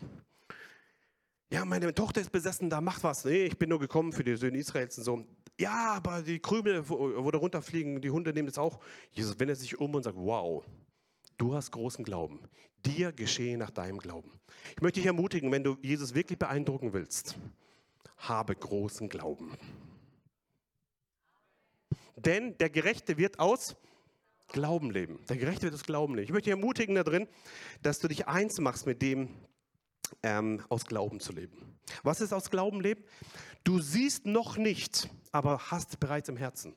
ja, 1.50 1.64
meine 1.64 1.94
Tochter 1.94 2.20
ist 2.20 2.30
besessen, 2.30 2.68
da 2.68 2.82
macht 2.82 3.02
was. 3.02 3.24
Nee, 3.24 3.46
ich 3.46 3.58
bin 3.58 3.70
nur 3.70 3.80
gekommen 3.80 4.12
für 4.12 4.22
die 4.22 4.36
Söhne 4.36 4.58
Israels 4.58 4.98
und 4.98 5.04
so. 5.04 5.24
Ja, 5.58 5.94
aber 5.94 6.20
die 6.20 6.38
Krümel, 6.38 6.86
wo 6.88 7.30
da 7.30 7.38
runterfliegen, 7.38 8.02
die 8.02 8.10
Hunde 8.10 8.34
nehmen 8.34 8.46
das 8.46 8.58
auch. 8.58 8.80
Jesus 9.12 9.40
wendet 9.40 9.56
sich 9.56 9.80
um 9.80 9.94
und 9.94 10.02
sagt, 10.02 10.16
wow, 10.18 10.62
du 11.38 11.54
hast 11.54 11.70
großen 11.70 12.04
Glauben. 12.04 12.40
Dir 12.84 13.12
geschehe 13.12 13.56
nach 13.56 13.70
deinem 13.70 13.98
Glauben. 13.98 14.30
Ich 14.76 14.82
möchte 14.82 15.00
dich 15.00 15.06
ermutigen, 15.06 15.50
wenn 15.50 15.64
du 15.64 15.78
Jesus 15.80 16.14
wirklich 16.14 16.38
beeindrucken 16.38 16.92
willst, 16.92 17.36
habe 18.18 18.54
großen 18.54 19.08
Glauben. 19.08 19.56
Denn 22.16 22.56
der 22.58 22.70
Gerechte 22.70 23.16
wird 23.16 23.38
aus 23.38 23.76
Glauben 24.48 24.90
leben. 24.90 25.24
Der 25.28 25.36
Gerechte 25.36 25.62
wird 25.62 25.74
aus 25.74 25.84
Glauben 25.84 26.14
leben. 26.14 26.24
Ich 26.24 26.32
möchte 26.32 26.50
dich 26.50 26.58
ermutigen 26.58 26.94
da 26.94 27.04
drin, 27.04 27.28
dass 27.82 27.98
du 27.98 28.08
dich 28.08 28.26
eins 28.26 28.58
machst 28.58 28.86
mit 28.86 29.00
dem, 29.02 29.28
ähm, 30.22 30.62
aus 30.68 30.84
Glauben 30.84 31.20
zu 31.20 31.32
leben. 31.32 31.78
Was 32.02 32.20
ist 32.20 32.32
aus 32.32 32.50
Glauben 32.50 32.80
leben? 32.80 33.04
Du 33.64 33.80
siehst 33.80 34.26
noch 34.26 34.56
nicht, 34.56 35.08
aber 35.32 35.70
hast 35.70 36.00
bereits 36.00 36.28
im 36.28 36.36
Herzen. 36.36 36.74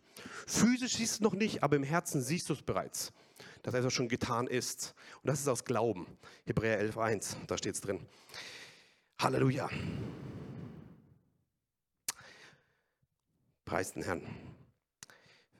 Physisch 0.48 0.98
siehst 0.98 1.20
du 1.20 1.24
noch 1.24 1.34
nicht, 1.34 1.64
aber 1.64 1.76
im 1.76 1.84
Herzen 1.84 2.22
siehst 2.22 2.50
du 2.50 2.54
es 2.54 2.62
bereits, 2.62 3.12
dass 3.62 3.74
etwas 3.74 3.94
schon 3.94 4.10
getan 4.10 4.48
ist. 4.48 4.94
Und 5.22 5.28
das 5.30 5.40
ist 5.40 5.48
aus 5.48 5.66
Glauben. 5.66 6.06
Hebräer 6.46 6.82
11.1, 6.82 7.36
da 7.48 7.58
steht 7.58 7.76
es 7.76 7.82
drin. 7.82 8.06
Halleluja. 9.20 9.70
Preis 13.66 13.94
den 13.94 14.04
Herrn. 14.04 14.28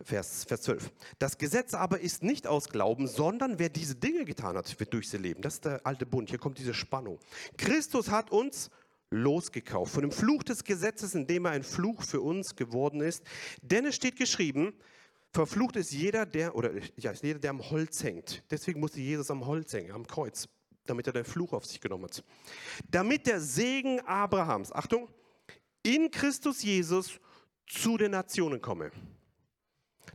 Vers, 0.04 0.44
Vers 0.44 0.62
12. 0.64 0.92
Das 1.20 1.38
Gesetz 1.38 1.74
aber 1.74 2.00
ist 2.00 2.24
nicht 2.24 2.48
aus 2.48 2.70
Glauben, 2.70 3.08
sondern 3.08 3.60
wer 3.60 3.70
diese 3.70 3.96
Dinge 3.96 4.26
getan 4.26 4.58
hat, 4.58 4.80
wird 4.80 4.94
durch 4.94 5.10
sie 5.10 5.18
leben. 5.18 5.42
Das 5.42 5.56
ist 5.56 5.66
der 5.66 5.86
alte 5.86 6.06
Bund. 6.06 6.30
Hier 6.30 6.40
kommt 6.40 6.58
diese 6.58 6.74
Spannung. 6.74 7.20
Christus 7.58 8.10
hat 8.10 8.32
uns 8.32 8.70
losgekauft 9.10 9.94
von 9.94 10.02
dem 10.02 10.12
Fluch 10.12 10.44
des 10.44 10.64
Gesetzes, 10.64 11.16
indem 11.16 11.46
er 11.46 11.52
ein 11.52 11.64
Fluch 11.64 12.04
für 12.04 12.22
uns 12.22 12.56
geworden 12.56 13.02
ist. 13.02 13.24
Denn 13.62 13.86
es 13.86 13.96
steht 13.96 14.16
geschrieben, 14.16 14.74
verflucht 15.32 15.76
ist 15.76 15.92
jeder, 15.92 16.26
der, 16.26 16.56
oder 16.56 16.72
ja, 16.98 17.14
jeder, 17.14 17.40
der 17.40 17.52
am 17.52 17.70
Holz 17.70 18.04
hängt. 18.04 18.44
Deswegen 18.50 18.80
musste 18.80 19.00
Jesus 19.00 19.30
am 19.32 19.46
Holz 19.46 19.74
hängen, 19.74 19.92
am 19.92 20.06
Kreuz, 20.06 20.50
damit 20.86 21.08
er 21.08 21.14
den 21.14 21.26
Fluch 21.26 21.54
auf 21.54 21.66
sich 21.66 21.80
genommen 21.80 22.06
hat. 22.06 22.24
Damit 22.90 23.28
der 23.28 23.40
Segen 23.40 24.00
Abrahams, 24.02 24.72
Achtung, 24.72 25.08
in 25.84 26.12
Christus 26.12 26.64
Jesus 26.64 27.20
zu 27.68 27.98
den 27.98 28.12
Nationen 28.12 28.62
komme. 28.62 28.92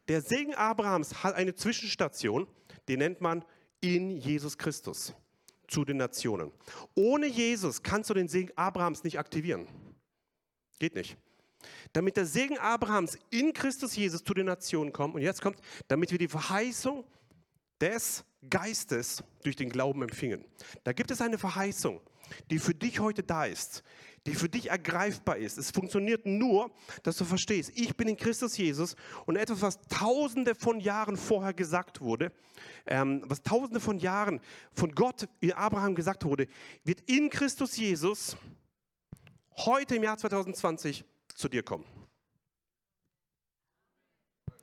Der 0.08 0.22
Segen 0.22 0.54
Abrahams 0.54 1.22
hat 1.22 1.34
eine 1.34 1.54
Zwischenstation, 1.54 2.46
die 2.88 2.96
nennt 2.96 3.20
man 3.20 3.44
in 3.80 4.16
Jesus 4.16 4.56
Christus 4.56 5.14
zu 5.68 5.84
den 5.84 5.98
Nationen. 5.98 6.50
Ohne 6.94 7.26
Jesus 7.26 7.82
kannst 7.82 8.08
du 8.08 8.14
den 8.14 8.28
Segen 8.28 8.50
Abrahams 8.56 9.04
nicht 9.04 9.18
aktivieren. 9.18 9.68
Geht 10.78 10.94
nicht. 10.94 11.16
Damit 11.92 12.16
der 12.16 12.24
Segen 12.24 12.58
Abrahams 12.58 13.18
in 13.30 13.52
Christus 13.52 13.94
Jesus 13.96 14.24
zu 14.24 14.32
den 14.32 14.46
Nationen 14.46 14.92
kommt, 14.92 15.14
und 15.14 15.22
jetzt 15.22 15.42
kommt, 15.42 15.60
damit 15.88 16.10
wir 16.10 16.18
die 16.18 16.28
Verheißung 16.28 17.04
des 17.80 18.24
Geistes 18.48 19.22
durch 19.42 19.56
den 19.56 19.68
Glauben 19.68 20.02
empfingen. 20.02 20.44
Da 20.84 20.92
gibt 20.92 21.10
es 21.10 21.20
eine 21.20 21.38
Verheißung, 21.38 22.00
die 22.50 22.58
für 22.58 22.74
dich 22.74 23.00
heute 23.00 23.22
da 23.22 23.44
ist, 23.44 23.82
die 24.28 24.34
für 24.34 24.48
dich 24.48 24.70
ergreifbar 24.70 25.38
ist. 25.38 25.56
Es 25.56 25.70
funktioniert 25.70 26.26
nur, 26.26 26.70
dass 27.02 27.16
du 27.16 27.24
verstehst, 27.24 27.72
ich 27.74 27.96
bin 27.96 28.08
in 28.08 28.16
Christus 28.16 28.56
Jesus 28.56 28.94
und 29.24 29.36
etwas, 29.36 29.62
was 29.62 29.80
tausende 29.88 30.54
von 30.54 30.80
Jahren 30.80 31.16
vorher 31.16 31.54
gesagt 31.54 32.00
wurde, 32.00 32.30
ähm, 32.86 33.22
was 33.24 33.42
tausende 33.42 33.80
von 33.80 33.98
Jahren 33.98 34.40
von 34.72 34.94
Gott 34.94 35.28
in 35.40 35.52
Abraham 35.52 35.94
gesagt 35.94 36.24
wurde, 36.24 36.46
wird 36.84 37.00
in 37.08 37.30
Christus 37.30 37.76
Jesus 37.76 38.36
heute 39.56 39.96
im 39.96 40.02
Jahr 40.02 40.18
2020 40.18 41.04
zu 41.34 41.48
dir 41.48 41.62
kommen. 41.62 41.84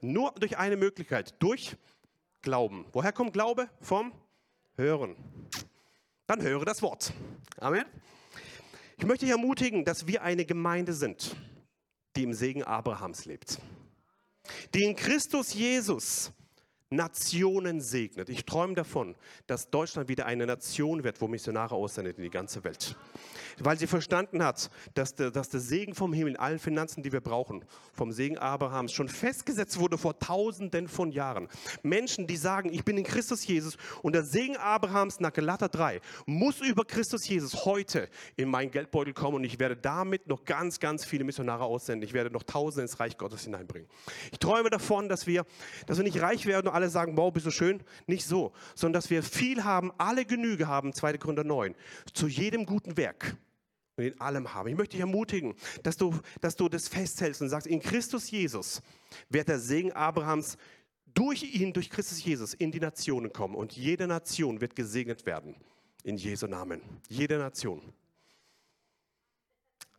Nur 0.01 0.32
durch 0.34 0.57
eine 0.57 0.78
Möglichkeit, 0.78 1.34
durch 1.39 1.76
Glauben. 2.43 2.86
Woher 2.91 3.11
kommt 3.11 3.34
Glaube? 3.34 3.70
Vom 3.82 4.11
Hören. 4.76 5.16
Dann 6.28 6.41
höre 6.43 6.66
das 6.66 6.84
Wort. 6.84 7.11
Amen. 7.57 7.86
Ich 8.97 9.05
möchte 9.05 9.25
dich 9.25 9.31
ermutigen, 9.31 9.83
dass 9.83 10.07
wir 10.07 10.23
eine 10.23 10.45
Gemeinde 10.45 10.93
sind, 10.93 11.35
die 12.15 12.23
im 12.23 12.33
Segen 12.33 12.63
Abrahams 12.63 13.25
lebt, 13.25 13.59
die 14.73 14.83
in 14.83 14.95
Christus 14.95 15.53
Jesus 15.53 16.31
Nationen 16.89 17.81
segnet. 17.81 18.29
Ich 18.29 18.45
träume 18.45 18.73
davon, 18.73 19.15
dass 19.47 19.69
Deutschland 19.69 20.07
wieder 20.07 20.25
eine 20.25 20.45
Nation 20.45 21.03
wird, 21.03 21.19
wo 21.19 21.27
Missionare 21.27 21.75
aussendet 21.75 22.17
in 22.17 22.23
die 22.23 22.29
ganze 22.29 22.63
Welt 22.63 22.95
weil 23.60 23.78
sie 23.78 23.88
verstanden 23.88 24.43
hat, 24.43 24.70
dass 24.93 25.16
der, 25.16 25.32
dass 25.32 25.49
der 25.49 25.60
Segen 25.60 25.95
vom 25.95 26.14
Himmel, 26.14 26.38
allen 26.38 26.60
Finanzen, 26.60 27.03
die 27.03 27.12
wir 27.12 27.22
brauchen, 27.22 27.66
vom 27.93 28.12
Segen 28.12 28.38
Abrahams 28.38 28.91
schon 28.91 29.10
festgesetzt 29.10 29.80
wurde 29.80 29.97
vor 29.97 30.20
tausenden 30.20 30.88
von 30.88 31.12
Jahren. 31.12 31.47
Menschen, 31.84 32.28
die 32.28 32.38
sagen, 32.38 32.72
ich 32.74 32.84
bin 32.84 32.97
in 32.97 33.03
Christus 33.03 33.45
Jesus 33.45 33.78
und 34.01 34.14
der 34.14 34.24
Segen 34.24 34.58
Abrahams 34.58 35.20
nach 35.20 35.34
Galater 35.34 35.70
3 35.70 36.01
muss 36.26 36.62
über 36.62 36.86
Christus 36.86 37.28
Jesus 37.28 37.66
heute 37.66 38.10
in 38.36 38.49
meinen 38.49 38.72
Geldbeutel 38.72 39.14
kommen 39.14 39.38
und 39.38 39.43
ich 39.43 39.60
werde 39.60 39.78
damit 39.78 40.28
noch 40.28 40.45
ganz, 40.45 40.80
ganz 40.80 41.06
viele 41.06 41.24
Missionare 41.24 41.64
aussenden. 41.64 42.03
Ich 42.03 42.14
werde 42.14 42.32
noch 42.32 42.43
Tausende 42.43 42.84
ins 42.84 42.99
Reich 42.99 43.18
Gottes 43.18 43.43
hineinbringen. 43.43 43.89
Ich 44.32 44.39
träume 44.39 44.70
davon, 44.70 45.10
dass 45.10 45.28
wir, 45.28 45.45
dass 45.88 45.97
wir 45.97 46.03
nicht 46.03 46.22
reich 46.22 46.45
werden 46.45 46.68
und 46.68 46.74
alle 46.74 46.89
sagen, 46.89 47.18
wow, 47.18 47.32
bist 47.32 47.45
du 47.45 47.51
schön. 47.51 47.84
Nicht 48.08 48.26
so, 48.26 48.53
sondern 48.76 49.01
dass 49.01 49.10
wir 49.10 49.24
viel 49.24 49.64
haben, 49.64 49.91
alle 49.97 50.26
Genüge 50.26 50.68
haben, 50.68 50.93
2. 50.93 51.18
Korinther 51.18 51.43
9, 51.43 51.76
zu 52.14 52.28
jedem 52.28 52.66
guten 52.66 52.97
Werk 52.97 53.36
und 53.97 54.03
in 54.03 54.19
allem 54.19 54.53
haben. 54.53 54.67
Ich 54.67 54.75
möchte 54.75 54.93
dich 54.93 55.01
ermutigen, 55.01 55.55
dass 55.83 55.97
du, 55.97 56.17
dass 56.41 56.55
du 56.55 56.69
das 56.69 56.87
festhältst 56.87 57.41
und 57.41 57.49
sagst, 57.49 57.67
in 57.67 57.81
Christus 57.81 58.29
Jesus 58.29 58.81
wird 59.29 59.47
der 59.47 59.59
Segen 59.59 59.91
Abrahams 59.93 60.57
durch 61.13 61.43
ihn, 61.43 61.71
durch 61.71 61.89
Christus 61.89 62.23
Jesus 62.23 62.53
in 62.53 62.71
die 62.71 62.79
Nationen 62.79 63.31
kommen 63.31 63.55
und 63.55 63.73
jede 63.73 64.07
Nation 64.07 64.59
wird 64.59 64.75
gesegnet 64.75 65.25
werden. 65.25 65.55
In 66.03 66.17
Jesu 66.17 66.45
Namen. 66.45 66.81
Jede 67.09 67.37
Nation. 67.37 67.81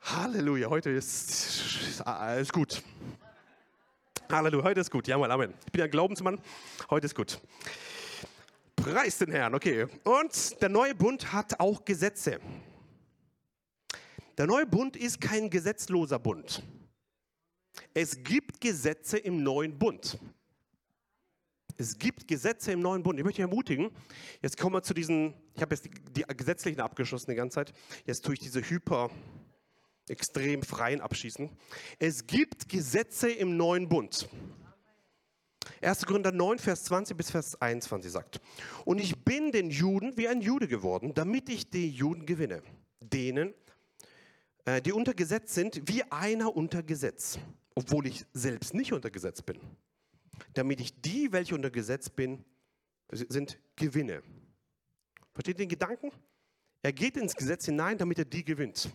Halleluja, 0.02 0.68
heute 0.68 0.90
ist 0.90 2.00
alles 2.04 2.52
gut. 2.52 2.80
Halleluja, 4.30 4.62
heute 4.62 4.80
ist 4.80 4.90
gut. 4.90 5.08
Ja, 5.08 5.18
mal 5.18 5.30
Amen. 5.30 5.52
Ich 5.64 5.72
bin 5.72 5.82
ein 5.82 5.90
Glaubensmann, 5.90 6.38
heute 6.90 7.06
ist 7.06 7.14
gut. 7.14 7.40
Preis 8.76 9.18
den 9.18 9.32
Herrn, 9.32 9.54
okay. 9.54 9.86
Und 10.04 10.60
der 10.60 10.68
neue 10.68 10.94
Bund 10.94 11.32
hat 11.32 11.58
auch 11.58 11.84
Gesetze. 11.84 12.38
Der 14.38 14.46
neue 14.46 14.66
Bund 14.66 14.96
ist 14.96 15.20
kein 15.20 15.48
gesetzloser 15.48 16.18
Bund. 16.18 16.62
Es 17.94 18.22
gibt 18.22 18.60
Gesetze 18.60 19.16
im 19.16 19.42
neuen 19.42 19.78
Bund. 19.78 20.18
Es 21.78 21.98
gibt 21.98 22.28
Gesetze 22.28 22.72
im 22.72 22.80
neuen 22.80 23.02
Bund. 23.02 23.18
Ich 23.18 23.24
möchte 23.24 23.36
dich 23.36 23.50
ermutigen, 23.50 23.90
jetzt 24.42 24.58
kommen 24.58 24.74
wir 24.74 24.82
zu 24.82 24.94
diesen, 24.94 25.34
ich 25.54 25.62
habe 25.62 25.74
jetzt 25.74 25.84
die, 25.84 25.90
die 25.90 26.24
gesetzlichen 26.36 26.80
abgeschlossen 26.80 27.30
die 27.30 27.36
ganze 27.36 27.56
Zeit, 27.56 27.72
jetzt 28.04 28.24
tue 28.24 28.34
ich 28.34 28.40
diese 28.40 28.60
hyper, 28.60 29.10
extrem 30.08 30.62
freien 30.62 31.00
abschießen. 31.00 31.50
Es 31.98 32.26
gibt 32.26 32.68
Gesetze 32.68 33.30
im 33.30 33.56
neuen 33.56 33.88
Bund. 33.88 34.28
1. 35.82 36.06
Korinther 36.06 36.32
9, 36.32 36.58
Vers 36.58 36.84
20 36.84 37.16
bis 37.16 37.30
Vers 37.30 37.60
21 37.60 38.12
sagt, 38.12 38.40
und 38.84 39.00
ich 39.00 39.24
bin 39.24 39.50
den 39.50 39.70
Juden 39.70 40.16
wie 40.16 40.28
ein 40.28 40.40
Jude 40.40 40.68
geworden, 40.68 41.12
damit 41.14 41.48
ich 41.48 41.70
die 41.70 41.90
Juden 41.90 42.24
gewinne, 42.24 42.62
denen, 43.00 43.52
äh, 44.66 44.82
die 44.82 44.92
unter 44.92 45.14
Gesetz 45.14 45.54
sind, 45.54 45.80
wie 45.88 46.02
einer 46.10 46.54
unter 46.54 46.82
Gesetz, 46.82 47.38
obwohl 47.74 48.06
ich 48.06 48.26
selbst 48.34 48.74
nicht 48.74 48.92
unter 48.92 49.10
Gesetz 49.10 49.40
bin, 49.40 49.58
damit 50.52 50.80
ich 50.80 51.00
die, 51.00 51.32
welche 51.32 51.54
unter 51.54 51.70
Gesetz 51.70 52.10
bin, 52.10 52.44
sind, 53.10 53.58
gewinne. 53.76 54.22
Versteht 55.32 55.58
den 55.58 55.68
Gedanken? 55.68 56.10
Er 56.82 56.92
geht 56.92 57.16
ins 57.16 57.34
Gesetz 57.34 57.64
hinein, 57.66 57.98
damit 57.98 58.18
er 58.18 58.24
die 58.24 58.44
gewinnt, 58.44 58.90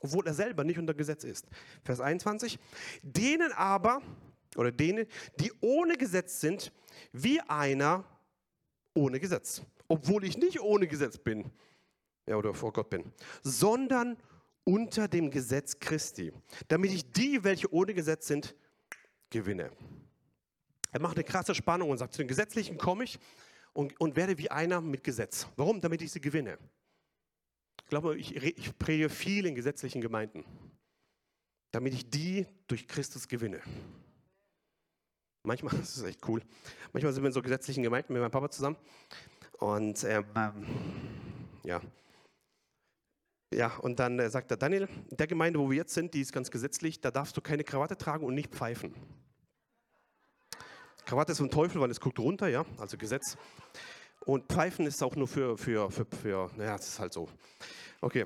obwohl 0.00 0.26
er 0.26 0.34
selber 0.34 0.64
nicht 0.64 0.78
unter 0.78 0.94
Gesetz 0.94 1.24
ist. 1.24 1.46
Vers 1.84 2.00
21. 2.00 2.58
Denen 3.02 3.52
aber, 3.52 4.02
oder 4.56 4.72
denen, 4.72 5.06
die 5.38 5.52
ohne 5.60 5.96
Gesetz 5.96 6.40
sind, 6.40 6.72
wie 7.12 7.40
einer 7.42 8.04
ohne 8.94 9.20
Gesetz, 9.20 9.62
obwohl 9.86 10.24
ich 10.24 10.36
nicht 10.36 10.60
ohne 10.60 10.88
Gesetz 10.88 11.18
bin, 11.18 11.50
ja, 12.26 12.36
oder 12.36 12.54
vor 12.54 12.72
Gott 12.72 12.90
bin, 12.90 13.12
sondern 13.42 14.16
unter 14.66 15.06
dem 15.06 15.30
Gesetz 15.30 15.78
Christi, 15.78 16.32
damit 16.68 16.90
ich 16.90 17.12
die, 17.12 17.44
welche 17.44 17.72
ohne 17.72 17.94
Gesetz 17.94 18.26
sind, 18.26 18.54
gewinne. 19.30 19.70
Er 20.90 21.00
macht 21.00 21.16
eine 21.16 21.24
krasse 21.24 21.54
Spannung 21.54 21.90
und 21.90 21.98
sagt, 21.98 22.14
zu 22.14 22.18
den 22.18 22.28
Gesetzlichen 22.28 22.76
komme 22.76 23.04
ich 23.04 23.18
und, 23.72 23.98
und 24.00 24.16
werde 24.16 24.36
wie 24.38 24.50
einer 24.50 24.80
mit 24.80 25.04
Gesetz. 25.04 25.46
Warum? 25.56 25.80
Damit 25.80 26.02
ich 26.02 26.10
sie 26.10 26.20
gewinne. 26.20 26.58
Ich 27.82 27.90
glaube, 27.90 28.16
ich, 28.18 28.34
ich 28.34 28.76
predige 28.78 29.08
viel 29.08 29.46
in 29.46 29.54
gesetzlichen 29.54 30.00
Gemeinden, 30.00 30.44
damit 31.70 31.94
ich 31.94 32.10
die 32.10 32.46
durch 32.66 32.88
Christus 32.88 33.28
gewinne. 33.28 33.60
Manchmal, 35.44 35.74
das 35.78 35.96
ist 35.96 36.02
echt 36.02 36.26
cool, 36.28 36.42
manchmal 36.92 37.12
sind 37.12 37.22
wir 37.22 37.28
in 37.28 37.32
so 37.32 37.42
gesetzlichen 37.42 37.84
Gemeinden 37.84 38.12
mit 38.12 38.20
meinem 38.20 38.32
Papa 38.32 38.50
zusammen 38.50 38.76
und 39.58 40.02
ähm, 40.02 40.24
ja, 41.62 41.80
ja, 43.56 43.74
und 43.78 43.98
dann 43.98 44.18
äh, 44.18 44.28
sagt 44.28 44.50
er, 44.50 44.56
Daniel, 44.56 44.86
der 45.10 45.26
Gemeinde, 45.26 45.58
wo 45.58 45.70
wir 45.70 45.78
jetzt 45.78 45.94
sind, 45.94 46.12
die 46.12 46.20
ist 46.20 46.32
ganz 46.32 46.50
gesetzlich, 46.50 47.00
da 47.00 47.10
darfst 47.10 47.36
du 47.36 47.40
keine 47.40 47.64
Krawatte 47.64 47.96
tragen 47.96 48.24
und 48.24 48.34
nicht 48.34 48.54
pfeifen. 48.54 48.94
Krawatte 51.06 51.32
ist 51.32 51.40
ein 51.40 51.50
Teufel, 51.50 51.80
weil 51.80 51.90
es 51.90 52.00
guckt 52.00 52.18
runter, 52.18 52.48
ja, 52.48 52.64
also 52.78 52.98
Gesetz. 52.98 53.36
Und 54.26 54.52
Pfeifen 54.52 54.86
ist 54.86 55.02
auch 55.02 55.16
nur 55.16 55.28
für, 55.28 55.56
für, 55.56 55.90
für, 55.90 56.06
für 56.20 56.50
naja, 56.56 56.76
das 56.76 56.88
ist 56.88 56.98
halt 56.98 57.12
so. 57.12 57.28
Okay, 58.00 58.24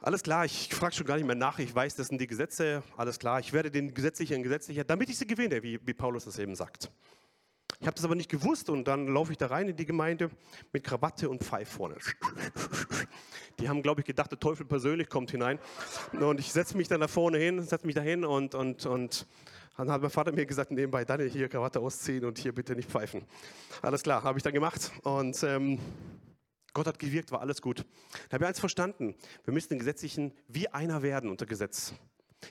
alles 0.00 0.22
klar, 0.22 0.46
ich 0.46 0.74
frage 0.74 0.94
schon 0.94 1.06
gar 1.06 1.16
nicht 1.16 1.26
mehr 1.26 1.36
nach, 1.36 1.60
ich 1.60 1.72
weiß, 1.72 1.94
das 1.94 2.08
sind 2.08 2.20
die 2.20 2.26
Gesetze, 2.26 2.82
alles 2.96 3.18
klar, 3.18 3.38
ich 3.38 3.52
werde 3.52 3.70
den 3.70 3.94
Gesetzlichen 3.94 4.42
gesetzlicher, 4.42 4.82
damit 4.82 5.10
ich 5.10 5.18
sie 5.18 5.26
gewinne, 5.26 5.62
wie, 5.62 5.78
wie 5.86 5.94
Paulus 5.94 6.24
das 6.24 6.38
eben 6.38 6.56
sagt. 6.56 6.90
Ich 7.82 7.86
habe 7.88 7.96
das 7.96 8.04
aber 8.04 8.14
nicht 8.14 8.30
gewusst 8.30 8.70
und 8.70 8.86
dann 8.86 9.08
laufe 9.08 9.32
ich 9.32 9.38
da 9.38 9.48
rein 9.48 9.68
in 9.68 9.74
die 9.74 9.84
Gemeinde 9.84 10.30
mit 10.72 10.84
Krawatte 10.84 11.28
und 11.28 11.42
Pfeif 11.42 11.68
vorne. 11.68 11.96
Die 13.58 13.68
haben, 13.68 13.82
glaube 13.82 14.02
ich, 14.02 14.06
gedacht, 14.06 14.30
der 14.30 14.38
Teufel 14.38 14.64
persönlich 14.64 15.08
kommt 15.08 15.32
hinein. 15.32 15.58
Und 16.12 16.38
ich 16.38 16.52
setze 16.52 16.76
mich 16.76 16.86
dann 16.86 17.00
da 17.00 17.08
vorne 17.08 17.38
hin, 17.38 17.60
setze 17.60 17.84
mich 17.84 17.96
da 17.96 18.00
hin 18.00 18.24
und, 18.24 18.54
und, 18.54 18.86
und 18.86 19.26
dann 19.76 19.90
hat 19.90 20.00
mein 20.00 20.10
Vater 20.12 20.30
mir 20.30 20.46
gesagt, 20.46 20.70
nebenbei, 20.70 21.04
Daniel, 21.04 21.28
hier 21.28 21.48
Krawatte 21.48 21.80
ausziehen 21.80 22.24
und 22.24 22.38
hier 22.38 22.54
bitte 22.54 22.76
nicht 22.76 22.88
pfeifen. 22.88 23.24
Alles 23.82 24.04
klar, 24.04 24.22
habe 24.22 24.38
ich 24.38 24.44
dann 24.44 24.52
gemacht 24.52 24.92
und 25.02 25.42
ähm, 25.42 25.80
Gott 26.74 26.86
hat 26.86 27.00
gewirkt, 27.00 27.32
war 27.32 27.40
alles 27.40 27.60
gut. 27.60 27.84
Da 28.28 28.34
habe 28.34 28.44
ich 28.44 28.48
eins 28.48 28.60
verstanden, 28.60 29.16
wir 29.44 29.52
müssen 29.52 29.70
den 29.70 29.80
Gesetzlichen 29.80 30.32
wie 30.46 30.68
einer 30.68 31.02
werden 31.02 31.28
unter 31.28 31.46
Gesetz. 31.46 31.94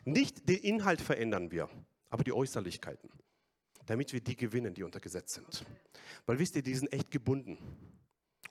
Nicht 0.04 0.50
den 0.50 0.58
Inhalt 0.58 1.00
verändern 1.00 1.52
wir, 1.52 1.70
aber 2.10 2.26
die 2.26 2.34
Äußerlichkeiten 2.34 3.10
damit 3.86 4.14
wir 4.14 4.22
die 4.22 4.36
gewinnen, 4.36 4.74
die 4.74 4.84
unter 4.84 5.00
Gesetz 5.00 5.34
sind. 5.36 5.66
Weil 6.26 6.40
wisst 6.40 6.56
ihr, 6.56 6.62
die 6.62 6.76
sind 6.76 6.92
echt 6.94 7.12
gebunden. 7.12 7.58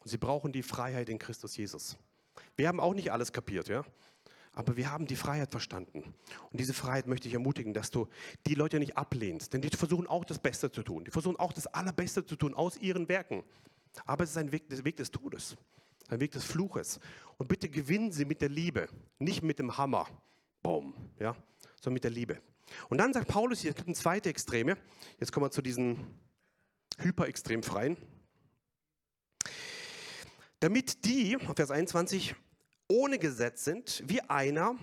Und 0.01 0.09
sie 0.09 0.19
brauchen 0.19 0.53
die 0.53 0.63
Freiheit 0.63 1.09
in 1.09 1.19
Christus 1.19 1.57
Jesus. 1.57 1.97
Wir 2.57 2.69
haben 2.69 2.81
auch 2.81 2.95
nicht 2.95 3.13
alles 3.13 3.33
kapiert, 3.33 3.69
ja? 3.69 3.85
Aber 4.53 4.77
wir 4.77 4.91
haben 4.91 5.07
die 5.07 5.17
Freiheit 5.17 5.51
verstanden. 5.51 6.03
Und 6.51 6.61
diese 6.61 6.75
Freiheit 6.75 7.07
möchte 7.07 7.29
ich 7.29 7.35
ermutigen, 7.35 7.73
dass 7.73 7.91
du 7.91 8.09
die 8.47 8.55
Leute 8.55 8.81
nicht 8.81 8.97
ablehnst. 8.97 9.53
Denn 9.53 9.61
die 9.61 9.69
versuchen 9.69 10.07
auch 10.07 10.25
das 10.25 10.39
Beste 10.39 10.71
zu 10.71 10.83
tun. 10.83 11.05
Die 11.05 11.11
versuchen 11.11 11.37
auch 11.37 11.53
das 11.53 11.69
Allerbeste 11.69 12.27
zu 12.27 12.35
tun 12.35 12.55
aus 12.55 12.77
ihren 12.79 13.09
Werken. 13.09 13.45
Aber 14.07 14.25
es 14.25 14.31
ist 14.31 14.37
ein 14.37 14.51
Weg, 14.51 14.65
Weg 14.85 14.97
des 14.97 15.11
Todes. 15.11 15.57
Ein 16.09 16.19
Weg 16.19 16.33
des 16.33 16.45
Fluches. 16.45 16.99
Und 17.39 17.47
bitte 17.47 17.69
gewinnen 17.69 18.11
sie 18.11 18.25
mit 18.25 18.41
der 18.41 18.49
Liebe. 18.49 18.89
Nicht 19.21 19.43
mit 19.43 19.61
dem 19.61 19.77
Hammer. 19.77 20.09
Boom. 20.63 20.95
Ja? 21.21 21.37
Sondern 21.77 21.95
mit 21.95 22.05
der 22.05 22.11
Liebe. 22.11 22.41
Und 22.89 22.99
dann 22.99 23.13
sagt 23.13 23.29
Paulus, 23.29 23.61
hier, 23.61 23.71
es 23.71 23.77
gibt 23.77 23.89
eine 23.89 23.97
zweite 23.97 24.29
Extreme. 24.29 24.77
Jetzt 25.19 25.33
kommen 25.33 25.47
wir 25.47 25.51
zu 25.51 25.63
diesen 25.63 25.99
hyperextrem 26.99 27.63
freien. 27.63 27.97
Damit 30.61 31.05
die, 31.05 31.39
Vers 31.57 31.71
21, 31.71 32.35
ohne 32.89 33.19
Gesetz 33.19 33.65
sind, 33.65 34.03
wie 34.07 34.21
einer 34.23 34.77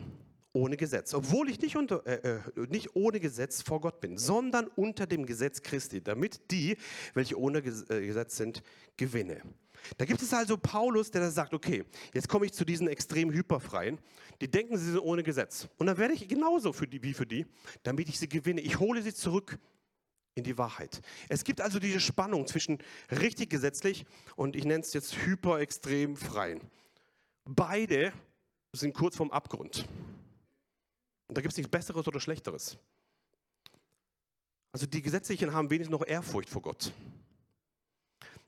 ohne 0.57 0.75
Gesetz. 0.75 1.13
Obwohl 1.13 1.49
ich 1.49 1.59
nicht, 1.61 1.77
unter, 1.77 2.05
äh, 2.07 2.37
äh, 2.37 2.39
nicht 2.69 2.95
ohne 2.95 3.19
Gesetz 3.19 3.61
vor 3.61 3.79
Gott 3.79 4.01
bin, 4.01 4.17
sondern 4.17 4.67
unter 4.75 5.05
dem 5.05 5.25
Gesetz 5.25 5.61
Christi, 5.61 6.01
damit 6.01 6.51
die, 6.51 6.77
welche 7.13 7.39
ohne 7.39 7.59
äh, 7.59 7.61
Gesetz 7.61 8.37
sind, 8.37 8.63
gewinne. 8.97 9.41
Da 9.97 10.05
gibt 10.05 10.21
es 10.21 10.33
also 10.33 10.57
Paulus, 10.57 11.11
der 11.11 11.21
da 11.21 11.31
sagt, 11.31 11.53
okay, 11.53 11.85
jetzt 12.13 12.27
komme 12.27 12.45
ich 12.45 12.53
zu 12.53 12.65
diesen 12.65 12.87
extrem 12.87 13.31
hyperfreien, 13.31 13.99
die 14.41 14.49
denken, 14.49 14.77
sie 14.77 14.91
sind 14.91 14.99
ohne 14.99 15.23
Gesetz. 15.23 15.67
Und 15.77 15.87
dann 15.87 15.97
werde 15.97 16.13
ich 16.13 16.27
genauso 16.27 16.73
für 16.73 16.87
die, 16.87 17.01
wie 17.03 17.13
für 17.13 17.25
die, 17.25 17.45
damit 17.83 18.09
ich 18.09 18.19
sie 18.19 18.27
gewinne. 18.27 18.61
Ich 18.61 18.79
hole 18.79 19.01
sie 19.01 19.13
zurück 19.13 19.57
in 20.35 20.43
die 20.43 20.57
Wahrheit. 20.57 21.01
Es 21.29 21.43
gibt 21.43 21.61
also 21.61 21.79
diese 21.79 21.99
Spannung 21.99 22.45
zwischen 22.45 22.77
richtig 23.09 23.49
gesetzlich 23.49 24.05
und 24.35 24.55
ich 24.55 24.65
nenne 24.65 24.81
es 24.81 24.93
jetzt 24.93 25.17
hyperextrem 25.25 26.15
freien. 26.15 26.61
Beide 27.45 28.13
sind 28.73 28.93
kurz 28.93 29.15
vorm 29.15 29.31
Abgrund. 29.31 29.87
Und 31.27 31.37
da 31.37 31.41
gibt 31.41 31.53
es 31.53 31.57
nichts 31.57 31.71
Besseres 31.71 32.07
oder 32.07 32.19
Schlechteres. 32.19 32.77
Also 34.71 34.85
die 34.85 35.01
Gesetzlichen 35.01 35.53
haben 35.53 35.69
wenigstens 35.69 35.91
noch 35.91 36.05
Ehrfurcht 36.05 36.49
vor 36.49 36.61
Gott. 36.61 36.93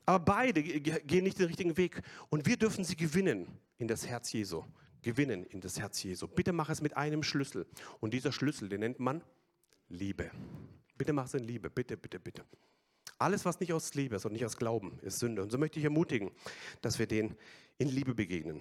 Aber 0.09 0.25
beide 0.25 0.63
gehen 0.63 1.23
nicht 1.23 1.37
den 1.37 1.45
richtigen 1.45 1.77
Weg. 1.77 2.01
Und 2.29 2.47
wir 2.47 2.57
dürfen 2.57 2.83
sie 2.83 2.95
gewinnen 2.95 3.47
in 3.77 3.87
das 3.87 4.07
Herz 4.07 4.33
Jesu. 4.33 4.63
Gewinnen 5.03 5.45
in 5.45 5.61
das 5.61 5.79
Herz 5.79 6.01
Jesu. 6.01 6.27
Bitte 6.27 6.51
mach 6.51 6.71
es 6.71 6.81
mit 6.81 6.97
einem 6.97 7.21
Schlüssel. 7.21 7.67
Und 7.99 8.15
dieser 8.15 8.31
Schlüssel, 8.31 8.69
den 8.69 8.79
nennt 8.79 8.99
man 8.99 9.23
Liebe. 9.87 10.31
Bitte 10.97 11.13
mach 11.13 11.25
es 11.25 11.35
in 11.35 11.43
Liebe. 11.43 11.69
Bitte, 11.69 11.95
bitte, 11.95 12.19
bitte. 12.19 12.43
Alles, 13.19 13.45
was 13.45 13.59
nicht 13.59 13.71
aus 13.71 13.93
Liebe 13.93 14.15
ist 14.15 14.25
und 14.25 14.33
nicht 14.33 14.43
aus 14.43 14.57
Glauben, 14.57 14.97
ist 15.03 15.19
Sünde. 15.19 15.43
Und 15.43 15.51
so 15.51 15.59
möchte 15.59 15.77
ich 15.77 15.85
ermutigen, 15.85 16.31
dass 16.81 16.97
wir 16.97 17.05
den 17.05 17.35
in 17.77 17.89
Liebe 17.89 18.15
begegnen. 18.15 18.59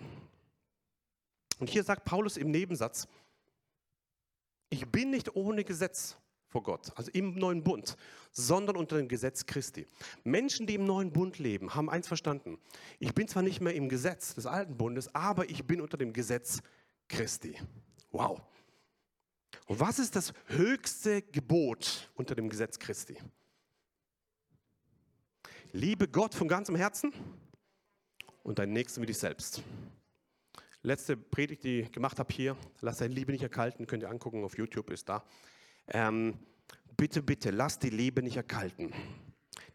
Und 1.60 1.70
hier 1.70 1.82
sagt 1.82 2.04
Paulus 2.04 2.36
im 2.36 2.50
Nebensatz, 2.50 3.08
ich 4.68 4.86
bin 4.86 5.08
nicht 5.08 5.34
ohne 5.34 5.64
Gesetz 5.64 6.18
vor 6.58 6.64
Gott, 6.64 6.92
also 6.96 7.10
im 7.12 7.34
neuen 7.34 7.62
Bund, 7.62 7.96
sondern 8.32 8.76
unter 8.76 8.96
dem 8.96 9.06
Gesetz 9.06 9.46
Christi. 9.46 9.86
Menschen, 10.24 10.66
die 10.66 10.74
im 10.74 10.84
neuen 10.84 11.12
Bund 11.12 11.38
leben, 11.38 11.74
haben 11.76 11.88
eins 11.88 12.08
verstanden. 12.08 12.58
Ich 12.98 13.14
bin 13.14 13.28
zwar 13.28 13.44
nicht 13.44 13.60
mehr 13.60 13.74
im 13.74 13.88
Gesetz 13.88 14.34
des 14.34 14.44
alten 14.44 14.76
Bundes, 14.76 15.14
aber 15.14 15.48
ich 15.48 15.64
bin 15.64 15.80
unter 15.80 15.96
dem 15.96 16.12
Gesetz 16.12 16.60
Christi. 17.06 17.56
Wow. 18.10 18.40
Und 19.66 19.78
was 19.78 20.00
ist 20.00 20.16
das 20.16 20.32
höchste 20.46 21.22
Gebot 21.22 22.10
unter 22.14 22.34
dem 22.34 22.48
Gesetz 22.48 22.78
Christi? 22.80 23.16
Liebe 25.70 26.08
Gott 26.08 26.34
von 26.34 26.48
ganzem 26.48 26.74
Herzen 26.74 27.12
und 28.42 28.58
deinen 28.58 28.72
Nächsten 28.72 29.00
wie 29.00 29.06
dich 29.06 29.18
selbst 29.18 29.62
letzte 30.82 31.16
Predigt, 31.16 31.64
die 31.64 31.80
ich 31.80 31.92
gemacht 31.92 32.18
habe 32.18 32.32
hier, 32.32 32.56
lass 32.80 32.98
deine 32.98 33.14
Liebe 33.14 33.32
nicht 33.32 33.42
erkalten, 33.42 33.86
könnt 33.86 34.02
ihr 34.02 34.10
angucken, 34.10 34.44
auf 34.44 34.56
YouTube 34.56 34.90
ist 34.90 35.08
da. 35.08 35.24
Ähm, 35.88 36.38
bitte, 36.96 37.22
bitte, 37.22 37.50
lass 37.50 37.78
die 37.78 37.90
Liebe 37.90 38.22
nicht 38.22 38.36
erkalten. 38.36 38.92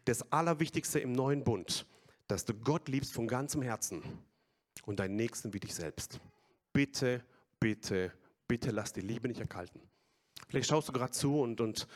Das 0.04 0.30
Allerwichtigste 0.32 1.00
im 1.00 1.12
neuen 1.12 1.44
Bund, 1.44 1.86
dass 2.28 2.44
du 2.44 2.54
Gott 2.54 2.88
liebst 2.88 3.12
von 3.12 3.26
ganzem 3.26 3.62
Herzen 3.62 4.02
und 4.84 5.00
deinen 5.00 5.16
Nächsten 5.16 5.52
wie 5.52 5.60
dich 5.60 5.74
selbst. 5.74 6.20
Bitte, 6.72 7.24
bitte, 7.58 8.12
bitte 8.46 8.70
lass 8.70 8.92
die 8.92 9.00
Liebe 9.00 9.28
nicht 9.28 9.40
erkalten. 9.40 9.80
Vielleicht 10.48 10.68
schaust 10.68 10.88
du 10.88 10.92
gerade 10.92 11.12
zu 11.12 11.40
und, 11.40 11.60
und 11.60 11.88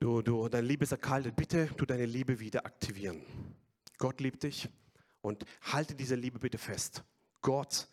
du, 0.00 0.22
du, 0.22 0.48
deine 0.48 0.66
Liebe 0.66 0.84
ist 0.84 0.92
erkaltet. 0.92 1.36
Bitte 1.36 1.68
tu 1.76 1.84
deine 1.84 2.06
Liebe 2.06 2.40
wieder 2.40 2.64
aktivieren. 2.66 3.22
Gott 3.98 4.20
liebt 4.20 4.42
dich 4.42 4.68
und 5.20 5.44
halte 5.62 5.94
diese 5.94 6.14
Liebe 6.14 6.38
bitte 6.38 6.58
fest. 6.58 7.04
Gott, 7.42 7.88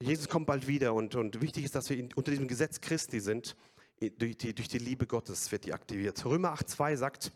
Jesus 0.00 0.28
kommt 0.28 0.46
bald 0.46 0.66
wieder 0.66 0.94
und, 0.94 1.14
und 1.14 1.40
wichtig 1.40 1.64
ist, 1.64 1.74
dass 1.74 1.88
wir 1.90 2.08
unter 2.14 2.30
diesem 2.30 2.48
Gesetz 2.48 2.80
Christi 2.80 3.20
sind. 3.20 3.56
Durch 4.00 4.36
die, 4.36 4.54
durch 4.54 4.68
die 4.68 4.78
Liebe 4.78 5.06
Gottes 5.06 5.50
wird 5.52 5.64
die 5.64 5.72
aktiviert. 5.72 6.24
Römer 6.24 6.54
8,2 6.54 6.96
sagt, 6.96 7.32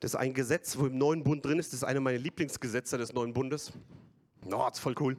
das 0.00 0.12
ist 0.12 0.16
ein 0.16 0.34
Gesetz, 0.34 0.76
wo 0.76 0.86
im 0.86 0.98
neuen 0.98 1.22
Bund 1.22 1.44
drin 1.44 1.58
ist. 1.58 1.72
Das 1.72 1.78
ist 1.78 1.84
eine 1.84 2.00
meiner 2.00 2.18
Lieblingsgesetze 2.18 2.98
des 2.98 3.12
neuen 3.12 3.32
Bundes. 3.32 3.72
Oh, 4.46 4.50
das 4.50 4.74
ist 4.74 4.80
voll 4.80 4.96
cool. 4.98 5.16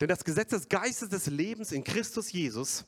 Denn 0.00 0.08
das 0.08 0.24
Gesetz 0.24 0.50
des 0.50 0.68
Geistes 0.68 1.08
des 1.08 1.26
Lebens 1.26 1.72
in 1.72 1.84
Christus 1.84 2.32
Jesus 2.32 2.84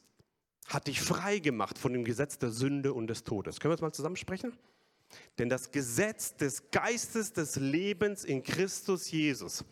hat 0.66 0.86
dich 0.86 1.00
frei 1.00 1.38
gemacht 1.38 1.78
von 1.78 1.92
dem 1.92 2.04
Gesetz 2.04 2.38
der 2.38 2.50
Sünde 2.50 2.92
und 2.92 3.06
des 3.06 3.24
Todes. 3.24 3.60
Können 3.60 3.72
wir 3.72 3.76
das 3.76 3.82
mal 3.82 3.92
zusammensprechen? 3.92 4.52
Denn 5.38 5.48
das 5.48 5.70
Gesetz 5.70 6.36
des 6.36 6.70
Geistes 6.70 7.32
des 7.32 7.56
Lebens 7.56 8.24
in 8.24 8.42
Christus 8.42 9.10
Jesus 9.10 9.64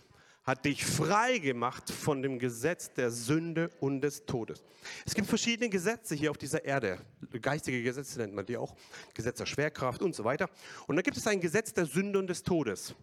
hat 0.46 0.64
dich 0.64 0.86
frei 0.86 1.38
gemacht 1.38 1.90
von 1.90 2.22
dem 2.22 2.38
Gesetz 2.38 2.92
der 2.92 3.10
Sünde 3.10 3.68
und 3.80 4.00
des 4.00 4.26
Todes. 4.26 4.62
Es 5.04 5.14
gibt 5.14 5.26
verschiedene 5.26 5.68
Gesetze 5.68 6.14
hier 6.14 6.30
auf 6.30 6.38
dieser 6.38 6.64
Erde. 6.64 7.00
Geistige 7.42 7.82
Gesetze 7.82 8.20
nennt 8.20 8.32
man 8.32 8.46
die 8.46 8.56
auch. 8.56 8.76
Gesetz 9.12 9.38
der 9.38 9.46
Schwerkraft 9.46 10.02
und 10.02 10.14
so 10.14 10.22
weiter. 10.22 10.48
Und 10.86 10.94
da 10.94 11.02
gibt 11.02 11.16
es 11.16 11.26
ein 11.26 11.40
Gesetz 11.40 11.74
der 11.74 11.86
Sünde 11.86 12.20
und 12.20 12.28
des 12.28 12.44
Todes. 12.44 12.94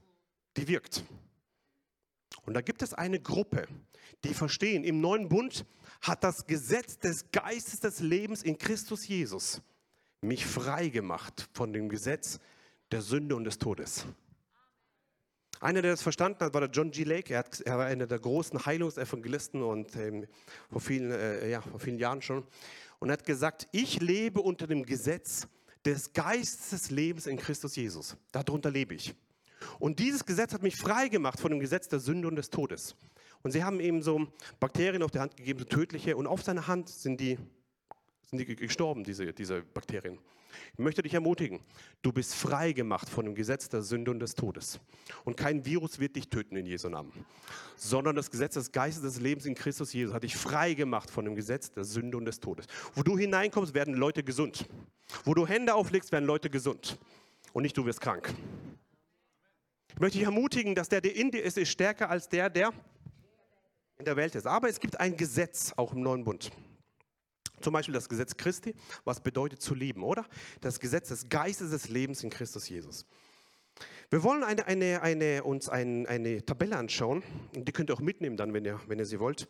Die 0.55 0.67
wirkt. 0.67 1.03
Und 2.45 2.53
da 2.53 2.61
gibt 2.61 2.81
es 2.81 2.93
eine 2.93 3.19
Gruppe, 3.19 3.67
die 4.23 4.33
verstehen, 4.33 4.83
im 4.83 5.01
neuen 5.01 5.27
Bund 5.27 5.65
hat 6.01 6.23
das 6.23 6.45
Gesetz 6.45 6.97
des 6.97 7.29
Geistes 7.31 7.79
des 7.81 7.99
Lebens 7.99 8.41
in 8.41 8.57
Christus 8.57 9.07
Jesus 9.07 9.61
mich 10.21 10.45
frei 10.45 10.87
gemacht 10.87 11.49
von 11.53 11.73
dem 11.73 11.89
Gesetz 11.89 12.39
der 12.91 13.01
Sünde 13.01 13.35
und 13.35 13.43
des 13.43 13.57
Todes. 13.57 14.05
Einer, 15.63 15.81
der 15.81 15.91
das 15.91 16.01
verstanden 16.01 16.43
hat, 16.43 16.53
war 16.53 16.59
der 16.59 16.69
John 16.69 16.91
G. 16.91 17.05
Lake. 17.05 17.33
Er, 17.33 17.39
hat, 17.39 17.61
er 17.61 17.77
war 17.77 17.85
einer 17.85 18.05
der 18.05 18.19
großen 18.19 18.65
Heilungsevangelisten 18.65 19.63
und 19.63 19.95
ähm, 19.95 20.27
vor, 20.69 20.81
vielen, 20.81 21.09
äh, 21.09 21.49
ja, 21.49 21.61
vor 21.61 21.79
vielen 21.79 21.97
Jahren 21.97 22.21
schon. 22.21 22.43
Und 22.99 23.07
er 23.07 23.13
hat 23.13 23.23
gesagt, 23.23 23.69
ich 23.71 24.01
lebe 24.01 24.41
unter 24.41 24.67
dem 24.67 24.85
Gesetz 24.85 25.47
des 25.85 26.11
Geistes 26.11 26.71
des 26.71 26.91
Lebens 26.91 27.27
in 27.27 27.37
Christus 27.37 27.77
Jesus. 27.77 28.17
Darunter 28.33 28.71
lebe 28.71 28.93
ich. 28.93 29.15
Und 29.79 29.99
dieses 29.99 30.25
Gesetz 30.25 30.51
hat 30.51 30.63
mich 30.63 30.75
frei 30.75 31.07
gemacht 31.07 31.39
von 31.39 31.51
dem 31.51 31.61
Gesetz 31.61 31.87
der 31.87 32.01
Sünde 32.01 32.27
und 32.27 32.35
des 32.35 32.49
Todes. 32.49 32.97
Und 33.41 33.51
sie 33.51 33.63
haben 33.63 33.79
ihm 33.79 34.01
so 34.01 34.27
Bakterien 34.59 35.01
auf 35.01 35.11
der 35.11 35.21
Hand 35.21 35.37
gegeben, 35.37 35.59
so 35.59 35.65
tödliche, 35.65 36.17
und 36.17 36.27
auf 36.27 36.43
seiner 36.43 36.67
Hand 36.67 36.89
sind 36.89 37.21
die, 37.21 37.37
sind 38.25 38.39
die 38.39 38.55
gestorben, 38.55 39.03
diese, 39.03 39.33
diese 39.33 39.61
Bakterien. 39.61 40.17
Ich 40.73 40.79
möchte 40.79 41.01
dich 41.01 41.13
ermutigen, 41.13 41.59
du 42.01 42.11
bist 42.11 42.35
frei 42.35 42.73
gemacht 42.73 43.09
von 43.09 43.25
dem 43.25 43.35
Gesetz 43.35 43.69
der 43.69 43.81
Sünde 43.81 44.11
und 44.11 44.19
des 44.19 44.35
Todes. 44.35 44.79
Und 45.23 45.37
kein 45.37 45.65
Virus 45.65 45.99
wird 45.99 46.15
dich 46.15 46.29
töten 46.29 46.55
in 46.55 46.65
Jesu 46.65 46.89
Namen, 46.89 47.11
sondern 47.75 48.15
das 48.15 48.29
Gesetz 48.29 48.53
des 48.53 48.71
Geistes 48.71 49.01
des 49.01 49.19
Lebens 49.19 49.45
in 49.45 49.55
Christus 49.55 49.93
Jesus 49.93 50.13
hat 50.13 50.23
dich 50.23 50.35
frei 50.35 50.73
gemacht 50.73 51.09
von 51.09 51.25
dem 51.25 51.35
Gesetz 51.35 51.71
der 51.71 51.83
Sünde 51.83 52.17
und 52.17 52.25
des 52.25 52.39
Todes. 52.39 52.67
Wo 52.93 53.03
du 53.03 53.17
hineinkommst, 53.17 53.73
werden 53.73 53.93
Leute 53.95 54.23
gesund. 54.23 54.65
Wo 55.23 55.33
du 55.33 55.47
Hände 55.47 55.73
auflegst, 55.73 56.11
werden 56.11 56.25
Leute 56.25 56.49
gesund. 56.49 56.97
Und 57.51 57.63
nicht 57.63 57.77
du 57.77 57.85
wirst 57.85 58.01
krank. 58.01 58.33
Ich 59.89 59.99
möchte 59.99 60.17
dich 60.17 60.25
ermutigen, 60.25 60.73
dass 60.73 60.89
der, 60.89 61.01
der 61.01 61.15
in 61.15 61.29
dir 61.29 61.43
ist, 61.43 61.57
ist 61.57 61.69
stärker 61.69 62.09
als 62.09 62.27
der, 62.27 62.49
der 62.49 62.73
in 63.99 64.05
der 64.05 64.15
Welt 64.15 64.33
ist. 64.33 64.47
Aber 64.47 64.67
es 64.67 64.79
gibt 64.79 64.99
ein 64.99 65.15
Gesetz 65.15 65.71
auch 65.77 65.93
im 65.93 66.01
neuen 66.01 66.23
Bund. 66.23 66.51
Zum 67.63 67.71
Beispiel 67.71 67.93
das 67.93 68.09
Gesetz 68.09 68.35
Christi, 68.35 68.75
was 69.05 69.21
bedeutet 69.21 69.61
zu 69.61 69.73
lieben, 69.73 70.03
oder? 70.03 70.25
Das 70.59 70.81
Gesetz 70.81 71.07
des 71.07 71.29
Geistes 71.29 71.71
des 71.71 71.87
Lebens 71.87 72.21
in 72.21 72.29
Christus 72.29 72.67
Jesus. 72.67 73.05
Wir 74.09 74.21
wollen 74.21 74.43
eine, 74.43 74.67
eine, 74.67 75.01
eine, 75.01 75.43
uns 75.43 75.69
ein, 75.69 76.05
eine 76.05 76.45
Tabelle 76.45 76.75
anschauen, 76.75 77.23
die 77.53 77.71
könnt 77.71 77.89
ihr 77.89 77.93
auch 77.93 78.01
mitnehmen 78.01 78.35
dann, 78.35 78.53
wenn 78.53 78.65
ihr, 78.65 78.81
wenn 78.87 78.99
ihr 78.99 79.05
sie 79.05 79.19
wollt. 79.19 79.47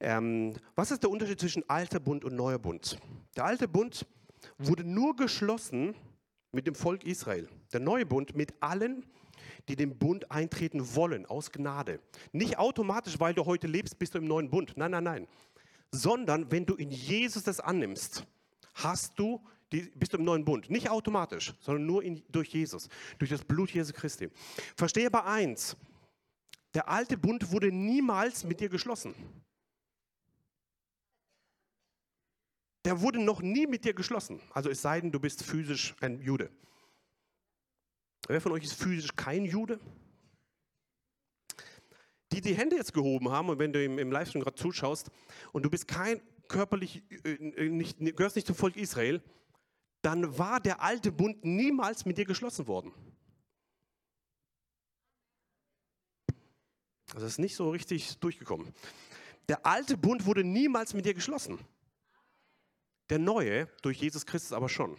Ähm, 0.00 0.54
was 0.74 0.90
ist 0.90 1.02
der 1.02 1.08
Unterschied 1.08 1.40
zwischen 1.40 1.68
alter 1.68 1.98
Bund 1.98 2.26
und 2.26 2.36
neuer 2.36 2.58
Bund? 2.58 2.98
Der 3.36 3.46
alte 3.46 3.66
Bund 3.66 4.04
wurde 4.58 4.84
nur 4.84 5.16
geschlossen 5.16 5.94
mit 6.52 6.66
dem 6.66 6.74
Volk 6.74 7.04
Israel. 7.04 7.48
Der 7.72 7.80
neue 7.80 8.04
Bund 8.04 8.36
mit 8.36 8.52
allen, 8.60 9.06
die 9.68 9.76
den 9.76 9.96
Bund 9.98 10.30
eintreten 10.30 10.94
wollen, 10.94 11.24
aus 11.24 11.50
Gnade. 11.50 12.00
Nicht 12.32 12.58
automatisch, 12.58 13.18
weil 13.18 13.32
du 13.32 13.46
heute 13.46 13.66
lebst, 13.66 13.98
bist 13.98 14.14
du 14.14 14.18
im 14.18 14.26
neuen 14.26 14.50
Bund. 14.50 14.74
Nein, 14.76 14.90
nein, 14.90 15.04
nein 15.04 15.28
sondern 15.92 16.50
wenn 16.50 16.66
du 16.66 16.74
in 16.74 16.90
Jesus 16.90 17.42
das 17.44 17.60
annimmst, 17.60 18.24
hast 18.74 19.18
du 19.18 19.40
die, 19.72 19.82
bist 19.94 20.12
du 20.12 20.18
im 20.18 20.24
neuen 20.24 20.44
Bund. 20.44 20.70
Nicht 20.70 20.90
automatisch, 20.90 21.54
sondern 21.60 21.86
nur 21.86 22.02
in, 22.02 22.22
durch 22.28 22.48
Jesus, 22.48 22.88
durch 23.18 23.30
das 23.30 23.44
Blut 23.44 23.70
Jesu 23.70 23.92
Christi. 23.92 24.30
Verstehe 24.76 25.06
aber 25.06 25.26
eins, 25.26 25.76
der 26.74 26.88
alte 26.88 27.16
Bund 27.16 27.50
wurde 27.50 27.72
niemals 27.72 28.44
mit 28.44 28.60
dir 28.60 28.68
geschlossen. 28.68 29.14
Der 32.84 33.00
wurde 33.00 33.18
noch 33.18 33.42
nie 33.42 33.66
mit 33.66 33.84
dir 33.84 33.94
geschlossen. 33.94 34.40
Also 34.52 34.70
es 34.70 34.82
sei 34.82 35.00
denn, 35.00 35.10
du 35.10 35.18
bist 35.18 35.42
physisch 35.42 35.96
ein 36.00 36.20
Jude. 36.20 36.50
Wer 38.28 38.40
von 38.40 38.52
euch 38.52 38.64
ist 38.64 38.74
physisch 38.74 39.16
kein 39.16 39.44
Jude? 39.44 39.80
Die 42.36 42.42
die 42.42 42.54
Hände 42.54 42.76
jetzt 42.76 42.92
gehoben 42.92 43.30
haben 43.30 43.48
und 43.48 43.58
wenn 43.58 43.72
du 43.72 43.82
im, 43.82 43.98
im 43.98 44.12
Livestream 44.12 44.42
gerade 44.42 44.56
zuschaust 44.56 45.10
und 45.52 45.64
du 45.64 45.70
bist 45.70 45.88
kein 45.88 46.20
körperlich 46.48 47.02
äh, 47.24 47.68
nicht, 47.68 47.98
gehörst 47.98 48.36
nicht 48.36 48.46
zum 48.46 48.56
Volk 48.56 48.76
Israel, 48.76 49.22
dann 50.02 50.38
war 50.38 50.60
der 50.60 50.82
alte 50.82 51.10
Bund 51.10 51.44
niemals 51.44 52.04
mit 52.04 52.18
dir 52.18 52.24
geschlossen 52.24 52.66
worden. 52.66 52.92
Das 57.12 57.22
ist 57.22 57.38
nicht 57.38 57.56
so 57.56 57.70
richtig 57.70 58.18
durchgekommen. 58.18 58.74
Der 59.48 59.64
alte 59.64 59.96
Bund 59.96 60.26
wurde 60.26 60.44
niemals 60.44 60.92
mit 60.92 61.06
dir 61.06 61.14
geschlossen. 61.14 61.58
Der 63.08 63.18
neue 63.18 63.68
durch 63.82 64.00
Jesus 64.00 64.26
Christus 64.26 64.52
aber 64.52 64.68
schon. 64.68 64.96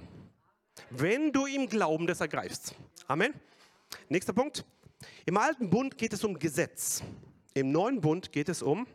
Wenn 0.90 1.32
du 1.32 1.46
ihm 1.46 1.68
Glauben 1.68 2.08
das 2.08 2.22
ergreifst. 2.22 2.74
Amen. 3.08 3.34
Nächster 4.10 4.34
Punkt. 4.34 4.66
Im 5.26 5.38
alten 5.38 5.70
Bund 5.70 5.98
geht 5.98 6.14
es 6.14 6.24
um 6.24 6.40
Gesetz. 6.40 7.04
Im 7.60 7.72
neuen 7.72 8.02
Bund 8.02 8.32
geht 8.32 8.50
es 8.50 8.62
um 8.62 8.88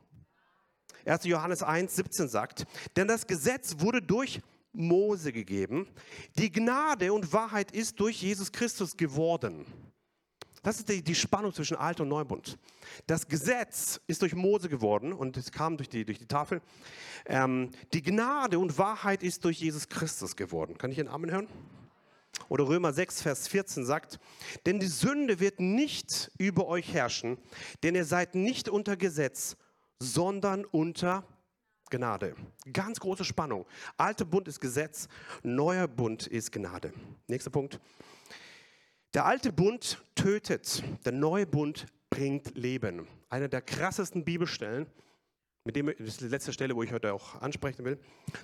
1. 1.04 1.24
Johannes 1.24 1.62
1, 1.62 1.96
17 1.96 2.28
sagt, 2.28 2.64
denn 2.96 3.08
das 3.08 3.26
Gesetz 3.26 3.76
wurde 3.78 4.00
durch 4.00 4.40
Mose 4.72 5.32
gegeben, 5.32 5.88
die 6.38 6.50
Gnade 6.50 7.12
und 7.12 7.32
Wahrheit 7.32 7.72
ist 7.72 7.98
durch 7.98 8.22
Jesus 8.22 8.52
Christus 8.52 8.96
geworden. 8.96 9.66
Das 10.62 10.78
ist 10.78 10.88
die, 10.88 11.02
die 11.02 11.16
Spannung 11.16 11.52
zwischen 11.52 11.76
Alt 11.76 12.00
und 12.00 12.08
Neubund. 12.08 12.56
Das 13.08 13.26
Gesetz 13.26 14.00
ist 14.06 14.22
durch 14.22 14.34
Mose 14.34 14.68
geworden 14.68 15.12
und 15.12 15.36
es 15.36 15.50
kam 15.50 15.76
durch 15.76 15.88
die, 15.88 16.04
durch 16.04 16.20
die 16.20 16.26
Tafel. 16.26 16.62
Ähm, 17.26 17.70
die 17.92 18.00
Gnade 18.00 18.60
und 18.60 18.78
Wahrheit 18.78 19.24
ist 19.24 19.44
durch 19.44 19.58
Jesus 19.58 19.88
Christus 19.88 20.36
geworden. 20.36 20.78
Kann 20.78 20.92
ich 20.92 21.00
einen 21.00 21.08
Amen 21.08 21.32
hören? 21.32 21.48
Oder 22.48 22.66
Römer 22.66 22.92
6, 22.92 23.22
Vers 23.22 23.48
14 23.48 23.84
sagt, 23.84 24.18
denn 24.66 24.80
die 24.80 24.86
Sünde 24.86 25.40
wird 25.40 25.60
nicht 25.60 26.30
über 26.38 26.66
euch 26.66 26.92
herrschen, 26.92 27.38
denn 27.82 27.94
ihr 27.94 28.04
seid 28.04 28.34
nicht 28.34 28.68
unter 28.68 28.96
Gesetz, 28.96 29.56
sondern 29.98 30.64
unter 30.64 31.24
Gnade. 31.90 32.34
Ganz 32.72 33.00
große 33.00 33.24
Spannung. 33.24 33.66
Alter 33.96 34.24
Bund 34.24 34.48
ist 34.48 34.60
Gesetz, 34.60 35.08
neuer 35.42 35.86
Bund 35.86 36.26
ist 36.26 36.50
Gnade. 36.50 36.92
Nächster 37.26 37.50
Punkt. 37.50 37.80
Der 39.14 39.26
alte 39.26 39.52
Bund 39.52 40.02
tötet, 40.14 40.82
der 41.04 41.12
neue 41.12 41.46
Bund 41.46 41.86
bringt 42.08 42.56
Leben. 42.56 43.06
Eine 43.28 43.48
der 43.50 43.60
krassesten 43.60 44.24
Bibelstellen, 44.24 44.86
mit 45.64 45.76
dem, 45.76 45.86
das 45.86 46.00
ist 46.00 46.20
die 46.22 46.28
letzte 46.28 46.52
Stelle, 46.52 46.74
wo 46.74 46.82
ich 46.82 46.92
heute 46.92 47.12
auch 47.12 47.40
ansprechen 47.40 47.84
will. 47.84 47.98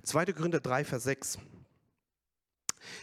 2. 0.04 0.26
Korinther 0.26 0.60
3, 0.60 0.84
Vers 0.84 1.04
6. 1.04 1.38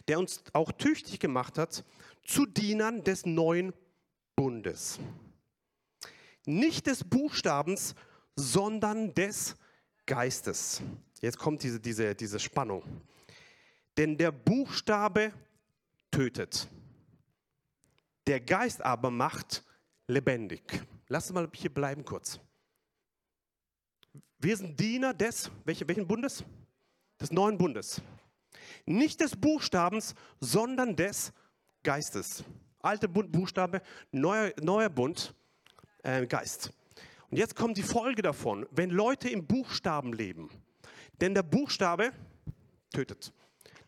Der 0.08 0.20
uns 0.20 0.44
auch 0.54 0.72
tüchtig 0.72 1.20
gemacht 1.20 1.58
hat 1.58 1.84
zu 2.24 2.46
Dienern 2.46 3.04
des 3.04 3.26
neuen 3.26 3.74
Bundes. 4.36 5.00
Nicht 6.46 6.88
des 6.88 7.04
Buchstabens, 7.04 7.96
sondern 8.36 9.14
des 9.14 9.56
Geistes. 10.06 10.82
Jetzt 11.22 11.38
kommt 11.38 11.64
diese, 11.64 11.80
diese, 11.80 12.14
diese 12.14 12.40
Spannung. 12.40 12.84
Denn 13.98 14.18
der 14.18 14.32
Buchstabe 14.32 15.32
tötet. 16.12 16.68
Der 18.28 18.40
Geist 18.40 18.82
aber 18.82 19.10
macht 19.10 19.64
lebendig. 20.08 20.62
Lass 21.08 21.30
uns 21.30 21.36
mal 21.36 21.50
hier 21.54 21.74
bleiben 21.74 22.04
kurz. 22.04 22.40
Wir 24.40 24.58
sind 24.58 24.80
Diener 24.80 25.14
des, 25.14 25.50
welche, 25.64 25.88
welchen 25.88 26.08
Bundes? 26.08 26.44
Des 27.20 27.32
neuen 27.32 27.58
Bundes. 27.58 28.02
Nicht 28.86 29.22
des 29.22 29.36
Buchstabens, 29.36 30.16
sondern 30.40 30.96
des 30.96 31.34
Geistes. 31.84 32.44
Alte 32.80 33.08
Bund, 33.08 33.32
Buchstabe, 33.32 33.82
neuer, 34.12 34.54
neuer 34.62 34.90
Bund, 34.90 35.34
äh, 36.04 36.26
Geist. 36.28 36.72
Und 37.32 37.38
jetzt 37.38 37.56
kommt 37.56 37.78
die 37.78 37.84
Folge 37.84 38.22
davon, 38.22 38.68
wenn 38.72 38.92
Leute 38.92 39.30
im 39.30 39.46
Buchstaben 39.46 40.14
leben. 40.14 40.50
Denn 41.20 41.34
der 41.34 41.44
Buchstabe 41.44 42.12
tötet. 42.92 43.34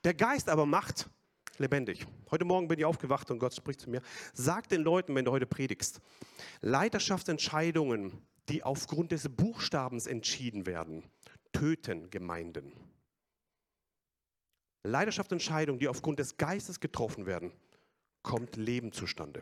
Der 0.03 0.13
Geist 0.13 0.49
aber 0.49 0.65
macht 0.65 1.09
lebendig. 1.57 2.05
Heute 2.31 2.45
Morgen 2.45 2.67
bin 2.67 2.79
ich 2.79 2.85
aufgewacht 2.85 3.29
und 3.31 3.39
Gott 3.39 3.53
spricht 3.53 3.81
zu 3.81 3.89
mir. 3.89 4.01
Sag 4.33 4.69
den 4.69 4.81
Leuten, 4.81 5.13
wenn 5.15 5.25
du 5.25 5.31
heute 5.31 5.45
predigst, 5.45 6.01
Leiterschaftsentscheidungen, 6.61 8.11
die 8.49 8.63
aufgrund 8.63 9.11
des 9.11 9.29
Buchstabens 9.29 10.07
entschieden 10.07 10.65
werden, 10.65 11.03
töten 11.51 12.09
Gemeinden. 12.09 12.73
Leiterschaftsentscheidungen, 14.87 15.79
die 15.79 15.87
aufgrund 15.87 16.19
des 16.19 16.37
Geistes 16.37 16.79
getroffen 16.79 17.25
werden, 17.25 17.51
kommt 18.23 18.55
Leben 18.55 18.91
zustande. 18.91 19.41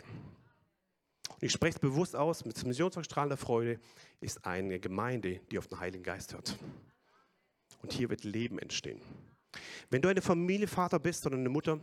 Und 1.29 1.43
ich 1.43 1.51
spreche 1.51 1.75
es 1.75 1.79
bewusst 1.79 2.15
aus, 2.15 2.45
mit 2.45 2.63
Missionswerk 2.65 3.07
der 3.09 3.37
Freude 3.37 3.79
ist 4.21 4.45
eine 4.45 4.79
Gemeinde, 4.79 5.39
die 5.51 5.57
auf 5.57 5.67
den 5.67 5.79
Heiligen 5.79 6.03
Geist 6.03 6.33
hört. 6.33 6.57
Und 7.81 7.93
hier 7.93 8.09
wird 8.09 8.23
Leben 8.23 8.59
entstehen. 8.59 9.01
Wenn 9.89 10.01
du 10.01 10.09
eine 10.09 10.21
Familienvater 10.21 10.99
bist 10.99 11.25
oder 11.25 11.37
eine 11.37 11.49
Mutter, 11.49 11.79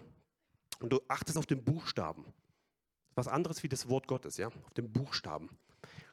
und 0.82 0.92
du 0.92 1.00
achtest 1.08 1.38
auf 1.38 1.46
den 1.46 1.64
Buchstaben. 1.64 2.24
Was 3.14 3.28
anderes 3.28 3.62
wie 3.62 3.68
das 3.68 3.88
Wort 3.88 4.08
Gottes, 4.08 4.36
ja? 4.36 4.48
Auf 4.48 4.74
den 4.74 4.92
Buchstaben. 4.92 5.48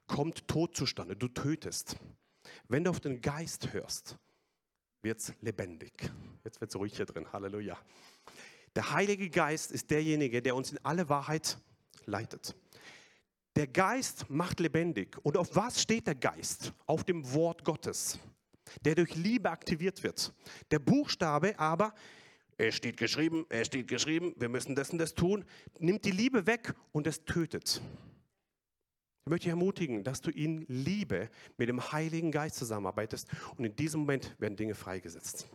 Kommt 0.07 0.47
Tod 0.47 0.75
zustande, 0.75 1.15
du 1.15 1.27
tötest. 1.27 1.97
Wenn 2.67 2.83
du 2.83 2.91
auf 2.91 2.99
den 2.99 3.21
Geist 3.21 3.73
hörst, 3.73 4.17
wird 5.01 5.19
es 5.19 5.33
lebendig. 5.41 6.11
Jetzt 6.43 6.61
wird 6.61 6.71
es 6.71 6.75
ruhig 6.75 6.95
hier 6.95 7.05
drin. 7.05 7.31
Halleluja. 7.31 7.77
Der 8.75 8.91
Heilige 8.91 9.29
Geist 9.29 9.71
ist 9.71 9.89
derjenige, 9.89 10.41
der 10.41 10.55
uns 10.55 10.71
in 10.71 10.79
alle 10.83 11.09
Wahrheit 11.09 11.57
leitet. 12.05 12.55
Der 13.55 13.67
Geist 13.67 14.29
macht 14.29 14.59
lebendig. 14.59 15.17
Und 15.23 15.37
auf 15.37 15.55
was 15.55 15.81
steht 15.81 16.07
der 16.07 16.15
Geist? 16.15 16.73
Auf 16.85 17.03
dem 17.03 17.33
Wort 17.33 17.65
Gottes, 17.65 18.19
der 18.85 18.95
durch 18.95 19.15
Liebe 19.15 19.49
aktiviert 19.49 20.03
wird. 20.03 20.33
Der 20.71 20.79
Buchstabe 20.79 21.57
aber 21.59 21.93
es 22.61 22.75
steht 22.75 22.97
geschrieben, 22.97 23.45
es 23.47 23.67
steht 23.67 23.87
geschrieben, 23.87 24.33
wir 24.37 24.49
müssen 24.49 24.75
das 24.75 24.89
und 24.89 24.97
das 24.97 25.15
tun, 25.15 25.45
nimmt 25.79 26.03
die 26.03 26.11
Liebe 26.11 26.45
weg 26.45 26.73
und 26.91 27.07
es 27.07 27.23
tötet. 27.23 27.81
Ich 29.25 29.29
möchte 29.29 29.43
dich 29.43 29.51
ermutigen, 29.51 30.03
dass 30.03 30.21
du 30.21 30.31
in 30.31 30.65
Liebe 30.67 31.29
mit 31.57 31.69
dem 31.69 31.91
Heiligen 31.91 32.31
Geist 32.31 32.55
zusammenarbeitest 32.55 33.27
und 33.57 33.65
in 33.65 33.75
diesem 33.75 34.01
Moment 34.01 34.35
werden 34.39 34.55
Dinge 34.55 34.75
freigesetzt. 34.75 35.47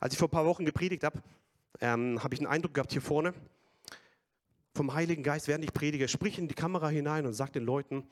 Als 0.00 0.14
ich 0.14 0.18
vor 0.18 0.28
ein 0.28 0.32
paar 0.32 0.46
Wochen 0.46 0.64
gepredigt 0.64 1.04
habe, 1.04 1.22
ähm, 1.80 2.22
habe 2.22 2.34
ich 2.34 2.40
einen 2.40 2.48
Eindruck 2.48 2.74
gehabt 2.74 2.92
hier 2.92 3.02
vorne 3.02 3.34
vom 4.74 4.94
Heiligen 4.94 5.22
Geist, 5.22 5.48
während 5.48 5.64
ich 5.64 5.72
predige, 5.72 6.08
sprich 6.08 6.38
in 6.38 6.48
die 6.48 6.54
Kamera 6.54 6.88
hinein 6.88 7.26
und 7.26 7.34
sag 7.34 7.52
den 7.52 7.64
Leuten, 7.64 8.04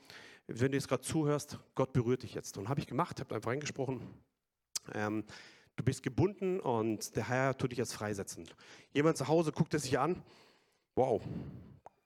wenn 0.47 0.71
du 0.71 0.77
jetzt 0.77 0.87
gerade 0.87 1.01
zuhörst, 1.01 1.57
Gott 1.75 1.93
berührt 1.93 2.23
dich 2.23 2.33
jetzt. 2.33 2.57
Und 2.57 2.69
habe 2.69 2.79
ich 2.79 2.87
gemacht, 2.87 3.19
habe 3.19 3.35
einfach 3.35 3.51
reingesprochen. 3.51 4.01
Ähm, 4.93 5.23
Du 5.79 5.85
bist 5.85 6.03
gebunden 6.03 6.59
und 6.59 7.15
der 7.15 7.29
Herr 7.29 7.57
tut 7.57 7.71
dich 7.71 7.77
jetzt 7.77 7.93
freisetzen. 7.93 8.43
Jemand 8.91 9.15
zu 9.15 9.29
Hause 9.29 9.53
guckt 9.53 9.73
es 9.73 9.83
sich 9.83 9.97
an. 9.97 10.21
Wow, 10.93 11.21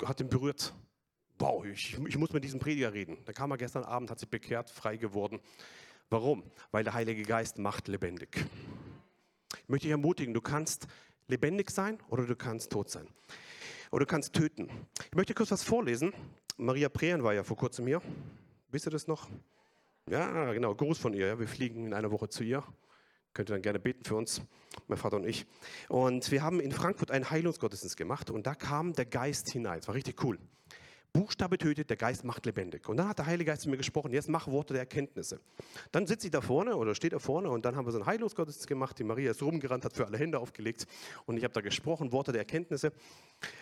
hat 0.06 0.22
ihn 0.22 0.30
berührt. 0.30 0.76
Wow, 1.44 1.66
ich, 1.66 1.98
ich 2.08 2.18
muss 2.18 2.32
mit 2.32 2.46
diesem 2.46 2.62
Prediger 2.62 2.94
reden. 2.94 3.18
Da 3.26 3.34
kam 3.34 3.52
er 3.52 3.58
gestern 3.58 3.84
Abend, 3.84 4.10
hat 4.10 4.18
sich 4.18 4.30
bekehrt, 4.30 4.70
frei 4.70 4.96
geworden. 4.96 5.42
Warum? 6.10 6.42
Weil 6.72 6.86
der 6.86 6.94
Heilige 6.94 7.24
Geist 7.24 7.58
macht 7.58 7.90
lebendig. 7.90 8.46
Ich 9.52 9.68
möchte 9.68 9.88
dich 9.88 9.92
ermutigen, 9.92 10.34
du 10.34 10.40
kannst 10.40 10.88
lebendig 11.28 11.70
sein 11.70 12.00
oder 12.08 12.26
du 12.26 12.38
kannst 12.38 12.72
tot 12.72 12.90
sein. 12.90 13.10
Oder 13.92 14.06
du 14.06 14.10
kannst 14.10 14.32
töten. 14.32 14.70
Ich 15.10 15.16
möchte 15.18 15.34
kurz 15.34 15.52
was 15.52 15.64
vorlesen. 15.66 16.14
Maria 16.56 16.88
Prehen 16.88 17.26
war 17.26 17.34
ja 17.34 17.44
vor 17.44 17.58
kurzem 17.58 17.88
hier. 17.88 18.02
Wisst 18.72 18.88
ihr 18.88 18.92
das 18.92 19.08
noch? 19.08 19.28
Ja, 20.10 20.54
genau, 20.54 20.74
Gruß 20.74 20.98
von 20.98 21.14
ihr. 21.14 21.38
Wir 21.38 21.48
fliegen 21.50 21.88
in 21.88 21.94
einer 21.94 22.12
Woche 22.12 22.30
zu 22.30 22.46
ihr. 22.46 22.64
Könnt 23.34 23.50
ihr 23.50 23.56
dann 23.56 23.64
gerne 23.64 23.80
beten 23.80 24.06
für 24.06 24.16
uns, 24.16 24.42
mein 24.88 24.98
Vater 24.98 25.18
und 25.18 25.26
ich. 25.26 25.46
Und 25.90 26.32
wir 26.32 26.42
haben 26.42 26.62
in 26.62 26.72
Frankfurt 26.72 27.12
einen 27.12 27.30
Heilungsgottesdienst 27.30 27.98
gemacht 27.98 28.30
und 28.30 28.48
da 28.48 28.56
kam 28.56 28.94
der 28.94 29.06
Geist 29.06 29.50
hinein. 29.50 29.80
Es 29.80 29.90
war 29.90 29.96
richtig 29.96 30.24
cool. 30.24 30.40
Buchstabe 31.14 31.60
tötet, 31.60 31.92
der 31.92 31.98
Geist 31.98 32.24
macht 32.24 32.46
lebendig. 32.48 32.90
Und 32.90 32.98
dann 32.98 33.08
hat 33.08 33.20
der 33.20 33.28
Heilige 33.28 33.52
Geist 33.52 33.62
zu 33.62 33.70
mir 33.70 33.78
gesprochen, 33.78 34.12
jetzt 34.12 34.30
mach 34.30 34.48
Worte 34.48 34.74
der 34.74 34.82
Erkenntnisse. 34.82 35.40
Dann 35.92 36.08
sitze 36.08 36.28
ich 36.28 36.32
da 36.32 36.42
vorne 36.42 36.76
oder 36.76 36.96
steht 36.96 37.14
da 37.14 37.20
vorne 37.20 37.50
und 37.50 37.66
dann 37.66 37.76
haben 37.76 37.86
wir 37.86 37.92
so 37.92 38.00
einen 38.00 38.08
Heilungsgottesdienst 38.08 38.68
gemacht. 38.68 38.98
Die 38.98 39.04
Maria 39.04 39.32
ist 39.32 39.44
rumgerannt, 39.44 39.86
hat 39.86 39.94
für 39.94 40.08
alle 40.08 40.18
Hände 40.18 40.40
aufgelegt 40.40 40.88
und 41.28 41.38
ich 41.38 41.44
habe 41.44 41.54
da 41.54 41.62
gesprochen, 41.62 42.12
Worte 42.12 42.32
der 42.32 42.42
Erkenntnisse. 42.42 42.92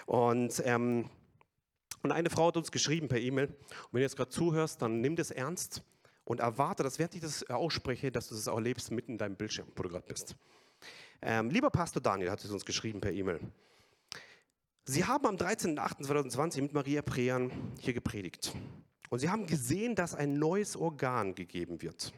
Und, 0.05 0.63
ähm, 0.65 1.09
und 2.03 2.11
eine 2.11 2.29
Frau 2.29 2.47
hat 2.47 2.57
uns 2.57 2.71
geschrieben 2.71 3.09
per 3.09 3.19
E-Mail, 3.19 3.47
und 3.47 3.57
wenn 3.91 3.99
du 3.99 4.03
jetzt 4.03 4.15
gerade 4.15 4.31
zuhörst, 4.31 4.81
dann 4.81 5.01
nimm 5.01 5.17
das 5.17 5.29
ernst 5.29 5.83
und 6.23 6.39
erwarte, 6.39 6.83
dass 6.83 6.99
während 6.99 7.15
ich 7.15 7.21
das 7.21 7.47
ausspreche, 7.49 8.11
dass 8.11 8.29
du 8.29 8.35
das 8.35 8.47
auch 8.47 8.55
erlebst 8.55 8.91
mitten 8.91 9.13
in 9.13 9.17
deinem 9.17 9.35
Bildschirm, 9.35 9.67
wo 9.75 9.83
du 9.83 9.89
gerade 9.89 10.07
bist. 10.07 10.35
Ähm, 11.21 11.49
lieber 11.49 11.69
Pastor 11.69 12.01
Daniel 12.01 12.31
hat 12.31 12.43
es 12.43 12.49
uns 12.49 12.65
geschrieben 12.65 13.01
per 13.01 13.11
E-Mail. 13.11 13.41
Sie 14.91 15.05
haben 15.05 15.25
am 15.25 15.37
13.08.2020 15.37 16.63
mit 16.63 16.73
Maria 16.73 17.01
Prean 17.01 17.49
hier 17.79 17.93
gepredigt. 17.93 18.53
Und 19.09 19.19
sie 19.19 19.29
haben 19.29 19.47
gesehen, 19.47 19.95
dass 19.95 20.15
ein 20.15 20.37
neues 20.37 20.75
Organ 20.75 21.33
gegeben 21.33 21.81
wird. 21.81 22.11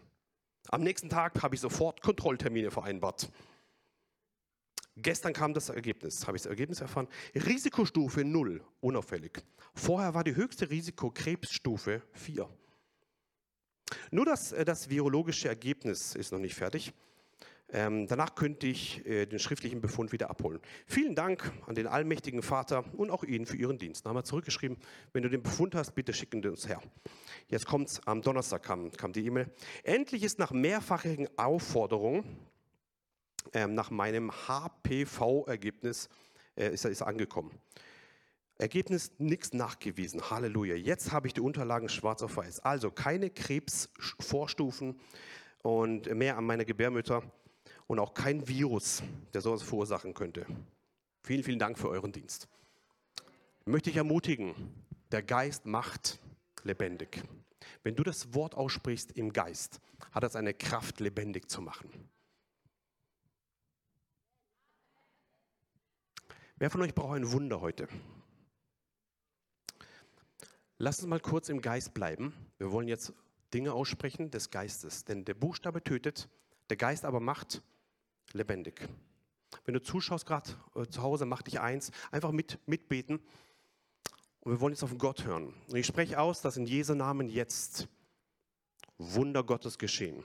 Am 0.70 0.82
nächsten 0.82 1.08
Tag 1.08 1.44
habe 1.44 1.54
ich 1.54 1.62
sofort 1.62 2.02
Kontrolltermine 2.02 2.72
vereinbart. 2.72 3.32
Gestern 4.98 5.34
kam 5.34 5.54
das 5.54 5.70
Ergebnis, 5.70 6.26
habe 6.26 6.36
ich 6.36 6.42
das 6.42 6.50
Ergebnis 6.50 6.82
erfahren. 6.82 7.08
Risikostufe 7.36 8.26
0, 8.26 8.64
unauffällig. 8.82 9.44
Vorher 9.76 10.16
war 10.16 10.24
die 10.24 10.36
höchste 10.36 10.72
Risiko 10.72 11.12
Krebsstufe 11.12 12.02
4. 12.14 12.50
Nur 14.10 14.26
das, 14.26 14.52
äh, 14.52 14.66
das 14.66 14.90
virologische 14.90 15.48
Ergebnis 15.48 16.16
ist 16.16 16.32
noch 16.32 16.40
nicht 16.40 16.56
fertig. 16.56 16.92
Ähm, 17.76 18.06
danach 18.08 18.36
könnte 18.36 18.68
ich 18.68 19.04
äh, 19.08 19.26
den 19.26 19.40
schriftlichen 19.40 19.82
Befund 19.82 20.12
wieder 20.12 20.30
abholen. 20.30 20.60
Vielen 20.86 21.16
Dank 21.16 21.52
an 21.66 21.74
den 21.74 21.88
allmächtigen 21.88 22.44
Vater 22.44 22.86
und 22.96 23.10
auch 23.10 23.24
Ihnen 23.24 23.48
für 23.48 23.58
Ihren 23.58 23.80
Dienst. 23.80 24.06
Dann 24.06 24.16
haben 24.16 24.24
zurückgeschrieben, 24.24 24.78
wenn 25.12 25.24
du 25.24 25.30
den 25.30 25.42
Befund 25.42 25.74
hast, 25.74 25.96
bitte 25.96 26.14
schicken 26.14 26.44
Sie 26.44 26.50
uns 26.50 26.70
her. 26.70 26.80
Jetzt 27.48 27.66
kommt 27.66 27.90
es, 27.90 28.08
am 28.08 28.22
Donnerstag 28.22 28.62
kam, 28.62 28.92
kam 28.92 29.12
die 29.12 29.26
E-Mail. 29.26 29.52
Endlich 29.84 30.22
ist 30.22 30.38
nach 30.38 30.52
mehrfachigen 30.52 31.28
Aufforderungen 31.36 32.24
ähm, 33.54 33.74
nach 33.74 33.90
meinem 33.90 34.32
HPV-Ergebnis 34.32 36.10
äh, 36.56 36.72
ist, 36.74 36.86
ist 36.86 37.02
angekommen. 37.02 37.60
Ergebnis 38.60 39.12
nichts 39.18 39.52
nachgewiesen. 39.52 40.30
Halleluja. 40.30 40.76
Jetzt 40.76 41.12
habe 41.12 41.26
ich 41.26 41.34
die 41.34 41.42
Unterlagen 41.42 41.90
schwarz 41.90 42.22
auf 42.22 42.38
weiß. 42.38 42.60
Also 42.60 42.92
keine 42.92 43.32
Krebsvorstufen 43.32 45.00
und 45.64 46.14
mehr 46.14 46.38
an 46.38 46.46
meine 46.46 46.66
Gebärmütter 46.66 47.24
und 47.94 48.00
auch 48.00 48.16
kein 48.16 48.48
Virus, 48.48 49.04
der 49.36 49.42
sowas 49.42 49.62
verursachen 49.62 50.16
könnte. 50.16 50.48
Vielen, 51.22 51.44
vielen 51.44 51.60
Dank 51.60 51.78
für 51.78 51.90
euren 51.90 52.12
Dienst. 52.12 52.48
Möchte 53.66 53.92
ich 53.92 53.98
ermutigen, 53.98 54.56
der 55.12 55.22
Geist 55.22 55.68
macht 55.68 56.20
lebendig. 56.64 57.24
Wenn 57.84 57.96
du 57.96 58.02
das 58.02 58.34
Wort 58.34 58.56
aussprichst 58.56 59.12
im 59.12 59.32
Geist, 59.32 59.80
hat 60.12 60.24
es 60.24 60.36
eine 60.36 60.56
Kraft, 60.56 61.02
lebendig 61.02 61.52
zu 61.52 61.62
machen. 61.62 61.88
Wer 66.56 66.72
von 66.72 66.82
euch 66.82 66.96
braucht 66.96 67.16
ein 67.16 67.32
Wunder 67.32 67.62
heute? 67.62 67.88
Lass 70.80 70.98
uns 70.98 71.08
mal 71.08 71.20
kurz 71.20 71.48
im 71.48 71.62
Geist 71.62 71.94
bleiben. 71.94 72.34
Wir 72.58 72.72
wollen 72.72 72.88
jetzt 72.88 73.14
Dinge 73.54 73.72
aussprechen 73.74 74.32
des 74.32 74.50
Geistes. 74.50 75.06
Denn 75.06 75.26
der 75.26 75.36
Buchstabe 75.36 75.84
tötet, 75.84 76.28
der 76.72 76.78
Geist 76.78 77.06
aber 77.06 77.20
macht 77.20 77.62
lebendig. 78.34 78.88
Wenn 79.66 79.74
du 79.74 79.82
zuschaust 79.82 80.26
gerade 80.26 80.52
äh, 80.76 80.86
zu 80.88 81.02
Hause, 81.02 81.26
mach 81.26 81.42
dich 81.42 81.60
eins, 81.60 81.92
einfach 82.12 82.32
mit, 82.32 82.60
mitbeten. 82.68 83.20
Und 84.42 84.52
wir 84.52 84.60
wollen 84.60 84.74
jetzt 84.74 84.84
auf 84.84 84.98
Gott 84.98 85.24
hören. 85.24 85.54
Und 85.70 85.76
ich 85.76 85.86
spreche 85.86 86.20
aus, 86.20 86.42
dass 86.42 86.58
in 86.58 86.66
Jesu 86.66 86.96
Namen 86.96 87.30
jetzt 87.30 87.88
Wunder 88.98 89.44
Gottes 89.44 89.78
geschehen. 89.78 90.24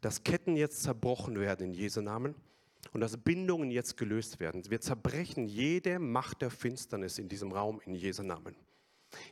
Dass 0.00 0.24
Ketten 0.24 0.56
jetzt 0.56 0.82
zerbrochen 0.82 1.38
werden 1.38 1.66
in 1.66 1.74
Jesu 1.74 2.00
Namen 2.00 2.34
und 2.92 3.00
dass 3.00 3.16
Bindungen 3.16 3.70
jetzt 3.70 3.96
gelöst 3.96 4.40
werden. 4.40 4.68
Wir 4.68 4.80
zerbrechen 4.80 5.46
jede 5.46 5.98
Macht 5.98 6.42
der 6.42 6.50
Finsternis 6.50 7.18
in 7.18 7.28
diesem 7.28 7.52
Raum 7.52 7.80
in 7.84 7.94
Jesu 7.94 8.22
Namen. 8.22 8.56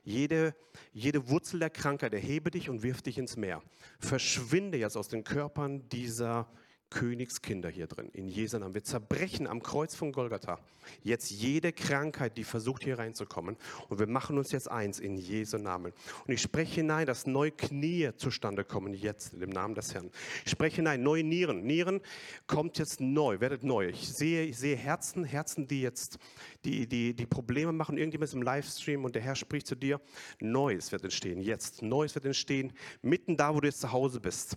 Jede, 0.03 0.55
jede 0.93 1.29
Wurzel 1.29 1.61
der 1.61 1.71
Krankheit 1.71 2.13
erhebe 2.13 2.51
dich 2.51 2.69
und 2.69 2.83
wirf 2.83 3.03
dich 3.03 3.19
ins 3.19 3.37
Meer. 3.37 3.63
Verschwinde 3.99 4.79
jetzt 4.79 4.97
aus 4.97 5.09
den 5.09 5.25
Körpern 5.25 5.89
dieser 5.89 6.51
Königskinder 6.91 7.69
hier 7.69 7.87
drin, 7.87 8.11
in 8.13 8.29
Jesu 8.29 8.59
Namen. 8.59 8.75
Wir 8.75 8.85
zerbrechen 8.85 9.47
am 9.47 9.63
Kreuz 9.63 9.95
von 9.95 10.13
Golgatha 10.13 10.59
jetzt 11.03 11.31
jede 11.31 11.73
Krankheit, 11.73 12.37
die 12.37 12.45
versucht 12.45 12.85
hier 12.85 12.99
reinzukommen. 12.99 13.57
Und 13.89 13.99
wir 13.99 14.07
machen 14.07 14.39
uns 14.39 14.53
jetzt 14.53 14.71
eins 14.71 14.99
in 14.99 15.17
Jesu 15.17 15.59
Namen. 15.59 15.93
Und 16.27 16.33
ich 16.33 16.41
spreche 16.41 16.77
hinein, 16.77 17.07
dass 17.07 17.27
neue 17.27 17.53
Knie 17.53 18.11
zustande 18.17 18.65
kommen 18.65 18.95
jetzt 18.95 19.41
dem 19.41 19.51
Namen 19.51 19.75
des 19.75 19.95
Herrn. 19.95 20.11
Ich 20.45 20.51
spreche 20.51 20.77
hinein, 20.77 21.03
neue 21.03 21.25
Nieren. 21.25 21.63
Nieren 21.63 22.01
kommt 22.47 22.79
jetzt 22.79 23.01
neu, 23.01 23.41
werdet 23.41 23.63
neu. 23.65 23.89
Ich 23.89 24.09
sehe, 24.09 24.45
ich 24.45 24.59
sehe 24.59 24.77
Herzen, 24.77 25.25
Herzen, 25.25 25.67
die 25.67 25.83
jetzt 25.83 26.19
die, 26.65 26.87
die, 26.87 27.15
die 27.15 27.27
Probleme 27.27 27.73
machen. 27.73 27.99
Irgendjemand 27.99 28.29
ist 28.29 28.35
im 28.35 28.43
Livestream 28.43 29.05
und 29.05 29.15
der 29.15 29.23
Herr 29.23 29.37
spricht 29.37 29.67
zu 29.67 29.75
dir. 29.75 30.01
Neues 30.41 30.93
wird 30.93 31.05
entstehen, 31.05 31.41
jetzt. 31.41 31.83
Neues 31.83 32.15
wird 32.15 32.25
entstehen, 32.25 32.73
mitten 33.03 33.37
da, 33.37 33.55
wo 33.55 33.61
du 33.61 33.69
jetzt 33.69 33.81
zu 33.81 33.93
Hause 33.93 34.21
bist. 34.21 34.57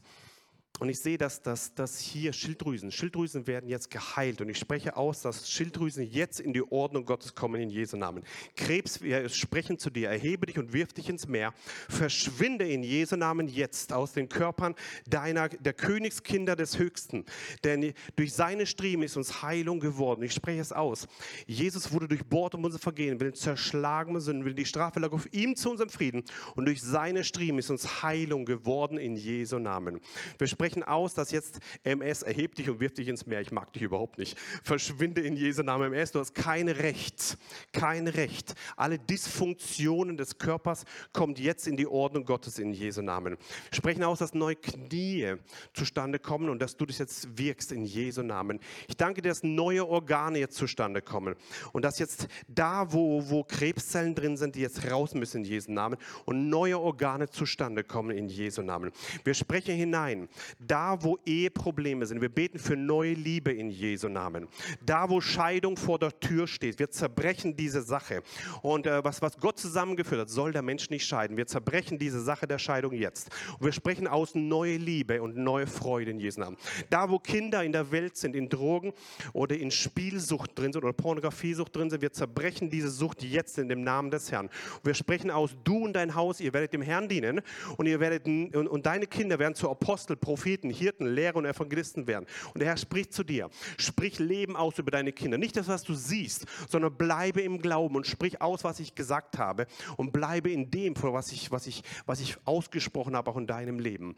Und 0.80 0.90
ich 0.90 1.00
sehe, 1.00 1.18
dass, 1.20 1.44
dass, 1.44 1.76
dass 1.76 2.00
hier 2.00 2.34
Schilddrüsen, 2.34 2.92
Schilddrüsen 2.92 3.46
werden 3.46 3.70
jetzt 3.70 3.92
geheilt. 3.92 4.42
Und 4.42 4.50
ich 4.50 4.58
spreche 4.58 4.98
aus, 4.98 5.22
dass 5.22 5.48
Schilddrüsen 5.48 6.04
jetzt 6.04 6.40
in 6.40 6.54
die 6.54 6.64
Ordnung 6.64 7.06
Gottes 7.06 7.36
kommen 7.36 7.62
in 7.62 7.70
Jesu 7.70 7.98
Namen. 7.98 8.24
Krebs, 8.56 9.00
wir 9.02 9.30
sprechen 9.30 9.78
zu 9.78 9.92
dir, 9.92 10.10
erhebe 10.10 10.48
dich 10.48 10.58
und 10.58 10.74
wirf 10.74 10.92
dich 10.94 11.08
ins 11.08 11.28
Meer. 11.28 11.54
Verschwinde 11.88 12.68
in 12.68 12.82
Jesu 12.82 13.16
Namen 13.16 13.48
jetzt 13.48 13.94
aus 13.94 14.14
den 14.14 14.28
Körpern 14.28 14.74
deiner, 15.08 15.50
der 15.50 15.74
Königskinder 15.74 16.56
des 16.56 16.80
Höchsten. 16.80 17.26
Denn 17.64 17.94
durch 18.16 18.34
seine 18.34 18.66
Striemen 18.66 19.04
ist 19.04 19.18
uns 19.18 19.44
Heilung 19.44 19.82
geworden. 19.82 20.24
Ich 20.24 20.34
spreche 20.34 20.62
es 20.62 20.72
aus. 20.72 21.08
Jesus 21.46 21.92
wurde 21.92 22.08
durchbohrt 22.08 22.56
um 22.56 22.64
unser 22.64 22.80
Vergehen, 22.80 23.20
will 23.20 23.34
zerschlagen 23.34 24.20
Sünden, 24.20 24.46
will 24.46 24.56
die 24.56 24.66
Strafe 24.66 25.00
lag 25.00 25.12
auf 25.12 25.32
ihm 25.32 25.56
zu 25.56 25.70
unserem 25.70 25.90
Frieden. 25.90 26.24
Und 26.56 26.66
durch 26.66 26.82
seine 26.82 27.24
Striemen 27.24 27.60
ist 27.60 27.70
uns 27.70 28.02
Heilung 28.02 28.46
geworden 28.46 28.98
in 28.98 29.16
Jesu 29.16 29.60
Namen. 29.60 30.00
Wir 30.40 30.48
sprechen 30.62 30.84
aus, 30.84 31.16
dass 31.16 31.32
jetzt 31.32 31.60
MS 31.84 32.22
erhebt 32.22 32.60
dich 32.60 32.70
und 32.70 32.80
wirft 32.80 33.00
dich 33.00 33.08
ins 33.08 33.26
Meer. 33.26 33.42
Ich 33.42 33.52
mag 33.52 33.74
dich 33.74 33.82
überhaupt 33.82 34.20
nicht. 34.20 34.38
Verschwinde 34.64 35.22
in 35.22 35.36
Jesu 35.36 35.64
Namen 35.64 35.92
MS. 35.92 36.12
Du 36.12 36.20
hast 36.20 36.36
kein 36.36 36.70
Recht. 36.70 37.36
Kein 37.74 38.08
Recht. 38.08 38.54
Alle 38.78 39.00
Dysfunktionen 39.00 40.18
des 40.18 40.38
Körpers 40.38 40.86
kommen 41.14 41.34
jetzt 41.34 41.66
in 41.66 41.78
die 41.78 41.88
Ordnung 41.88 42.26
Gottes 42.26 42.60
in 42.60 42.74
Jesu 42.74 43.02
Namen. 43.02 43.38
Wir 43.72 43.76
sprechen 43.76 44.04
aus, 44.04 44.20
dass 44.20 44.36
neue 44.36 44.56
Knie 44.56 45.34
zustande 45.74 46.20
kommen 46.20 46.48
und 46.48 46.62
dass 46.62 46.78
du 46.78 46.86
das 46.86 47.00
jetzt 47.00 47.36
wirkst 47.40 47.72
in 47.72 47.84
Jesu 47.84 48.22
Namen. 48.22 48.60
Ich 48.88 48.98
danke 48.98 49.24
dir, 49.24 49.30
dass 49.30 49.42
neue 49.42 49.88
Organe 49.88 50.38
jetzt 50.38 50.58
zustande 50.58 51.02
kommen 51.02 51.34
und 51.74 51.84
dass 51.84 51.98
jetzt 51.98 52.28
da, 52.48 52.94
wo, 52.94 53.28
wo 53.28 53.44
Krebszellen 53.44 54.14
drin 54.14 54.38
sind, 54.38 54.54
die 54.54 54.62
jetzt 54.62 54.92
raus 54.92 55.16
müssen 55.16 55.38
in 55.38 55.46
Jesu 55.46 55.72
Namen 55.72 55.98
und 56.26 56.50
neue 56.50 56.78
Organe 56.78 57.28
zustande 57.32 57.84
kommen 57.84 58.16
in 58.16 58.30
Jesu 58.30 58.62
Namen. 58.62 58.92
Wir 59.24 59.34
sprechen 59.34 59.76
hinein, 59.76 60.30
da, 60.60 61.02
wo 61.04 61.18
Eheprobleme 61.26 62.06
sind. 62.06 62.22
Wir 62.22 62.30
beten 62.30 62.60
für 62.60 62.76
neue 62.76 63.14
Liebe 63.14 63.52
in 63.52 63.70
Jesu 63.70 64.10
Namen. 64.10 64.48
Da, 64.86 65.10
wo 65.10 65.22
Scheidung 65.22 65.78
vor 65.78 66.00
der 66.00 66.20
Tür 66.20 66.48
steht, 66.48 66.80
wir 66.80 66.90
zerbrechen 66.90 67.56
diese 67.56 67.82
Sache. 67.82 68.24
Und 68.62 68.88
äh, 68.88 69.04
was, 69.04 69.22
was 69.22 69.38
Gott 69.38 69.58
zusammengeführt 69.60 70.22
hat, 70.22 70.30
soll 70.30 70.52
der 70.52 70.62
Mensch 70.62 70.90
nicht 70.90 71.06
scheiden. 71.06 71.38
Wir 71.38 71.48
zerbrechen 71.48 71.98
diese 71.98 72.22
Sache 72.22 72.48
der 72.48 72.60
Scheidung 72.60 72.94
jetzt. 72.94 73.30
Und 73.60 73.66
wir 73.66 73.72
sprechen 73.72 74.08
aus 74.08 74.36
neue 74.36 74.78
Liebe 74.78 75.22
und 75.22 75.38
neue 75.38 75.68
Freude 75.68 76.12
in 76.12 76.20
Jesu 76.20 76.40
Namen. 76.40 76.58
Da, 76.90 77.10
wo 77.10 77.20
Kinder 77.20 77.64
in 77.64 77.72
der 77.72 77.92
Welt 77.92 78.18
sind, 78.18 78.36
in 78.36 78.50
Drogen 78.50 78.94
oder 79.34 79.58
in 79.58 79.72
Spielsucht 79.72 80.58
drin 80.58 80.74
sind 80.74 80.84
oder 80.84 80.94
Pornografiesucht 80.94 81.76
drin 81.76 81.90
sind, 81.90 82.02
wir 82.02 82.12
zerbrechen 82.12 82.70
diese 82.70 82.90
Sucht 82.90 83.24
jetzt 83.24 83.58
in 83.58 83.70
dem 83.70 83.84
Namen 83.84 84.12
des 84.12 84.32
Herrn. 84.32 84.48
Und 84.48 84.86
wir 84.86 84.94
sprechen 84.94 85.32
aus, 85.32 85.52
du 85.64 85.86
und 85.86 85.94
dein 85.94 86.16
Haus, 86.16 86.40
ihr 86.40 86.54
werdet 86.54 86.74
dem 86.74 86.82
Herrn 86.82 87.08
dienen 87.08 87.42
und 87.78 87.86
ihr 87.86 88.00
werdet 88.00 88.26
und, 88.26 88.68
und 88.68 88.86
deine 88.86 89.08
Kinder 89.08 89.40
werden 89.40 89.56
zu 89.56 89.70
Apostel, 89.70 90.16
Propheten, 90.16 90.41
Propheten, 90.42 90.72
Hirten, 90.72 91.06
Lehrer 91.06 91.36
und 91.36 91.46
Evangelisten 91.46 92.08
werden. 92.08 92.26
Und 92.56 92.60
der 92.62 92.70
Herr 92.70 92.78
spricht 92.78 93.14
zu 93.14 93.24
dir. 93.24 93.52
Sprich 93.78 94.18
Leben 94.18 94.56
aus 94.56 94.80
über 94.80 94.90
deine 94.90 95.14
Kinder. 95.14 95.38
Nicht 95.38 95.56
das, 95.56 95.68
was 95.68 95.84
du 95.84 95.94
siehst, 95.94 96.48
sondern 96.68 96.98
bleibe 96.98 97.42
im 97.42 97.62
Glauben 97.62 97.96
und 97.96 98.08
sprich 98.08 98.42
aus, 98.42 98.64
was 98.64 98.80
ich 98.80 98.96
gesagt 98.96 99.38
habe. 99.38 99.68
Und 99.98 100.12
bleibe 100.12 100.50
in 100.50 100.72
dem, 100.72 100.96
was 101.00 101.32
ich, 101.32 101.52
was 101.52 101.68
ich, 101.68 101.84
was 102.08 102.22
ich 102.22 102.38
ausgesprochen 102.46 103.16
habe, 103.16 103.30
auch 103.30 103.38
in 103.38 103.46
deinem 103.46 103.78
Leben. 103.78 104.16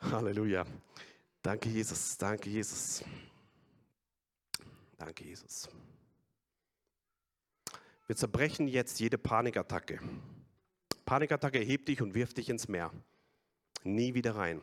Halleluja. 0.00 0.66
Danke, 1.40 1.70
Jesus. 1.70 2.18
Danke, 2.18 2.50
Jesus. 2.50 3.02
Danke, 4.98 5.24
Jesus. 5.24 5.70
Wir 8.06 8.16
zerbrechen 8.16 8.68
jetzt 8.68 9.00
jede 9.00 9.16
Panikattacke. 9.16 9.98
Panikattacke 11.06 11.58
hebt 11.60 11.88
dich 11.88 12.02
und 12.02 12.14
wirft 12.14 12.36
dich 12.36 12.50
ins 12.50 12.68
Meer. 12.68 12.92
Nie 13.82 14.12
wieder 14.12 14.36
rein. 14.36 14.60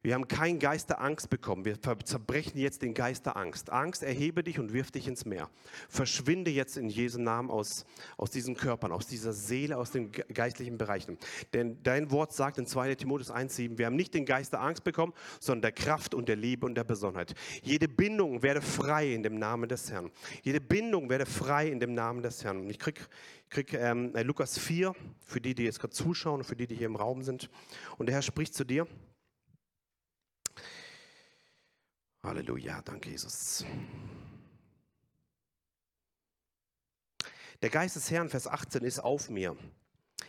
Wir 0.00 0.14
haben 0.14 0.28
keinen 0.28 0.60
Geist 0.60 0.90
der 0.90 1.00
Angst 1.00 1.28
bekommen. 1.28 1.64
Wir 1.64 1.76
zerbrechen 2.04 2.56
jetzt 2.56 2.82
den 2.82 2.94
Geist 2.94 3.26
der 3.26 3.36
Angst. 3.36 3.70
Angst, 3.70 4.04
erhebe 4.04 4.44
dich 4.44 4.60
und 4.60 4.72
wirf 4.72 4.92
dich 4.92 5.08
ins 5.08 5.24
Meer. 5.24 5.50
Verschwinde 5.88 6.52
jetzt 6.52 6.76
in 6.76 6.88
Jesu 6.88 7.20
Namen 7.20 7.50
aus, 7.50 7.84
aus 8.16 8.30
diesen 8.30 8.54
Körpern, 8.54 8.92
aus 8.92 9.08
dieser 9.08 9.32
Seele, 9.32 9.76
aus 9.76 9.90
den 9.90 10.12
geistlichen 10.12 10.78
Bereichen. 10.78 11.18
Denn 11.52 11.82
dein 11.82 12.12
Wort 12.12 12.32
sagt 12.32 12.58
in 12.58 12.66
2 12.66 12.94
Timotheus 12.94 13.32
1,7, 13.32 13.76
wir 13.76 13.86
haben 13.86 13.96
nicht 13.96 14.14
den 14.14 14.24
Geist 14.24 14.52
der 14.52 14.60
Angst 14.60 14.84
bekommen, 14.84 15.12
sondern 15.40 15.62
der 15.62 15.72
Kraft 15.72 16.14
und 16.14 16.28
der 16.28 16.36
Liebe 16.36 16.64
und 16.64 16.76
der 16.76 16.84
Besonnenheit. 16.84 17.34
Jede 17.62 17.88
Bindung 17.88 18.44
werde 18.44 18.62
frei 18.62 19.12
in 19.12 19.24
dem 19.24 19.36
Namen 19.36 19.68
des 19.68 19.90
Herrn. 19.90 20.12
Jede 20.44 20.60
Bindung 20.60 21.10
werde 21.10 21.26
frei 21.26 21.68
in 21.68 21.80
dem 21.80 21.94
Namen 21.94 22.22
des 22.22 22.44
Herrn. 22.44 22.58
Und 22.58 22.70
ich 22.70 22.78
kriege 22.78 23.00
krieg, 23.50 23.72
ähm, 23.74 24.12
Lukas 24.22 24.58
4, 24.58 24.94
für 25.26 25.40
die, 25.40 25.56
die 25.56 25.64
jetzt 25.64 25.80
gerade 25.80 25.92
zuschauen 25.92 26.44
für 26.44 26.54
die, 26.54 26.68
die 26.68 26.76
hier 26.76 26.86
im 26.86 26.96
Raum 26.96 27.22
sind. 27.22 27.50
Und 27.96 28.06
der 28.06 28.14
Herr 28.14 28.22
spricht 28.22 28.54
zu 28.54 28.64
dir. 28.64 28.86
Halleluja, 32.28 32.82
danke 32.82 33.08
Jesus. 33.08 33.64
Der 37.62 37.70
Geist 37.70 37.96
des 37.96 38.10
Herrn, 38.10 38.28
Vers 38.28 38.46
18, 38.46 38.84
ist 38.84 38.98
auf 38.98 39.30
mir. 39.30 39.56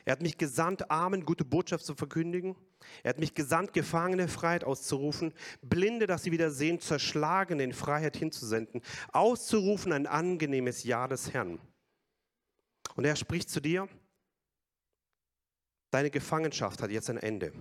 Er 0.05 0.13
hat 0.13 0.21
mich 0.21 0.37
gesandt, 0.37 0.89
Armen 0.89 1.25
gute 1.25 1.43
Botschaft 1.43 1.85
zu 1.85 1.95
verkündigen. 1.95 2.55
Er 3.03 3.09
hat 3.09 3.19
mich 3.19 3.35
gesandt, 3.35 3.73
Gefangene 3.73 4.29
Freiheit 4.29 4.63
auszurufen, 4.63 5.33
Blinde, 5.61 6.07
dass 6.07 6.23
sie 6.23 6.31
wieder 6.31 6.51
sehen, 6.51 6.79
Zerschlagene 6.79 7.63
in 7.63 7.73
Freiheit 7.73 8.15
hinzusenden, 8.15 8.81
auszurufen 9.11 9.91
ein 9.91 10.07
angenehmes 10.07 10.85
Jahr 10.85 11.09
des 11.09 11.33
Herrn. 11.33 11.59
Und 12.95 13.03
er 13.03 13.17
spricht 13.17 13.49
zu 13.49 13.59
dir, 13.59 13.89
deine 15.91 16.11
Gefangenschaft 16.11 16.81
hat 16.81 16.91
jetzt 16.91 17.09
ein 17.09 17.17
Ende. 17.17 17.51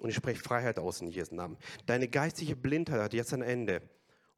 Und 0.00 0.08
ich 0.08 0.16
spreche 0.16 0.42
Freiheit 0.42 0.78
aus 0.78 1.00
in 1.00 1.08
Jesu 1.08 1.34
Namen. 1.34 1.56
Deine 1.86 2.08
geistige 2.08 2.56
Blindheit 2.56 3.00
hat 3.00 3.12
jetzt 3.12 3.34
ein 3.34 3.42
Ende 3.42 3.82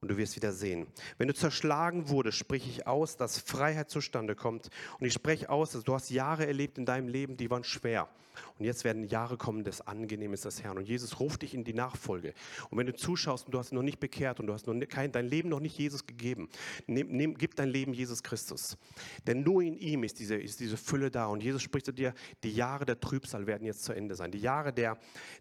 und 0.05 0.09
du 0.09 0.19
wirst 0.19 0.37
wieder 0.37 0.53
sehen. 0.53 0.87
Wenn 1.17 1.29
du 1.29 1.35
zerschlagen 1.35 2.11
wurdest, 2.11 2.37
spreche 2.37 2.69
ich 2.69 2.87
aus, 2.87 3.17
dass 3.17 3.39
Freiheit 3.39 3.89
zustande 3.89 4.35
kommt. 4.35 4.69
Und 5.01 5.07
ich 5.07 5.15
spreche 5.15 5.49
aus, 5.49 5.73
dass 5.73 5.83
du 5.83 5.95
hast 5.95 6.11
Jahre 6.11 6.47
erlebt 6.47 6.77
in 6.77 6.85
deinem 6.85 7.09
Leben, 7.09 7.39
die 7.39 7.51
waren 7.51 7.65
schwer. 7.65 8.09
Und 8.59 8.65
jetzt 8.65 8.85
werden 8.85 9.05
Jahre 9.05 9.37
kommen 9.37 9.65
des 9.65 9.81
Angenehmes 9.81 10.43
des 10.43 10.63
Herrn. 10.63 10.79
Und 10.79 10.89
Jesus 10.89 11.21
ruft 11.21 11.43
dich 11.43 11.55
in 11.55 11.65
die 11.65 11.75
Nachfolge. 11.75 12.35
Und 12.71 12.79
wenn 12.79 12.87
du 12.87 12.95
zuschaust 12.95 13.47
und 13.47 13.53
du 13.53 13.59
hast 13.59 13.73
noch 13.73 13.83
nicht 13.83 14.01
bekehrt 14.01 14.41
und 14.41 14.47
du 14.47 14.53
hast 14.53 14.67
noch 14.67 14.75
kein, 14.89 15.13
dein 15.13 15.27
Leben 15.27 15.49
noch 15.49 15.61
nicht 15.61 15.79
Jesus 15.79 16.07
gegeben, 16.07 16.49
nimm, 16.87 17.09
nimm, 17.09 17.35
gib 17.37 17.55
dein 17.57 17.69
Leben 17.69 17.93
Jesus 17.93 18.23
Christus. 18.23 18.77
Denn 19.27 19.43
nur 19.43 19.63
in 19.63 19.77
ihm 19.77 20.05
ist 20.05 20.19
diese, 20.19 20.37
ist 20.37 20.61
diese 20.61 20.77
Fülle 20.77 21.11
da. 21.11 21.27
Und 21.27 21.43
Jesus 21.43 21.63
spricht 21.63 21.87
zu 21.87 21.93
dir, 21.93 22.15
die 22.43 22.53
Jahre 22.53 22.85
der 22.85 23.01
Trübsal 23.01 23.47
werden 23.47 23.67
jetzt 23.67 23.85
zu 23.85 23.93
Ende 23.93 24.15
sein. 24.15 24.31
Die 24.31 24.41
Jahre 24.41 24.73
der, 24.73 24.99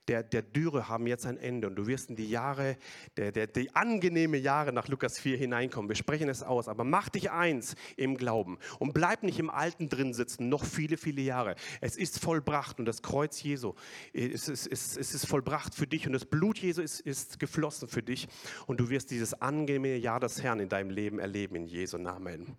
der, 0.08 0.24
der 0.24 0.42
Dürre 0.42 0.88
haben 0.88 1.08
jetzt 1.08 1.26
ein 1.26 1.38
Ende. 1.38 1.68
Und 1.68 1.76
du 1.76 1.88
wirst 1.88 2.10
in 2.10 2.16
die 2.16 2.30
Jahre, 2.30 2.78
der, 3.18 3.32
der, 3.32 3.48
die 3.48 3.74
angenehme 3.76 4.38
Jahre 4.38 4.53
nach 4.72 4.88
Lukas 4.88 5.20
4 5.20 5.38
hineinkommen. 5.38 5.90
Wir 5.90 5.96
sprechen 5.96 6.30
es 6.30 6.44
aus. 6.44 6.68
Aber 6.68 6.84
mach 6.84 7.10
dich 7.10 7.32
eins 7.32 7.76
im 7.98 8.18
Glauben 8.18 8.58
und 8.80 8.94
bleib 8.94 9.24
nicht 9.24 9.40
im 9.40 9.50
Alten 9.50 9.90
drin 9.90 10.14
sitzen, 10.14 10.50
noch 10.50 10.64
viele, 10.66 10.98
viele 10.98 11.22
Jahre. 11.22 11.56
Es 11.82 11.96
ist 11.98 12.20
vollbracht 12.20 12.80
und 12.80 12.86
das 12.86 13.02
Kreuz 13.02 13.42
Jesu, 13.42 13.74
es 14.14 14.48
ist, 14.48 14.68
es 14.68 14.98
ist 14.98 15.26
vollbracht 15.26 15.76
für 15.76 15.88
dich 15.88 16.08
und 16.08 16.14
das 16.14 16.26
Blut 16.26 16.60
Jesu 16.60 16.82
ist, 16.82 17.00
ist 17.02 17.40
geflossen 17.40 17.88
für 17.88 18.04
dich 18.04 18.28
und 18.68 18.80
du 18.80 18.90
wirst 18.90 19.12
dieses 19.12 19.34
angenehme 19.42 19.96
Jahr 19.98 20.20
des 20.20 20.42
Herrn 20.44 20.60
in 20.60 20.70
deinem 20.70 20.90
Leben 20.90 21.20
erleben, 21.20 21.56
in 21.56 21.66
Jesu 21.66 21.98
Namen. 21.98 22.56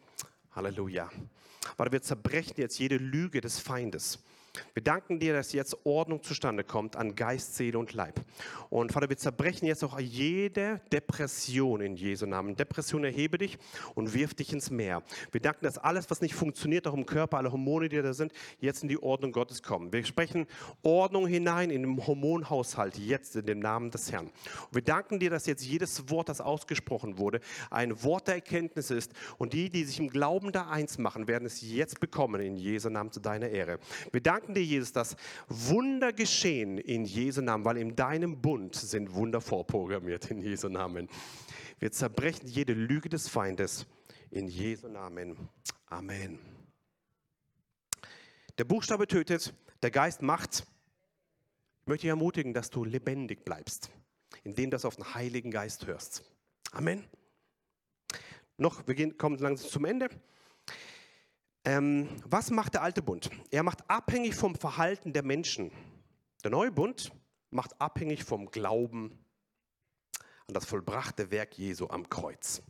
Halleluja. 0.53 1.11
Weil 1.77 1.93
wir 1.93 2.03
zerbrechen 2.03 2.55
jetzt 2.59 2.79
jede 2.79 2.97
Lüge 2.97 3.41
des 3.41 3.59
Feindes. 3.59 4.23
Wir 4.75 4.83
danken 4.83 5.21
dir, 5.21 5.33
dass 5.33 5.53
jetzt 5.53 5.77
Ordnung 5.85 6.23
zustande 6.23 6.65
kommt 6.65 6.97
an 6.97 7.15
Geist, 7.15 7.57
Seele 7.57 7.79
und 7.79 7.93
Leib. 7.93 8.21
Und 8.71 8.93
Vater, 8.93 9.09
wir 9.09 9.17
zerbrechen 9.17 9.67
jetzt 9.67 9.85
auch 9.85 9.99
jede 10.01 10.81
Depression 10.93 11.81
in 11.81 11.97
Jesu 11.97 12.27
Namen. 12.27 12.57
Depression 12.57 13.05
erhebe 13.05 13.39
dich 13.39 13.59
und 13.95 14.15
wirf 14.15 14.35
dich 14.35 14.53
ins 14.53 14.71
Meer. 14.71 15.03
Wir 15.33 15.41
danken, 15.41 15.65
dass 15.65 15.79
alles, 15.79 16.11
was 16.11 16.21
nicht 16.21 16.35
funktioniert, 16.35 16.87
auch 16.87 16.95
im 16.95 17.07
Körper, 17.07 17.39
alle 17.39 17.53
Hormone, 17.53 17.89
die 17.89 18.01
da 18.03 18.13
sind, 18.13 18.33
jetzt 18.61 18.83
in 18.83 18.89
die 18.89 19.01
Ordnung 19.03 19.33
Gottes 19.33 19.63
kommen. 19.63 19.93
Wir 19.93 20.05
sprechen 20.05 20.47
Ordnung 20.83 21.27
hinein 21.27 21.71
in 21.71 21.83
den 21.83 22.07
Hormonhaushalt, 22.07 22.99
jetzt 22.99 23.37
in 23.37 23.47
dem 23.47 23.61
Namen 23.61 23.91
des 23.91 24.11
Herrn. 24.13 24.27
Und 24.27 24.75
wir 24.75 24.83
danken 24.83 25.21
dir, 25.21 25.31
dass 25.31 25.47
jetzt 25.47 25.65
jedes 25.65 26.11
Wort, 26.11 26.29
das 26.29 26.41
ausgesprochen 26.41 27.19
wurde, 27.19 27.41
ein 27.71 28.03
Wort 28.03 28.29
der 28.29 28.37
Erkenntnis 28.37 28.91
ist. 28.91 29.13
Und 29.39 29.53
die, 29.53 29.71
die 29.71 29.85
sich 29.85 29.99
im 29.99 30.09
Glauben 30.09 30.53
da 30.53 30.69
eins 30.69 30.99
machen, 30.99 31.29
werden 31.29 31.47
es 31.47 31.61
jetzt 31.61 32.01
bekommen 32.01 32.41
in 32.41 32.57
Jesu 32.57 32.89
Namen 32.89 33.13
zu 33.13 33.21
deiner 33.21 33.49
Ehre. 33.49 33.79
Wir 34.13 34.21
danken 34.21 34.44
danken 34.45 34.55
dir, 34.55 34.65
Jesus, 34.65 34.93
dass 34.93 35.17
Wunder 35.49 36.13
geschehen 36.13 36.77
in 36.77 37.07
Jesu 37.07 37.41
Namen, 37.41 37.65
weil 37.65 37.79
in 37.79 37.97
deinem 37.97 38.43
Bund 38.43 38.75
sind 38.75 39.15
Wunder 39.15 39.41
vorprogrammiert 39.41 40.31
in 40.31 40.39
Jesu 40.39 40.69
Namen. 40.69 41.09
Wir 41.79 41.91
zerbrechen 41.91 42.47
jede 42.47 42.75
Lüge 42.75 43.09
des 43.09 43.27
Feindes 43.29 43.87
in 44.31 44.47
Jesu 44.47 44.89
Namen. 44.89 45.37
Amen. 45.87 46.39
Der 48.59 48.65
Buchstabe 48.65 49.07
tötet, 49.07 49.55
der 49.83 49.91
Geist 49.91 50.21
macht. 50.21 50.67
Ich 51.81 51.87
möchte 51.87 52.03
dich 52.03 52.11
ermutigen, 52.11 52.53
dass 52.53 52.69
du 52.69 52.85
lebendig 52.85 53.47
bleibst, 53.47 53.91
indem 54.43 54.71
du 54.71 54.77
auf 54.77 54.97
den 54.97 55.15
Heiligen 55.15 55.51
Geist 55.51 55.87
hörst. 55.87 56.23
Amen. 56.73 57.03
Noch, 58.59 58.87
wir 58.87 58.95
gehen, 58.95 59.17
kommen 59.17 59.39
langsam 59.39 59.71
zum 59.71 59.85
Ende. 59.87 60.11
Ähm, 61.65 62.09
was 62.27 62.51
macht 62.51 62.75
der 62.75 62.83
alte 62.83 63.01
Bund? 63.01 63.31
Er 63.51 63.63
macht 63.63 63.89
abhängig 63.89 64.35
vom 64.35 64.55
Verhalten 64.55 65.13
der 65.13 65.23
Menschen. 65.23 65.73
Der 66.43 66.51
neue 66.51 66.71
Bund 66.71 67.11
macht 67.51 67.81
abhängig 67.81 68.25
vom 68.25 68.51
Glauben 68.51 69.19
an 70.47 70.53
das 70.53 70.67
vollbrachte 70.67 71.31
Werk 71.31 71.57
Jesu 71.57 71.89
am 71.89 72.09
Kreuz. 72.11 72.63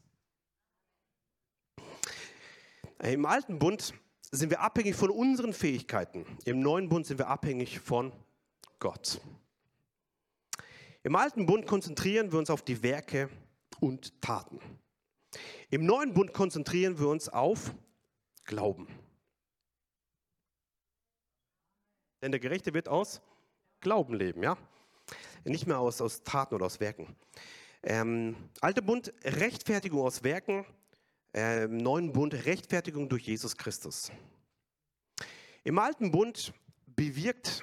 Im 3.02 3.26
alten 3.26 3.58
Bund 3.58 3.94
sind 4.30 4.50
wir 4.50 4.60
abhängig 4.60 4.94
von 4.94 5.10
unseren 5.10 5.52
Fähigkeiten. 5.52 6.24
Im 6.44 6.60
neuen 6.60 6.88
Bund 6.88 7.06
sind 7.06 7.18
wir 7.18 7.28
abhängig 7.28 7.80
von 7.80 8.12
Gott. 8.78 9.20
Im 11.02 11.16
alten 11.16 11.46
Bund 11.46 11.66
konzentrieren 11.66 12.30
wir 12.30 12.38
uns 12.38 12.48
auf 12.48 12.62
die 12.62 12.82
Werke 12.82 13.28
und 13.80 14.20
Taten. 14.22 14.60
Im 15.70 15.84
neuen 15.84 16.14
Bund 16.14 16.32
konzentrieren 16.32 16.98
wir 16.98 17.08
uns 17.08 17.28
auf 17.28 17.74
Glauben. 18.44 18.86
Denn 22.22 22.32
der 22.32 22.40
Gerechte 22.40 22.72
wird 22.72 22.88
aus 22.88 23.20
Glauben 23.80 24.14
leben, 24.14 24.42
ja? 24.42 24.56
Nicht 25.44 25.66
mehr 25.66 25.78
aus, 25.78 26.00
aus 26.00 26.22
Taten 26.22 26.54
oder 26.54 26.66
aus 26.66 26.80
Werken. 26.80 27.14
Ähm, 27.82 28.34
Alte 28.60 28.80
Bund, 28.80 29.12
Rechtfertigung 29.24 30.00
aus 30.00 30.22
Werken. 30.22 30.64
Äh, 31.34 31.66
neuen 31.66 32.12
Bund, 32.12 32.32
Rechtfertigung 32.32 33.08
durch 33.08 33.26
Jesus 33.26 33.56
Christus. 33.56 34.10
Im 35.64 35.78
Alten 35.78 36.10
Bund 36.10 36.54
bewirkt 36.86 37.62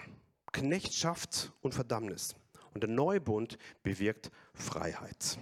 Knechtschaft 0.52 1.54
und 1.62 1.74
Verdammnis. 1.74 2.36
Und 2.74 2.84
der 2.84 2.90
neue 2.90 3.22
Bund 3.22 3.58
bewirkt 3.82 4.30
Freiheit. 4.54 5.40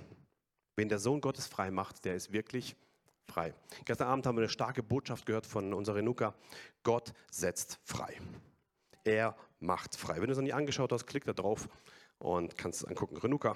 Wenn 0.75 0.89
der 0.89 0.99
Sohn 0.99 1.21
Gottes 1.21 1.47
frei 1.47 1.71
macht, 1.71 2.05
der 2.05 2.15
ist 2.15 2.31
wirklich 2.31 2.73
frei. 2.73 2.88
Gestern 3.85 4.07
Abend 4.07 4.25
haben 4.25 4.37
wir 4.37 4.41
eine 4.41 4.49
starke 4.49 4.83
Botschaft 4.83 5.25
gehört 5.25 5.45
von 5.45 5.73
unserer 5.73 5.97
Renuka. 5.97 6.33
Gott 6.83 7.13
setzt 7.31 7.79
frei. 7.83 8.17
Er 9.03 9.35
macht 9.59 9.95
frei. 9.95 10.17
Wenn 10.17 10.27
du 10.27 10.31
es 10.31 10.37
noch 10.37 10.43
nie 10.43 10.53
angeschaut 10.53 10.91
hast, 10.91 11.05
klick 11.05 11.25
da 11.25 11.33
drauf 11.33 11.69
und 12.17 12.57
kannst 12.57 12.81
es 12.81 12.87
angucken. 12.87 13.17
Renuka, 13.17 13.55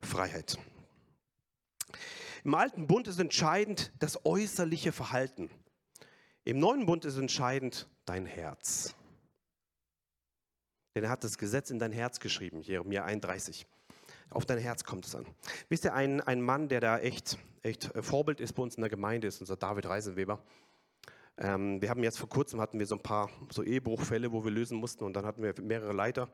Freiheit. 0.00 0.58
Im 2.44 2.54
alten 2.54 2.86
Bund 2.86 3.06
ist 3.06 3.20
entscheidend 3.20 3.92
das 4.00 4.24
äußerliche 4.24 4.92
Verhalten. 4.92 5.50
Im 6.44 6.58
neuen 6.58 6.86
Bund 6.86 7.04
ist 7.04 7.16
entscheidend 7.16 7.88
dein 8.04 8.26
Herz. 8.26 8.94
Denn 10.94 11.04
er 11.04 11.10
hat 11.10 11.24
das 11.24 11.38
Gesetz 11.38 11.70
in 11.70 11.78
dein 11.78 11.92
Herz 11.92 12.20
geschrieben, 12.20 12.60
Jeremia 12.60 13.04
31. 13.04 13.66
Auf 14.32 14.46
dein 14.46 14.58
Herz 14.58 14.84
kommt 14.84 15.06
es 15.06 15.14
an. 15.14 15.26
Wisst 15.68 15.84
ihr, 15.84 15.94
ein, 15.94 16.20
ein 16.20 16.40
Mann, 16.40 16.68
der 16.68 16.80
da 16.80 16.98
echt, 16.98 17.38
echt 17.62 17.94
äh, 17.94 18.02
Vorbild 18.02 18.40
ist 18.40 18.54
bei 18.54 18.62
uns 18.62 18.76
in 18.76 18.80
der 18.80 18.90
Gemeinde, 18.90 19.28
ist 19.28 19.40
unser 19.40 19.56
David 19.56 19.86
Reisenweber. 19.86 20.42
Ähm, 21.38 21.80
wir 21.80 21.90
haben 21.90 22.02
jetzt 22.02 22.18
vor 22.18 22.28
kurzem 22.28 22.60
hatten 22.60 22.78
wir 22.78 22.86
so 22.86 22.96
ein 22.96 23.02
paar 23.02 23.30
so 23.50 23.62
Ehebruchfälle, 23.62 24.32
wo 24.32 24.44
wir 24.44 24.50
lösen 24.50 24.78
mussten 24.78 25.04
und 25.04 25.14
dann 25.14 25.24
hatten 25.24 25.42
wir 25.42 25.54
mehrere 25.60 25.92
Leiter 25.92 26.28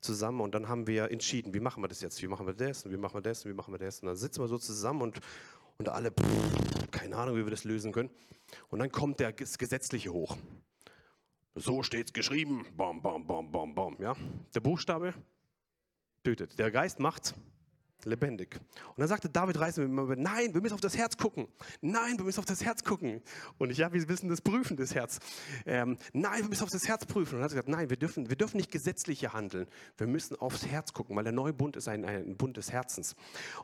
zusammen 0.00 0.40
und 0.40 0.54
dann 0.54 0.68
haben 0.68 0.86
wir 0.86 1.10
entschieden, 1.10 1.54
wie 1.54 1.60
machen 1.60 1.82
wir 1.82 1.88
das 1.88 2.00
jetzt, 2.00 2.22
wie 2.22 2.26
machen 2.26 2.46
wir 2.46 2.54
das, 2.54 2.90
wie 2.90 2.96
machen 2.96 3.14
wir 3.14 3.20
das, 3.20 3.44
wie 3.44 3.52
machen 3.52 3.72
wir 3.72 3.78
das 3.78 4.00
und 4.00 4.06
dann 4.06 4.16
sitzen 4.16 4.42
wir 4.42 4.48
so 4.48 4.58
zusammen 4.58 5.02
und, 5.02 5.20
und 5.78 5.88
alle, 5.88 6.10
pff, 6.10 6.90
keine 6.90 7.16
Ahnung, 7.16 7.36
wie 7.36 7.44
wir 7.44 7.50
das 7.50 7.64
lösen 7.64 7.92
können 7.92 8.10
und 8.70 8.78
dann 8.78 8.90
kommt 8.90 9.20
der, 9.20 9.32
das 9.32 9.58
Gesetzliche 9.58 10.12
hoch. 10.12 10.36
So 11.54 11.82
steht 11.82 12.06
es 12.08 12.12
geschrieben, 12.12 12.64
bam, 12.76 13.02
bam, 13.02 13.26
bam, 13.26 13.50
bam, 13.50 13.74
bam, 13.74 13.96
ja. 14.00 14.16
Der 14.54 14.60
Buchstabe 14.60 15.14
tötet. 16.22 16.58
Der 16.58 16.70
Geist 16.70 17.00
macht 17.00 17.34
lebendig. 18.04 18.56
Und 18.88 18.98
dann 18.98 19.08
sagte 19.08 19.28
David 19.28 19.58
Reisen, 19.58 19.94
nein, 19.94 20.54
wir 20.54 20.60
müssen 20.60 20.74
auf 20.74 20.80
das 20.80 20.96
Herz 20.96 21.16
gucken. 21.16 21.48
Nein, 21.80 22.16
wir 22.18 22.24
müssen 22.24 22.38
auf 22.38 22.44
das 22.44 22.64
Herz 22.64 22.82
gucken. 22.82 23.22
Und 23.58 23.70
ich, 23.70 23.78
ja, 23.78 23.92
wir 23.92 24.08
wissen 24.08 24.28
das 24.28 24.40
Prüfen 24.40 24.76
des 24.76 24.94
Herz. 24.94 25.18
Ähm, 25.66 25.98
nein, 26.12 26.42
wir 26.42 26.48
müssen 26.48 26.64
auf 26.64 26.70
das 26.70 26.88
Herz 26.88 27.06
prüfen. 27.06 27.34
Und 27.34 27.40
er 27.40 27.44
hat 27.44 27.50
gesagt, 27.50 27.68
nein, 27.68 27.90
wir 27.90 27.96
dürfen, 27.96 28.28
wir 28.28 28.36
dürfen 28.36 28.56
nicht 28.56 28.70
gesetzlich 28.70 29.32
handeln. 29.32 29.66
Wir 29.98 30.06
müssen 30.06 30.36
aufs 30.36 30.66
Herz 30.66 30.92
gucken, 30.92 31.16
weil 31.16 31.24
der 31.24 31.32
neue 31.32 31.52
Bund 31.52 31.76
ist 31.76 31.88
ein, 31.88 32.04
ein 32.04 32.36
Bund 32.36 32.56
des 32.56 32.72
Herzens. 32.72 33.14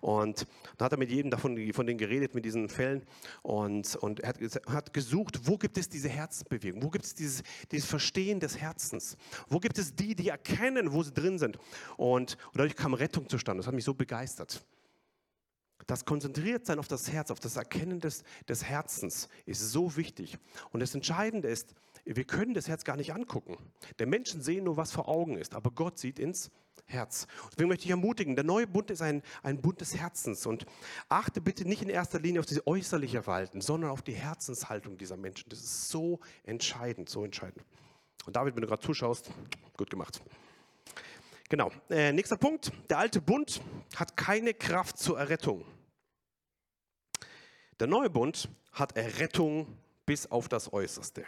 Und 0.01 0.47
dann 0.77 0.87
hat 0.87 0.93
er 0.93 0.99
mit 0.99 1.11
jedem 1.11 1.31
davon 1.31 1.73
von 1.73 1.87
denen 1.87 1.99
geredet, 1.99 2.35
mit 2.35 2.45
diesen 2.45 2.69
Fällen. 2.69 3.03
Und, 3.43 3.97
und 3.97 4.21
er 4.21 4.29
hat, 4.29 4.39
hat 4.69 4.93
gesucht, 4.93 5.41
wo 5.45 5.57
gibt 5.57 5.79
es 5.79 5.89
diese 5.89 6.09
Herzbewegung? 6.09 6.83
Wo 6.83 6.91
gibt 6.91 7.05
es 7.05 7.15
dieses, 7.15 7.43
dieses 7.71 7.89
Verstehen 7.89 8.41
des 8.41 8.59
Herzens? 8.59 9.17
Wo 9.49 9.59
gibt 9.59 9.79
es 9.79 9.95
die, 9.95 10.15
die 10.15 10.29
erkennen, 10.29 10.93
wo 10.93 11.03
sie 11.03 11.13
drin 11.13 11.39
sind? 11.39 11.59
Und, 11.97 12.37
und 12.37 12.39
dadurch 12.55 12.77
kam 12.77 12.95
Rettung 12.95 13.29
zustande. 13.29 13.61
Das 13.61 13.67
hat 13.67 13.75
mich 13.75 13.85
so 13.85 13.95
begeistert 13.95 14.26
begeistert. 14.27 14.67
Das 15.87 16.05
Konzentriertsein 16.05 16.81
auf 16.81 16.89
das 16.89 17.13
Herz, 17.13 17.31
auf 17.31 17.39
das 17.39 17.57
Erkennen 17.57 18.01
des, 18.01 18.25
des 18.49 18.65
Herzens 18.65 19.29
ist 19.45 19.61
so 19.71 19.97
wichtig. 19.97 20.37
Und 20.73 20.81
das 20.81 20.95
Entscheidende 20.95 21.49
ist, 21.49 21.75
wir 22.05 22.25
können 22.25 22.55
das 22.55 22.67
Herz 22.67 22.83
gar 22.83 22.97
nicht 22.97 23.13
angucken. 23.13 23.57
Der 24.01 24.07
Menschen 24.07 24.43
sehen 24.43 24.65
nur, 24.65 24.77
was 24.77 24.91
vor 24.91 25.09
Augen 25.09 25.37
ist, 25.37 25.55
aber 25.55 25.71
Gott 25.71 25.99
sieht 25.99 26.19
ins 26.19 26.51
Herz. 26.87 27.29
Deswegen 27.53 27.69
möchte 27.69 27.85
ich 27.85 27.91
ermutigen, 27.91 28.35
der 28.35 28.45
neue 28.45 28.67
Bund 28.67 28.91
ist 28.91 29.03
ein, 29.03 29.23
ein 29.43 29.61
Bund 29.61 29.81
des 29.81 29.95
Herzens. 29.97 30.45
Und 30.47 30.67
achte 31.09 31.41
bitte 31.41 31.65
nicht 31.65 31.83
in 31.83 31.89
erster 31.89 32.19
Linie 32.19 32.41
auf 32.41 32.47
diese 32.47 32.67
äußerliche 32.67 33.23
Verhalten, 33.23 33.61
sondern 33.61 33.91
auf 33.91 34.03
die 34.03 34.15
Herzenshaltung 34.15 34.99
dieser 34.99 35.17
Menschen. 35.17 35.49
Das 35.51 35.61
ist 35.61 35.89
so 35.89 36.19
entscheidend, 36.43 37.09
so 37.09 37.25
entscheidend. 37.25 37.65
Und 38.25 38.35
David, 38.35 38.57
wenn 38.57 38.63
du 38.63 38.69
gerade 38.69 38.83
zuschaust, 38.83 39.31
gut 39.77 39.91
gemacht. 39.91 40.21
Genau. 41.49 41.71
Äh, 41.91 42.13
nächster 42.13 42.37
Punkt. 42.37 42.73
Der 42.91 42.99
alte 42.99 43.21
Bund 43.21 43.61
hat 43.95 44.17
keine 44.17 44.53
Kraft 44.53 44.99
zur 44.99 45.19
Errettung. 45.19 45.65
Der 47.79 47.87
neue 47.87 48.11
Bund 48.11 48.49
hat 48.73 48.97
Errettung 48.97 49.79
bis 50.07 50.31
auf 50.31 50.49
das 50.49 50.73
Äußerste. 50.73 51.25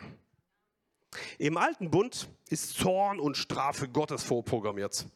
Im 1.38 1.56
alten 1.56 1.90
Bund 1.90 2.28
ist 2.48 2.74
Zorn 2.74 3.20
und 3.20 3.36
Strafe 3.36 3.88
Gottes 3.88 4.24
vorprogrammiert. 4.24 5.06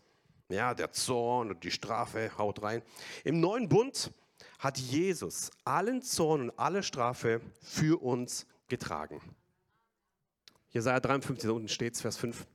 Ja, 0.48 0.74
der 0.74 0.92
Zorn 0.92 1.50
und 1.50 1.64
die 1.64 1.70
Strafe 1.70 2.36
haut 2.38 2.62
rein. 2.62 2.82
Im 3.24 3.40
neuen 3.40 3.68
Bund 3.68 4.12
hat 4.59 4.78
Jesus 4.78 5.50
allen 5.64 6.03
Zorn 6.03 6.42
und 6.42 6.59
alle 6.59 6.82
Strafe 6.82 7.40
für 7.61 8.03
uns 8.03 8.46
getragen. 8.68 9.20
Jesaja 10.70 11.00
53, 11.00 11.48
da 11.48 11.55
unten 11.55 11.68
steht 11.68 11.96
Vers 11.96 12.16
5. 12.16 12.46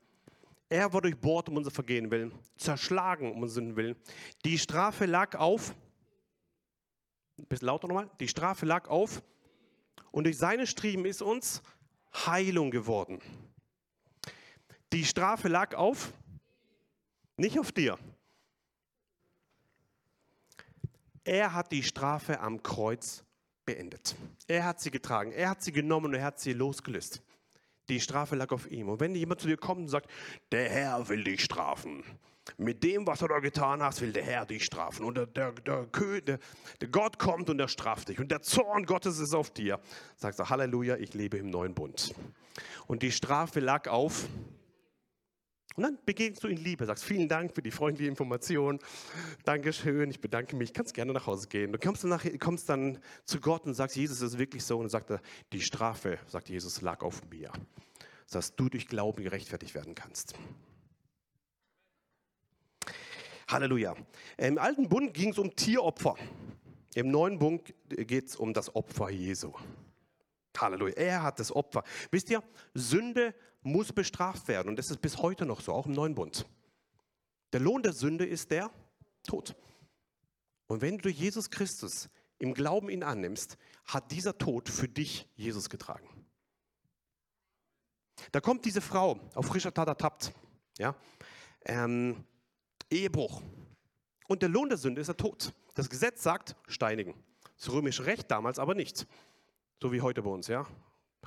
Er 0.70 0.91
war 0.91 1.01
durchbohrt 1.01 1.47
um 1.49 1.57
unser 1.57 1.72
Vergehen 1.72 2.11
willen, 2.11 2.34
zerschlagen 2.57 3.32
um 3.32 3.41
unseren 3.41 3.76
Willen. 3.76 3.95
Die 4.43 4.59
Strafe 4.59 5.05
lag 5.05 5.36
auf, 5.36 5.74
ein 7.38 7.45
bisschen 7.45 7.68
lauter 7.68 7.88
nochmal, 7.88 8.09
die 8.20 8.28
Strafe 8.28 8.65
lag 8.65 8.89
auf 8.89 9.24
und 10.11 10.26
durch 10.26 10.38
seine 10.38 10.68
Striemen 10.68 11.05
ist 11.05 11.22
uns 11.22 11.61
Heilung 12.13 12.72
geworden. 12.72 13.22
Die 14.91 15.05
Strafe 15.05 15.47
lag 15.47 15.74
auf, 15.76 16.11
nicht 17.38 17.59
auf 17.59 17.72
dir. 17.72 17.97
Er 21.24 21.53
hat 21.53 21.72
die 21.72 21.84
Strafe 21.84 22.39
am 22.39 22.63
Kreuz 22.63 23.24
beendet. 23.65 24.15
Er 24.47 24.65
hat 24.65 24.80
sie 24.80 24.91
getragen, 24.91 25.32
er 25.32 25.49
hat 25.49 25.61
sie 25.61 25.72
genommen 25.72 26.07
und 26.07 26.13
er 26.13 26.24
hat 26.24 26.39
sie 26.39 26.53
losgelöst. 26.53 27.22
Die 27.90 28.00
Strafe 28.00 28.36
lag 28.36 28.52
auf 28.52 28.70
ihm. 28.70 28.90
Und 28.90 29.00
wenn 29.00 29.16
jemand 29.16 29.42
zu 29.42 29.48
dir 29.48 29.58
kommt 29.58 29.82
und 29.82 29.88
sagt, 29.88 30.10
der 30.52 30.70
Herr 30.70 31.08
will 31.10 31.24
dich 31.24 31.44
strafen, 31.44 32.04
mit 32.58 32.84
dem, 32.84 33.06
was 33.06 33.20
du 33.20 33.28
da 33.28 33.40
getan 33.40 33.84
hast, 33.84 34.02
will 34.02 34.14
der 34.14 34.24
Herr 34.24 34.46
dich 34.46 34.64
strafen. 34.64 35.06
Und 35.06 35.18
der, 35.18 35.26
der, 35.26 35.52
der, 35.52 36.40
der, 36.82 36.88
Gott 36.90 37.20
kommt 37.20 37.50
und 37.50 37.60
er 37.60 37.68
straft 37.68 38.10
dich. 38.10 38.20
Und 38.20 38.32
der 38.32 38.42
Zorn 38.42 38.86
Gottes 38.86 39.20
ist 39.20 39.34
auf 39.34 39.50
dir. 39.50 39.80
Sagst 40.16 40.40
du, 40.40 40.50
Halleluja, 40.50 40.96
ich 40.98 41.14
lebe 41.14 41.38
im 41.38 41.50
neuen 41.50 41.74
Bund. 41.74 42.14
Und 42.88 43.04
die 43.04 43.12
Strafe 43.12 43.60
lag 43.60 43.90
auf 43.90 44.28
und 45.76 45.84
dann 45.84 45.99
begegnest 46.05 46.43
du 46.43 46.47
in 46.47 46.57
Liebe, 46.57 46.86
sagst 46.86 47.03
vielen 47.03 47.28
Dank 47.28 47.53
für 47.53 47.61
die 47.61 47.72
freundliche 47.72 48.09
Information, 48.09 48.80
Dankeschön, 49.45 50.09
ich 50.09 50.20
bedanke 50.20 50.55
mich, 50.55 50.74
kannst 50.74 50.93
gerne 50.93 51.13
nach 51.13 51.28
Hause 51.28 51.47
gehen. 51.47 51.72
Du 51.72 51.78
kommst 51.78 52.03
dann, 52.03 52.09
nach, 52.09 52.26
kommst 52.39 52.68
dann 52.70 52.99
zu 53.26 53.39
Gott 53.39 53.65
und 53.65 53.76
sagst, 53.76 53.95
Jesus 53.95 54.22
ist 54.22 54.39
wirklich 54.39 54.63
so 54.63 54.78
und 54.78 54.86
dann 54.86 54.89
sagt 54.89 55.11
er, 55.11 55.22
die 55.53 55.61
Strafe, 55.61 56.18
sagt 56.28 56.49
Jesus, 56.49 56.82
lag 56.82 57.03
auf 57.03 57.22
mir, 57.30 57.51
dass 58.32 58.55
du 58.55 58.70
durch 58.70 58.88
Glauben 58.88 59.24
gerechtfertigt 59.24 59.76
werden 59.76 59.93
kannst. 59.93 60.34
Halleluja. 63.47 63.95
Im 64.38 64.57
alten 64.57 64.89
Bund 64.89 65.13
ging 65.13 65.30
es 65.30 65.38
um 65.38 65.55
Tieropfer. 65.55 66.15
Im 66.95 67.11
neuen 67.11 67.39
Bund 67.39 67.74
geht 67.88 68.30
es 68.30 68.36
um 68.36 68.53
das 68.53 68.76
Opfer 68.76 69.09
Jesu. 69.09 69.53
Halleluja. 70.57 70.95
Er 70.95 71.24
hat 71.24 71.39
das 71.39 71.55
Opfer. 71.55 71.84
Wisst 72.11 72.30
ihr, 72.30 72.43
Sünde 72.74 73.34
muss 73.68 73.93
bestraft 73.93 74.47
werden. 74.47 74.70
Und 74.70 74.78
das 74.78 74.89
ist 74.89 75.01
bis 75.01 75.18
heute 75.18 75.45
noch 75.45 75.61
so, 75.61 75.74
auch 75.74 75.86
im 75.86 75.91
neuen 75.91 76.15
Bund. 76.15 76.45
Der 77.53 77.59
Lohn 77.59 77.84
der 77.84 77.93
Sünde 77.93 78.26
ist 78.26 78.51
der 78.51 78.72
Tod. 79.26 79.55
Und 80.68 80.82
wenn 80.82 80.97
du 80.97 81.09
Jesus 81.09 81.49
Christus 81.49 82.09
im 82.39 82.53
Glauben 82.53 82.89
ihn 82.89 83.03
annimmst, 83.03 83.57
hat 83.86 84.11
dieser 84.11 84.38
Tod 84.38 84.70
für 84.70 84.88
dich 84.88 85.28
Jesus 85.36 85.70
getragen. 85.70 86.07
Da 88.32 88.41
kommt 88.41 88.65
diese 88.65 88.82
Frau 88.82 89.20
auf 89.36 89.45
frischer 89.45 89.74
Tat 89.74 89.88
ertappt. 89.88 90.34
Ja? 90.78 90.95
Ähm, 91.65 92.24
Ehebruch. 92.89 93.41
Und 94.28 94.41
der 94.41 94.49
Lohn 94.49 94.70
der 94.70 94.78
Sünde 94.78 95.01
ist 95.01 95.07
der 95.07 95.18
Tod. 95.18 95.53
Das 95.74 95.89
Gesetz 95.89 96.24
sagt, 96.24 96.55
steinigen. 96.68 97.13
Das 97.57 97.72
römische 97.72 98.05
Recht 98.05 98.30
damals 98.30 98.59
aber 98.59 98.76
nicht. 98.76 99.07
So 99.82 99.91
wie 99.91 100.01
heute 100.01 100.22
bei 100.22 100.30
uns, 100.30 100.47
ja. 100.47 100.65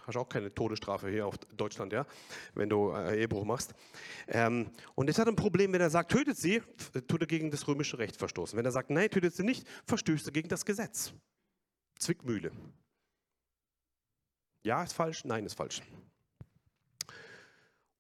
Hast 0.07 0.17
auch 0.17 0.29
keine 0.29 0.53
Todesstrafe 0.53 1.09
hier 1.09 1.27
auf 1.27 1.39
Deutschland, 1.57 1.93
ja, 1.93 2.07
wenn 2.55 2.69
du 2.69 2.91
äh, 2.93 3.21
Ehebruch 3.21 3.45
machst. 3.45 3.75
Ähm, 4.29 4.71
und 4.95 5.09
es 5.09 5.19
hat 5.19 5.29
ein 5.29 5.37
Problem, 5.37 5.73
wenn 5.73 5.81
er 5.81 5.91
sagt, 5.91 6.11
tötet 6.11 6.37
sie, 6.37 6.63
tut 7.07 7.21
er 7.21 7.27
gegen 7.27 7.51
das 7.51 7.67
römische 7.69 7.99
Recht 7.99 8.17
verstoßen. 8.17 8.57
Wenn 8.57 8.65
er 8.65 8.73
sagt, 8.73 8.91
nein, 8.91 9.11
tötet 9.11 9.35
sie 9.35 9.45
nicht, 9.45 9.67
verstößt 9.87 10.27
er 10.27 10.33
gegen 10.33 10.49
das 10.49 10.65
Gesetz. 10.65 11.13
Zwickmühle. 11.99 12.51
Ja, 14.63 14.83
ist 14.83 14.93
falsch, 14.93 15.25
nein, 15.25 15.47
ist 15.47 15.55
falsch. 15.55 15.83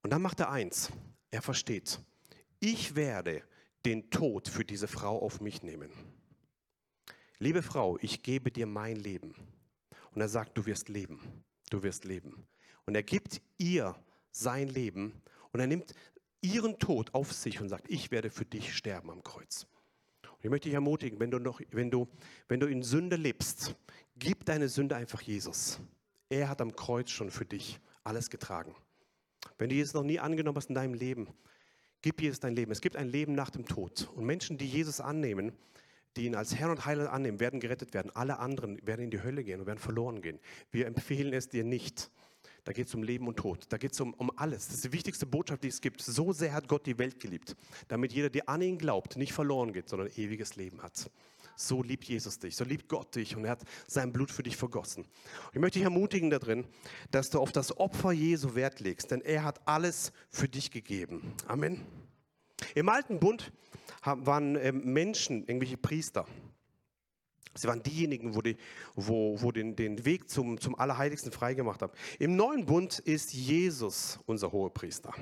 Und 0.02 0.10
dann 0.10 0.22
macht 0.22 0.40
er 0.40 0.50
eins. 0.50 0.90
Er 1.30 1.42
versteht, 1.42 2.00
ich 2.58 2.96
werde 2.96 3.42
den 3.84 4.10
Tod 4.10 4.48
für 4.48 4.64
diese 4.64 4.88
Frau 4.88 5.20
auf 5.20 5.40
mich 5.40 5.62
nehmen. 5.62 5.90
Liebe 7.38 7.62
Frau, 7.62 7.98
ich 8.00 8.22
gebe 8.22 8.50
dir 8.50 8.66
mein 8.66 8.96
Leben. 8.96 9.34
Und 10.12 10.20
er 10.20 10.28
sagt, 10.28 10.58
du 10.58 10.66
wirst 10.66 10.88
leben 10.88 11.20
du 11.70 11.82
wirst 11.82 12.04
leben. 12.04 12.46
Und 12.86 12.94
er 12.94 13.02
gibt 13.02 13.40
ihr 13.58 13.96
sein 14.30 14.68
Leben 14.68 15.22
und 15.52 15.60
er 15.60 15.66
nimmt 15.66 15.94
ihren 16.42 16.78
Tod 16.78 17.14
auf 17.14 17.32
sich 17.32 17.60
und 17.60 17.68
sagt, 17.68 17.90
ich 17.90 18.10
werde 18.10 18.30
für 18.30 18.44
dich 18.44 18.74
sterben 18.74 19.10
am 19.10 19.22
Kreuz. 19.22 19.66
Und 20.22 20.44
ich 20.44 20.50
möchte 20.50 20.68
dich 20.68 20.74
ermutigen, 20.74 21.20
wenn 21.20 21.30
du, 21.30 21.38
noch, 21.38 21.60
wenn, 21.70 21.90
du, 21.90 22.08
wenn 22.48 22.60
du 22.60 22.66
in 22.66 22.82
Sünde 22.82 23.16
lebst, 23.16 23.74
gib 24.16 24.44
deine 24.44 24.68
Sünde 24.68 24.96
einfach 24.96 25.20
Jesus. 25.20 25.80
Er 26.28 26.48
hat 26.48 26.60
am 26.60 26.74
Kreuz 26.76 27.10
schon 27.10 27.30
für 27.30 27.44
dich 27.44 27.80
alles 28.04 28.30
getragen. 28.30 28.74
Wenn 29.58 29.68
du 29.68 29.74
Jesus 29.74 29.94
noch 29.94 30.02
nie 30.02 30.18
angenommen 30.18 30.56
hast 30.56 30.68
in 30.68 30.74
deinem 30.74 30.94
Leben, 30.94 31.28
gib 32.02 32.20
Jesus 32.20 32.40
dein 32.40 32.54
Leben. 32.54 32.72
Es 32.72 32.80
gibt 32.80 32.96
ein 32.96 33.08
Leben 33.08 33.34
nach 33.34 33.50
dem 33.50 33.66
Tod. 33.66 34.08
Und 34.14 34.24
Menschen, 34.24 34.56
die 34.56 34.66
Jesus 34.66 35.00
annehmen, 35.00 35.52
die 36.16 36.26
ihn 36.26 36.34
als 36.34 36.54
Herrn 36.56 36.70
und 36.70 36.86
Heiland 36.86 37.10
annehmen, 37.10 37.40
werden 37.40 37.60
gerettet 37.60 37.94
werden. 37.94 38.10
Alle 38.14 38.38
anderen 38.38 38.84
werden 38.86 39.02
in 39.02 39.10
die 39.10 39.22
Hölle 39.22 39.44
gehen 39.44 39.60
und 39.60 39.66
werden 39.66 39.78
verloren 39.78 40.22
gehen. 40.22 40.40
Wir 40.70 40.86
empfehlen 40.86 41.32
es 41.32 41.48
dir 41.48 41.64
nicht. 41.64 42.10
Da 42.64 42.72
geht 42.72 42.88
es 42.88 42.94
um 42.94 43.02
Leben 43.02 43.26
und 43.26 43.36
Tod. 43.36 43.66
Da 43.70 43.78
geht 43.78 43.92
es 43.92 44.00
um, 44.00 44.12
um 44.14 44.30
alles. 44.36 44.66
Das 44.66 44.76
ist 44.76 44.84
die 44.84 44.92
wichtigste 44.92 45.26
Botschaft, 45.26 45.64
die 45.64 45.68
es 45.68 45.80
gibt. 45.80 46.02
So 46.02 46.32
sehr 46.32 46.52
hat 46.52 46.68
Gott 46.68 46.86
die 46.86 46.98
Welt 46.98 47.20
geliebt, 47.20 47.56
damit 47.88 48.12
jeder, 48.12 48.28
der 48.28 48.48
an 48.48 48.60
ihn 48.60 48.78
glaubt, 48.78 49.16
nicht 49.16 49.32
verloren 49.32 49.72
geht, 49.72 49.88
sondern 49.88 50.08
ewiges 50.16 50.56
Leben 50.56 50.82
hat. 50.82 51.10
So 51.56 51.82
liebt 51.82 52.04
Jesus 52.04 52.38
dich, 52.38 52.56
so 52.56 52.64
liebt 52.64 52.88
Gott 52.88 53.14
dich 53.16 53.36
und 53.36 53.44
er 53.44 53.52
hat 53.52 53.64
sein 53.86 54.12
Blut 54.12 54.30
für 54.30 54.42
dich 54.42 54.56
vergossen. 54.56 55.04
Ich 55.52 55.60
möchte 55.60 55.78
dich 55.78 55.84
ermutigen 55.84 56.30
darin, 56.30 56.64
dass 57.10 57.30
du 57.30 57.38
auf 57.38 57.52
das 57.52 57.76
Opfer 57.76 58.12
Jesu 58.12 58.54
Wert 58.54 58.80
legst, 58.80 59.10
denn 59.10 59.20
er 59.20 59.44
hat 59.44 59.66
alles 59.66 60.12
für 60.30 60.48
dich 60.48 60.70
gegeben. 60.70 61.34
Amen. 61.46 61.84
Im 62.74 62.88
alten 62.88 63.20
Bund 63.20 63.52
waren 64.04 64.56
ähm, 64.56 64.92
Menschen, 64.92 65.46
irgendwelche 65.46 65.76
Priester. 65.76 66.26
Sie 67.54 67.66
waren 67.66 67.82
diejenigen, 67.82 68.34
wo, 68.34 68.42
die, 68.42 68.56
wo, 68.94 69.40
wo 69.42 69.50
den, 69.50 69.74
den 69.74 70.04
Weg 70.04 70.30
zum, 70.30 70.60
zum 70.60 70.78
Allerheiligsten 70.78 71.32
freigemacht 71.32 71.82
haben. 71.82 71.92
Im 72.18 72.36
neuen 72.36 72.64
Bund 72.64 73.00
ist 73.00 73.32
Jesus 73.32 74.20
unser 74.26 74.52
Hohepriester. 74.52 75.12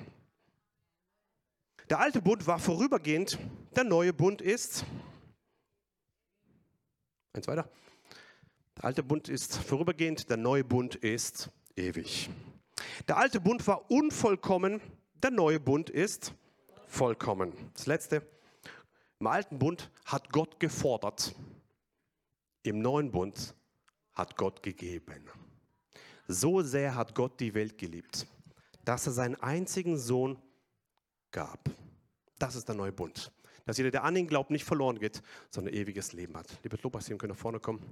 Der 1.88 2.00
alte 2.00 2.20
Bund 2.20 2.46
war 2.46 2.58
vorübergehend, 2.58 3.38
der 3.74 3.84
neue 3.84 4.12
Bund 4.12 4.42
ist. 4.42 4.84
Eins 7.32 7.48
weiter. 7.48 7.70
Der 8.76 8.84
alte 8.84 9.02
Bund 9.02 9.28
ist 9.30 9.56
vorübergehend, 9.56 10.28
der 10.28 10.36
neue 10.36 10.64
Bund 10.64 10.96
ist 10.96 11.50
ewig. 11.76 12.28
Der 13.08 13.16
alte 13.16 13.40
Bund 13.40 13.66
war 13.66 13.90
unvollkommen, 13.90 14.82
der 15.22 15.30
neue 15.30 15.58
Bund 15.58 15.88
ist 15.88 16.34
vollkommen. 16.88 17.52
Das 17.74 17.86
letzte. 17.86 18.26
Im 19.20 19.26
alten 19.26 19.58
Bund 19.58 19.90
hat 20.04 20.32
Gott 20.32 20.60
gefordert, 20.60 21.34
im 22.62 22.80
neuen 22.80 23.10
Bund 23.10 23.54
hat 24.14 24.36
Gott 24.36 24.62
gegeben. 24.62 25.28
So 26.28 26.62
sehr 26.62 26.94
hat 26.94 27.14
Gott 27.14 27.40
die 27.40 27.54
Welt 27.54 27.78
geliebt, 27.78 28.26
dass 28.84 29.06
er 29.06 29.12
seinen 29.12 29.36
einzigen 29.36 29.98
Sohn 29.98 30.40
gab. 31.30 31.70
Das 32.38 32.54
ist 32.54 32.68
der 32.68 32.76
neue 32.76 32.92
Bund. 32.92 33.32
Dass 33.64 33.76
jeder, 33.76 33.90
der 33.90 34.04
an 34.04 34.16
ihn 34.16 34.26
glaubt, 34.26 34.50
nicht 34.50 34.64
verloren 34.64 34.98
geht, 34.98 35.22
sondern 35.50 35.74
ewiges 35.74 36.12
Leben 36.12 36.36
hat. 36.36 36.46
Liebe 36.62 36.78
Lobpreisteam, 36.80 37.18
können 37.18 37.32
nach 37.32 37.38
vorne 37.38 37.60
kommen. 37.60 37.82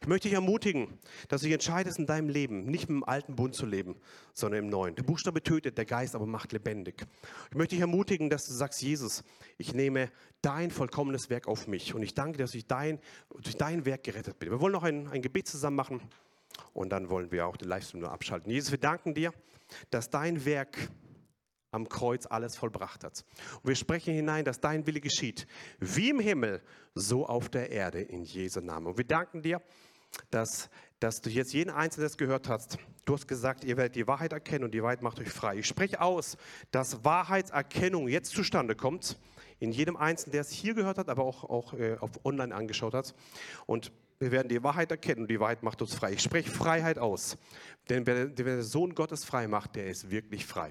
Ich 0.00 0.08
möchte 0.08 0.28
dich 0.28 0.34
ermutigen, 0.34 0.98
dass 1.28 1.40
du 1.40 1.46
dich 1.46 1.54
entscheidest 1.54 1.98
in 1.98 2.06
deinem 2.06 2.28
Leben, 2.28 2.64
nicht 2.64 2.88
mit 2.88 2.96
dem 2.96 3.04
alten 3.04 3.36
Bund 3.36 3.54
zu 3.54 3.66
leben, 3.66 3.96
sondern 4.34 4.64
im 4.64 4.68
neuen. 4.68 4.96
Der 4.96 5.04
Buchstabe 5.04 5.42
tötet, 5.42 5.78
der 5.78 5.84
Geist 5.84 6.14
aber 6.14 6.26
macht 6.26 6.52
lebendig. 6.52 7.06
Ich 7.50 7.56
möchte 7.56 7.76
dich 7.76 7.80
ermutigen, 7.80 8.28
dass 8.28 8.46
du 8.46 8.52
sagst, 8.52 8.82
Jesus, 8.82 9.22
ich 9.58 9.74
nehme 9.74 10.10
dein 10.40 10.70
vollkommenes 10.70 11.30
Werk 11.30 11.46
auf 11.46 11.68
mich 11.68 11.94
und 11.94 12.02
ich 12.02 12.14
danke 12.14 12.38
dass 12.38 12.54
ich 12.54 12.66
dein, 12.66 12.98
durch 13.30 13.56
dein 13.56 13.84
Werk 13.84 14.02
gerettet 14.02 14.38
bin. 14.38 14.50
Wir 14.50 14.60
wollen 14.60 14.72
noch 14.72 14.82
ein, 14.82 15.06
ein 15.08 15.22
Gebet 15.22 15.46
zusammen 15.46 15.76
machen 15.76 16.00
und 16.72 16.90
dann 16.90 17.08
wollen 17.08 17.30
wir 17.30 17.46
auch 17.46 17.56
den 17.56 17.68
Livestream 17.68 18.00
nur 18.00 18.10
abschalten. 18.10 18.50
Jesus, 18.50 18.72
wir 18.72 18.78
danken 18.78 19.14
dir, 19.14 19.32
dass 19.90 20.10
dein 20.10 20.44
Werk 20.44 20.76
am 21.72 21.88
Kreuz 21.88 22.26
alles 22.26 22.56
vollbracht 22.56 23.02
hat. 23.02 23.24
Und 23.62 23.68
wir 23.68 23.74
sprechen 23.74 24.14
hinein, 24.14 24.44
dass 24.44 24.60
dein 24.60 24.86
Wille 24.86 25.00
geschieht, 25.00 25.46
wie 25.80 26.10
im 26.10 26.20
Himmel, 26.20 26.62
so 26.94 27.26
auf 27.26 27.48
der 27.48 27.70
Erde, 27.70 28.00
in 28.00 28.22
Jesu 28.22 28.60
Namen. 28.60 28.86
Und 28.86 28.98
wir 28.98 29.06
danken 29.06 29.42
dir, 29.42 29.60
dass, 30.30 30.68
dass 31.00 31.22
du 31.22 31.30
jetzt 31.30 31.54
jeden 31.54 31.70
Einzelnen 31.70 32.10
gehört 32.16 32.48
hast. 32.48 32.78
Du 33.06 33.14
hast 33.14 33.26
gesagt, 33.26 33.64
ihr 33.64 33.76
werdet 33.76 33.96
die 33.96 34.06
Wahrheit 34.06 34.32
erkennen 34.32 34.64
und 34.64 34.74
die 34.74 34.82
Wahrheit 34.82 35.02
macht 35.02 35.18
euch 35.18 35.30
frei. 35.30 35.56
Ich 35.56 35.66
spreche 35.66 36.00
aus, 36.00 36.36
dass 36.70 37.04
Wahrheitserkennung 37.04 38.08
jetzt 38.08 38.32
zustande 38.32 38.76
kommt, 38.76 39.18
in 39.58 39.72
jedem 39.72 39.96
Einzelnen, 39.96 40.32
der 40.32 40.42
es 40.42 40.50
hier 40.50 40.74
gehört 40.74 40.98
hat, 40.98 41.08
aber 41.08 41.24
auch, 41.24 41.44
auch 41.44 41.72
äh, 41.72 41.96
auf 41.98 42.10
online 42.24 42.54
angeschaut 42.54 42.94
hat. 42.94 43.14
Und 43.64 43.92
wir 44.18 44.30
werden 44.30 44.48
die 44.48 44.62
Wahrheit 44.62 44.90
erkennen 44.90 45.22
und 45.22 45.30
die 45.30 45.40
Wahrheit 45.40 45.62
macht 45.62 45.80
uns 45.80 45.94
frei. 45.94 46.12
Ich 46.12 46.20
spreche 46.20 46.50
Freiheit 46.50 46.98
aus. 46.98 47.38
Denn 47.88 48.06
wer, 48.06 48.36
wer 48.36 48.44
der 48.44 48.62
Sohn 48.62 48.94
Gottes 48.94 49.24
frei 49.24 49.48
macht, 49.48 49.74
der 49.76 49.86
ist 49.86 50.10
wirklich 50.10 50.46
frei. 50.46 50.70